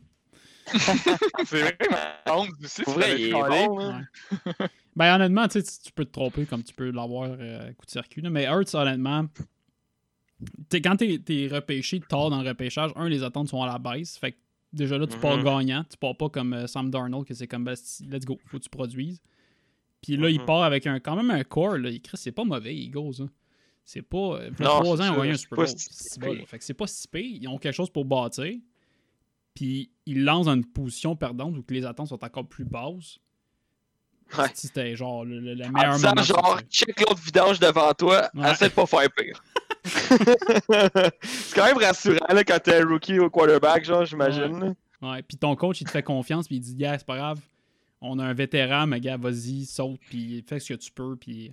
[1.46, 1.78] c'est vrai,
[2.26, 2.82] Mahomes aussi.
[2.84, 3.88] Tu vrai, il est bon.
[3.88, 4.02] Ouais.
[4.94, 7.90] ben honnêtement, tu sais, tu peux te tromper comme tu peux l'avoir euh, coup de
[7.90, 8.20] circuit.
[8.20, 9.24] là, mais Hurts, honnêtement,
[10.68, 13.78] t'es- quand t'es es repêché tard dans le repêchage, un, les attentes sont à la
[13.78, 14.18] baisse.
[14.18, 14.36] Fait que
[14.74, 15.44] déjà là, tu pars Mhm.
[15.44, 15.84] gagnant.
[15.88, 17.74] Tu pars pas comme euh, Sam Darnold, que c'est comme ben,
[18.08, 19.20] let's go, faut que tu produises.
[20.02, 20.46] Puis là, il Mhm.
[20.46, 21.78] part avec un, quand même un core.
[21.78, 21.90] Là.
[22.14, 23.22] C'est pas mauvais, Eagles.
[23.22, 23.30] hein.
[23.86, 24.18] C'est pas.
[24.40, 25.64] euh, il Non, trois c'est ans, ils ont ça, gagné un c'est Super pas
[26.26, 26.38] Bowl.
[26.38, 27.38] si Fait que c'est pas si pire.
[27.42, 28.54] Ils ont quelque chose pour bâtir.
[29.54, 33.18] puis il lance dans une position perdante où que les attentes sont encore plus basses.
[34.36, 34.46] Ouais.
[34.54, 36.22] Si C'était genre le, le- le En meilleur disant, moment.
[36.22, 38.50] genre, check l'autre vidange devant toi, Ouais.
[38.50, 39.40] essaie de pas faire pire.
[41.22, 44.74] c'est quand même rassurant là, quand t'es un rookie au quarterback, genre, j'imagine.
[45.02, 47.40] Ouais, puis ton coach, il te fait confiance, puis il dit, gars, c'est pas grave,
[48.00, 51.52] on a un vétéran, mais gars, vas-y, saute, puis fais ce que tu peux, puis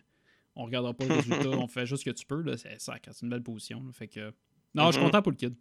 [0.56, 2.96] on regardera pas le résultat, on fait juste ce que tu peux, là, c'est ça,
[3.04, 4.32] c'est une belle position, là, fait que...
[4.74, 5.08] Non, je suis Mhm.
[5.08, 5.56] content pour le kid.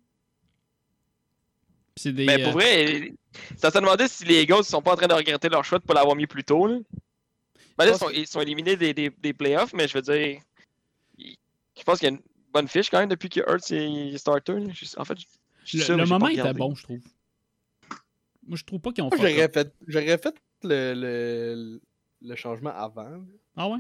[2.04, 2.24] Des...
[2.24, 3.12] Mais pour euh, vrai,
[3.56, 5.84] ça se demandait si les Eagles sont pas en train de regretter leur choix de
[5.84, 6.66] pas l'avoir mis plus tôt.
[6.66, 6.78] Là.
[7.76, 10.40] Ben là, ils sont, ils sont éliminés des, des, des playoffs, mais je veux dire,
[11.18, 14.52] je pense qu'il y a une bonne fiche quand même depuis que Hurts est starter.
[14.96, 15.18] En fait,
[15.64, 17.00] je- le, sûr, moment était bon, je trouve.
[18.46, 21.80] Moi, je trouve pas qu'ils ont Moi, fuck j'aurais fait, j'aurais fait le, le,
[22.22, 23.22] le changement avant.
[23.56, 23.78] Ah ouais?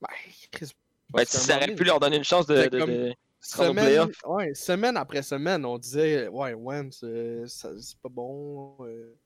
[0.00, 0.08] Ben,
[0.50, 0.72] Chris,
[1.14, 3.12] Ouais, si ça aurait pu leur donner une chance de, de- comme-
[3.44, 8.76] Semaine, ouais, semaine après semaine, on disait Ouais, Wentz, euh, c'est pas bon.
[8.80, 9.16] euh.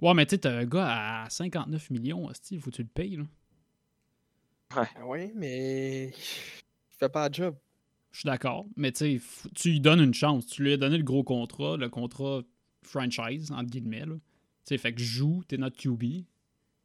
[0.00, 2.88] Ouais, mais tu sais, t'as un gars à 59 millions, hostie, faut que tu le
[2.88, 3.24] payes, là.
[4.70, 6.12] Ah ouais, mais.
[6.94, 7.56] Il fait pas le job.
[8.12, 9.20] Je suis d'accord, mais tu
[9.64, 10.46] lui donnes une chance.
[10.46, 12.42] Tu lui as donné le gros contrat, le contrat
[12.82, 14.06] franchise, entre guillemets.
[14.06, 14.14] Là.
[14.14, 14.20] Tu
[14.66, 16.24] sais, fait que joue, t'es notre QB.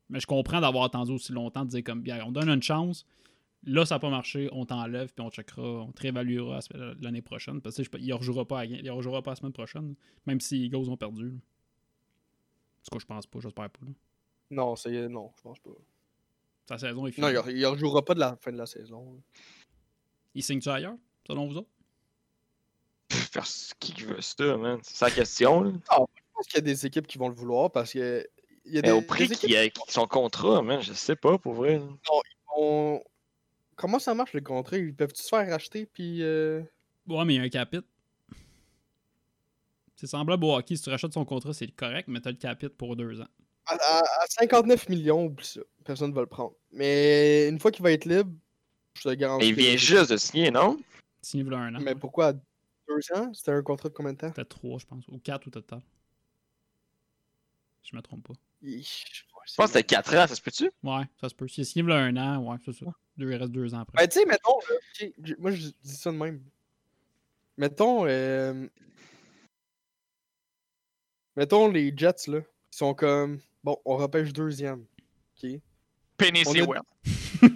[0.10, 3.06] Mais je comprends d'avoir attendu aussi longtemps de dire comme, bien, on donne une chance.
[3.64, 7.22] Là, ça n'a pas marché, on t'enlève, puis on checkera, on te réévaluera semaine- l'année
[7.22, 7.62] prochaine.
[7.62, 9.52] Parce que tu sais, je- il ne rejouera, pas à- il rejouera pas la semaine
[9.54, 9.96] prochaine,
[10.26, 11.32] même si les Eagles ont perdu.
[12.86, 13.86] tout cas, je pense pas, j'espère pas.
[13.86, 13.92] là.
[14.52, 15.08] Non, c'est.
[15.10, 15.70] Non, je pense pas.
[16.66, 17.28] Sa saison est finie.
[17.32, 19.22] Non, il, il rejouera pas de la fin de la saison.
[20.40, 20.96] Il signe-tu ailleurs,
[21.28, 21.68] selon vous autres?
[23.12, 24.80] Faire ce qui veut ça, man?
[24.84, 25.62] C'est sa question.
[25.64, 25.72] là.
[25.74, 25.86] Je
[26.34, 28.26] pense qu'il y a des équipes qui vont le vouloir parce que.
[28.64, 31.18] Il y a Mais des, au prix des équipes a son contrat, man, je sais
[31.18, 31.78] pas pour vrai.
[31.80, 31.84] là.
[32.06, 32.12] qui
[32.56, 33.04] vont-
[33.76, 34.78] Comment ça marche le contrat?
[34.78, 36.24] Ils peuvent-tu se faire racheter puis.
[36.24, 36.62] euh,
[37.08, 37.86] Ouais, mais il y a un capite.
[39.98, 40.78] C'est semblable au hockey.
[40.78, 43.28] Si tu rachètes son contrat, c'est correct, mais t'as le capite pour deux ans.
[43.66, 45.60] À, à- à 59 millions, oublie ça.
[45.84, 46.54] Personne ne va le prendre.
[46.72, 48.32] Mais une fois qu'il va être libre,
[49.00, 49.46] je te garantis.
[49.46, 50.78] Mais il vient juste de signer, non?
[51.22, 51.80] Signé il un an.
[51.82, 52.28] Mais pourquoi?
[52.28, 53.34] À deux ans?
[53.34, 54.32] C'était un contrat de combien de temps?
[54.32, 55.08] Peut-être trois, je pense.
[55.08, 55.82] Ou quatre au total.
[57.84, 58.34] Je me trompe pas.
[58.62, 60.70] Il- Je pense que c'était 4 ans, ça se peut-tu?
[60.84, 61.48] Ouais, ça se peut.
[61.48, 62.86] S'il signé il y a un an, ouais, c'est ça.
[63.18, 63.98] Deux, il reste deux ans après.
[63.98, 65.08] Ben, tu sais, mettons, là,
[65.40, 66.44] moi je dis ça de même.
[67.58, 68.68] Mettons, euh,
[71.36, 74.86] mettons les Jets, là, ils sont comme, bon, on repêche deuxième,
[75.44, 75.60] ok?
[76.18, 76.82] Penny a- Sewell.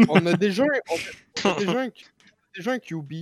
[0.10, 1.90] On a déjà un, on a- on a déjà un,
[2.56, 3.14] déjà un QB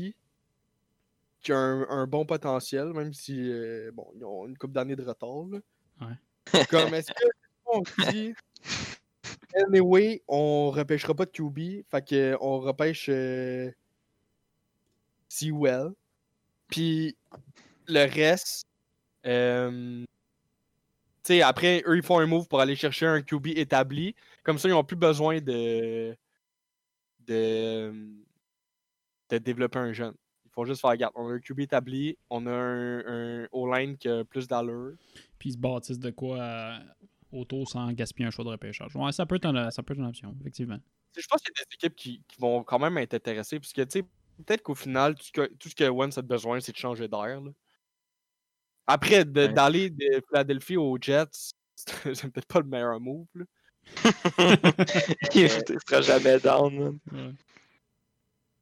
[1.42, 4.96] qui a un, un bon potentiel, même si, euh, bon, ils ont une couple d'années
[4.96, 5.60] de retard, là.
[6.02, 6.64] Ouais.
[6.70, 7.26] Comme, est-ce que
[7.66, 8.34] on se dit,
[9.56, 13.72] anyway, on repêchera pas de QB, fait que on repêche euh,
[15.30, 15.92] Sewell,
[16.68, 17.16] puis
[17.88, 18.66] le reste,
[19.26, 20.04] euh,
[21.24, 24.16] tu sais, après, eux, ils font un move pour aller chercher un QB établi.
[24.44, 26.16] Comme ça, ils n'ont plus besoin de,
[27.28, 27.94] de,
[29.30, 30.14] de développer un jeune.
[30.46, 33.98] Ils font juste faire, regarde, on a un QB établi, on a un, un O-line
[33.98, 34.94] qui a plus d'allure.
[35.40, 36.78] Puis ils se bâtissent de quoi euh,
[37.32, 38.96] autour sans gaspiller un choix de repêchage.
[38.96, 40.80] Ouais, ça peut être, un- ça peut être une option, effectivement.
[41.18, 43.74] Je pense qu'il y a des équipes qui, qui vont quand même être intéressées, parce
[43.74, 44.04] que, tu sais,
[44.46, 47.08] peut-être qu'au final, tout ce que, tout ce que Wentz a besoin, c'est de changer
[47.08, 47.42] d'air.
[48.88, 49.54] Après, de- Ouais.
[49.54, 53.28] d'aller de Philadelphie aux Jets, c'est c'est peut-être pas le meilleur move.
[53.36, 53.46] là.
[55.36, 57.00] il sera jamais down.
[57.12, 57.34] Ouais.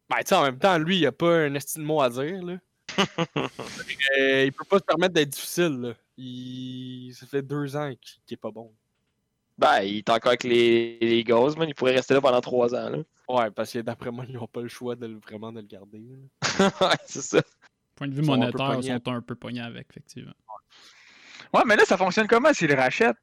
[0.10, 2.42] Ben, tu sais, en même temps, lui, il a pas un estime mot à dire,
[2.44, 2.58] là.
[4.18, 5.94] Euh, il peut pas se permettre d'être difficile, là.
[6.18, 7.14] Il...
[7.14, 8.74] Ça fait deux ans qu'il qu'il est pas bon.
[9.58, 11.68] Ben, il est encore avec les, les man.
[11.68, 12.98] Il pourrait rester là pendant 3 ans, là.
[13.28, 15.68] Ouais, parce que d'après moi, ils n'ont pas le choix de le- vraiment de le
[15.68, 16.02] garder.
[16.82, 17.42] ouais, c'est ça.
[17.96, 20.34] Point de vue monétaire, ils sont un peu pognés avec, effectivement.
[21.54, 23.18] Ouais, mais là, ça fonctionne comment s'il le rachète?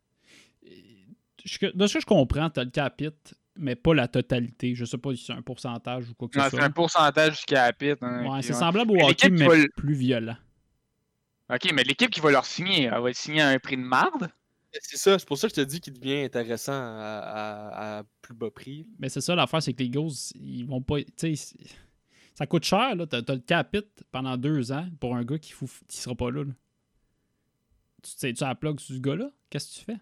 [1.46, 4.74] Je- De ce que je comprends, t'as le capite, mais pas la totalité.
[4.74, 6.64] Je sais pas si c'est un pourcentage ou quoi que Non, ce c'est soit.
[6.64, 8.02] un pourcentage du capite.
[8.02, 8.58] hein, Ouais, c'est ouais.
[8.58, 10.36] semblable au Mais hockey, mais va plus violent.
[11.48, 13.82] Ok, mais l'équipe qui va leur signer, elle va le signer à un prix de
[13.82, 14.28] marde?
[14.82, 18.02] C'est ça, c'est pour ça que je te dis qu'il devient intéressant à, à- à
[18.20, 18.86] plus bas prix.
[18.98, 21.00] Mais c'est ça l'affaire, c'est que les Eagles, ils vont pas.
[21.02, 21.56] Tu sais, c'est-
[22.34, 23.06] ça coûte cher, là.
[23.06, 26.30] T'as, t'as le capite pendant deux ans pour un gars qui, fout, qui sera pas
[26.32, 26.42] là.
[26.44, 26.52] là.
[28.02, 29.30] Tu sais, tu as la plug sur ce gars-là?
[29.48, 29.98] Qu'est-ce que tu fais?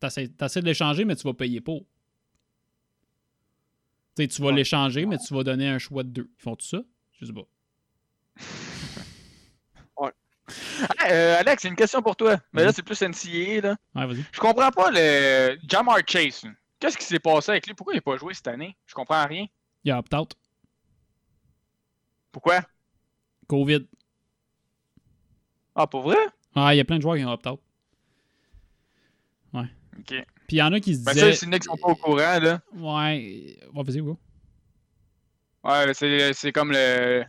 [0.00, 1.80] T'essaies, t'essaies de l'échanger, mais tu vas payer pour.
[4.16, 4.54] Tu sais, tu vas Ouais.
[4.54, 6.30] l'échanger, mais tu vas donner un choix de deux.
[6.38, 6.78] Ils font tout ça?
[7.12, 7.46] Je sais pas.
[10.98, 12.36] Hey, euh, Alex, j'ai une question pour toi.
[12.52, 13.76] Mais là, c'est plus NCAA, là.
[13.94, 14.24] Ouais, vas-y.
[14.32, 16.44] Je comprends pas le Jamar Chase.
[16.80, 17.74] Qu'est-ce qui s'est passé avec lui?
[17.74, 18.76] Pourquoi il n'a pas joué cette année?
[18.86, 19.46] Je comprends rien.
[19.84, 20.34] Il a opt-out.
[22.32, 22.62] Pourquoi?
[23.46, 23.86] COVID.
[25.76, 26.16] Ah, pour vrai?
[26.56, 27.60] Ah, il y a plein de joueurs qui ont opt-out.
[29.52, 29.68] Ouais.
[30.06, 31.32] Puis il y en a qui se Ben disaient.
[31.32, 32.60] ça, c'est qui sont pas au courant, là.
[32.74, 33.56] Ouais.
[33.74, 34.18] Ouais, vas-y, go.
[35.62, 37.24] Ouais, c'est c'est comme le,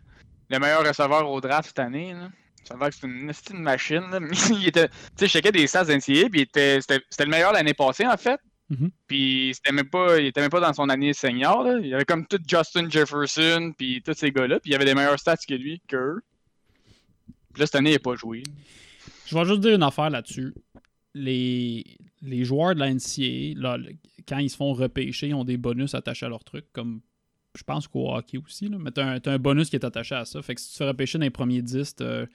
[0.49, 2.29] le meilleur receveur au draft cette année, là.
[2.63, 4.19] Ça va que c'est une, une machine, là.
[4.51, 5.99] il était, tu sais, je checkais des stats d'NCA,
[6.29, 8.39] puis il était- c'était c'était le meilleur l'année passée, en fait.
[8.69, 8.89] Mhm.
[9.07, 11.77] Puis c'était même pas, il était même pas dans son année senior, là.
[11.81, 14.85] Il y avait comme tout Justin Jefferson, puis tous ces gars-là, puis il y avait
[14.85, 15.81] des meilleurs stats que lui.
[15.89, 15.97] Puis
[17.57, 18.43] là, cette année, il n'a pas joué.
[19.25, 20.53] Je vais juste dire une affaire là-dessus.
[21.13, 21.83] Les,
[22.21, 23.77] les joueurs de la NCAA, là,
[24.27, 27.01] quand ils se font repêcher, ils ont des bonus attachés à leur truc, comme
[27.57, 28.69] je pense qu'au hockey aussi.
[28.69, 30.41] Là, mais t'as un, t'as un bonus qui est attaché à ça.
[30.41, 32.25] Fait que si tu te fais repêcher dans les premiers 10, t'as-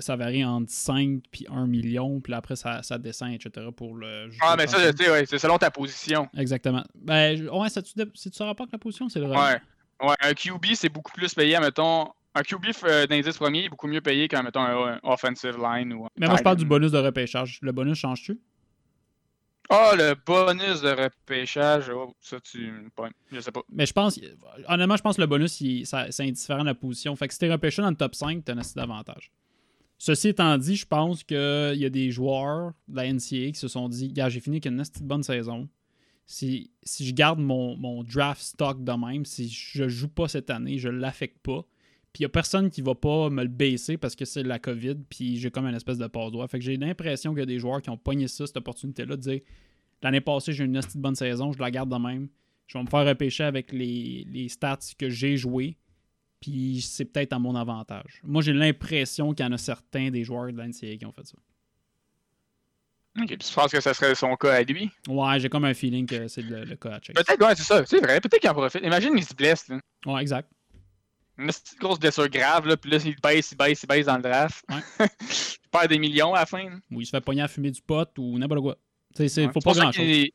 [0.00, 3.68] ça varie entre 5 puis 1 million, puis après ça, ça descend, etc.
[3.76, 4.30] pour le.
[4.40, 6.28] Ah, mais ça, je sais, ouais, c'est selon ta position.
[6.36, 6.82] Exactement.
[6.94, 9.60] Ben, ouais, ça, tu, si tu pas que la position, c'est le Ouais.
[10.02, 12.08] Ouais, un QB, c'est beaucoup plus payé, mettons.
[12.34, 15.00] Un QB euh, dans les 10 premiers est beaucoup mieux payé qu'un, mettons, un, un
[15.04, 17.58] offensive line ou un Mais moi, je parle du bonus de repêchage.
[17.62, 18.38] Le bonus change-tu?
[19.68, 22.72] Ah, le bonus de repêchage, oh, ça, tu.
[23.32, 23.62] Je sais pas.
[23.70, 24.20] Mais je pense,
[24.68, 27.16] honnêtement, je pense que le bonus, c'est indifférent de la position.
[27.16, 29.32] Fait que si t'es repêché dans le top 5, t'as un assez d'avantage.
[29.98, 31.36] Ceci étant dit, je pense qu'il
[31.74, 34.66] y a des joueurs de la NCA qui se sont dit Gars, j'ai fini avec
[34.66, 35.68] une bonne saison.
[36.26, 40.50] Si, si je garde mon, mon draft stock de même, si je joue pas cette
[40.50, 41.64] année, je l'affecte pas.
[42.16, 44.58] Puis il y a personne qui va pas me le baisser parce que c'est la
[44.58, 46.48] COVID, puis j'ai comme une espèce de passe-droit.
[46.48, 49.16] Fait que j'ai l'impression qu'il y a des joueurs qui ont pogné ça, cette opportunité-là,
[49.16, 49.40] de dire
[50.00, 52.28] L'année passée, j'ai une assez bonne saison, je la garde de même.
[52.68, 55.76] Je vais me faire repêcher avec les, les stats que j'ai joués.
[56.40, 58.22] Puis c'est peut-être à mon avantage.
[58.24, 61.26] Moi, j'ai l'impression qu'il y en a certains des joueurs de l'NCA qui ont fait
[61.26, 61.36] ça.
[63.20, 64.90] Ok, puis tu penses que ça serait son cas à lui?
[65.06, 67.14] Ouais, j'ai comme un feeling que c'est le, le cas à Chase.
[67.14, 68.22] Peut-être, ouais, c'est ça, c'est vrai.
[68.22, 68.82] Peut-être qu'il en profite.
[68.82, 69.78] Imagine, il se blesse, là.
[70.06, 70.50] Ouais, exact.
[71.38, 74.16] Une petite grosse blessure grave, là, puis là, il baisse, il baisse, il baisse dans
[74.16, 74.64] le draft.
[74.70, 75.06] Ouais.
[75.20, 76.64] il perd des millions à la fin.
[76.64, 76.76] là.
[76.90, 78.76] Ou il se fait pogner à fumer du pot ou n'importe quoi.
[79.14, 79.46] C'est Ouais.
[79.48, 80.04] faut pas pour ça grand-chose.
[80.04, 80.30] qu'il-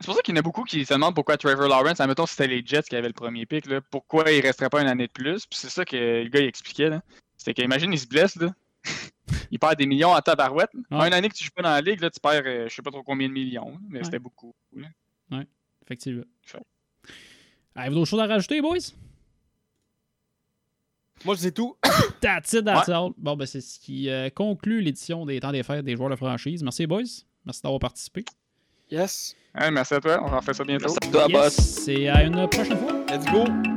[0.00, 2.26] C'est pour ça qu'il y en a beaucoup qui se demandent pourquoi Trevor Lawrence, admettons
[2.26, 4.88] si c'était les Jets qui avaient le premier pick, là, pourquoi il resterait pas une
[4.88, 5.46] année de plus?
[5.46, 5.94] Puis c'est ça que
[6.24, 6.88] le gars il expliquait.
[6.88, 7.02] là.
[7.36, 8.52] C'était qu'imagine, il se blesse, là.
[9.52, 10.70] il perd des millions en tabarouette.
[10.90, 12.82] Une année que tu joues pas dans la ligue, là, tu perds euh, je sais
[12.82, 14.04] pas trop combien de millions, mais Ouais.
[14.04, 14.52] c'était beaucoup.
[14.74, 14.88] là.
[15.84, 16.24] Effectivement.
[16.42, 16.58] Fait.
[17.74, 18.78] Avez-vous d'autres choses à rajouter, boys?
[21.24, 21.76] Moi, c'est tout.
[22.20, 23.10] That's it, that's all.
[23.16, 26.16] Bon, ben, c'est ce qui euh, conclut l'édition des temps des fêtes des joueurs de
[26.16, 26.62] franchise.
[26.62, 27.02] Merci, boys.
[27.44, 28.24] Merci d'avoir participé.
[28.90, 29.34] Yes.
[29.54, 30.86] Hein, merci à toi, on en fait ça bientôt.
[30.86, 31.54] Merci à toi, Yes, boss.
[31.54, 33.04] C'est à une prochaine fois.
[33.08, 33.71] Let's go.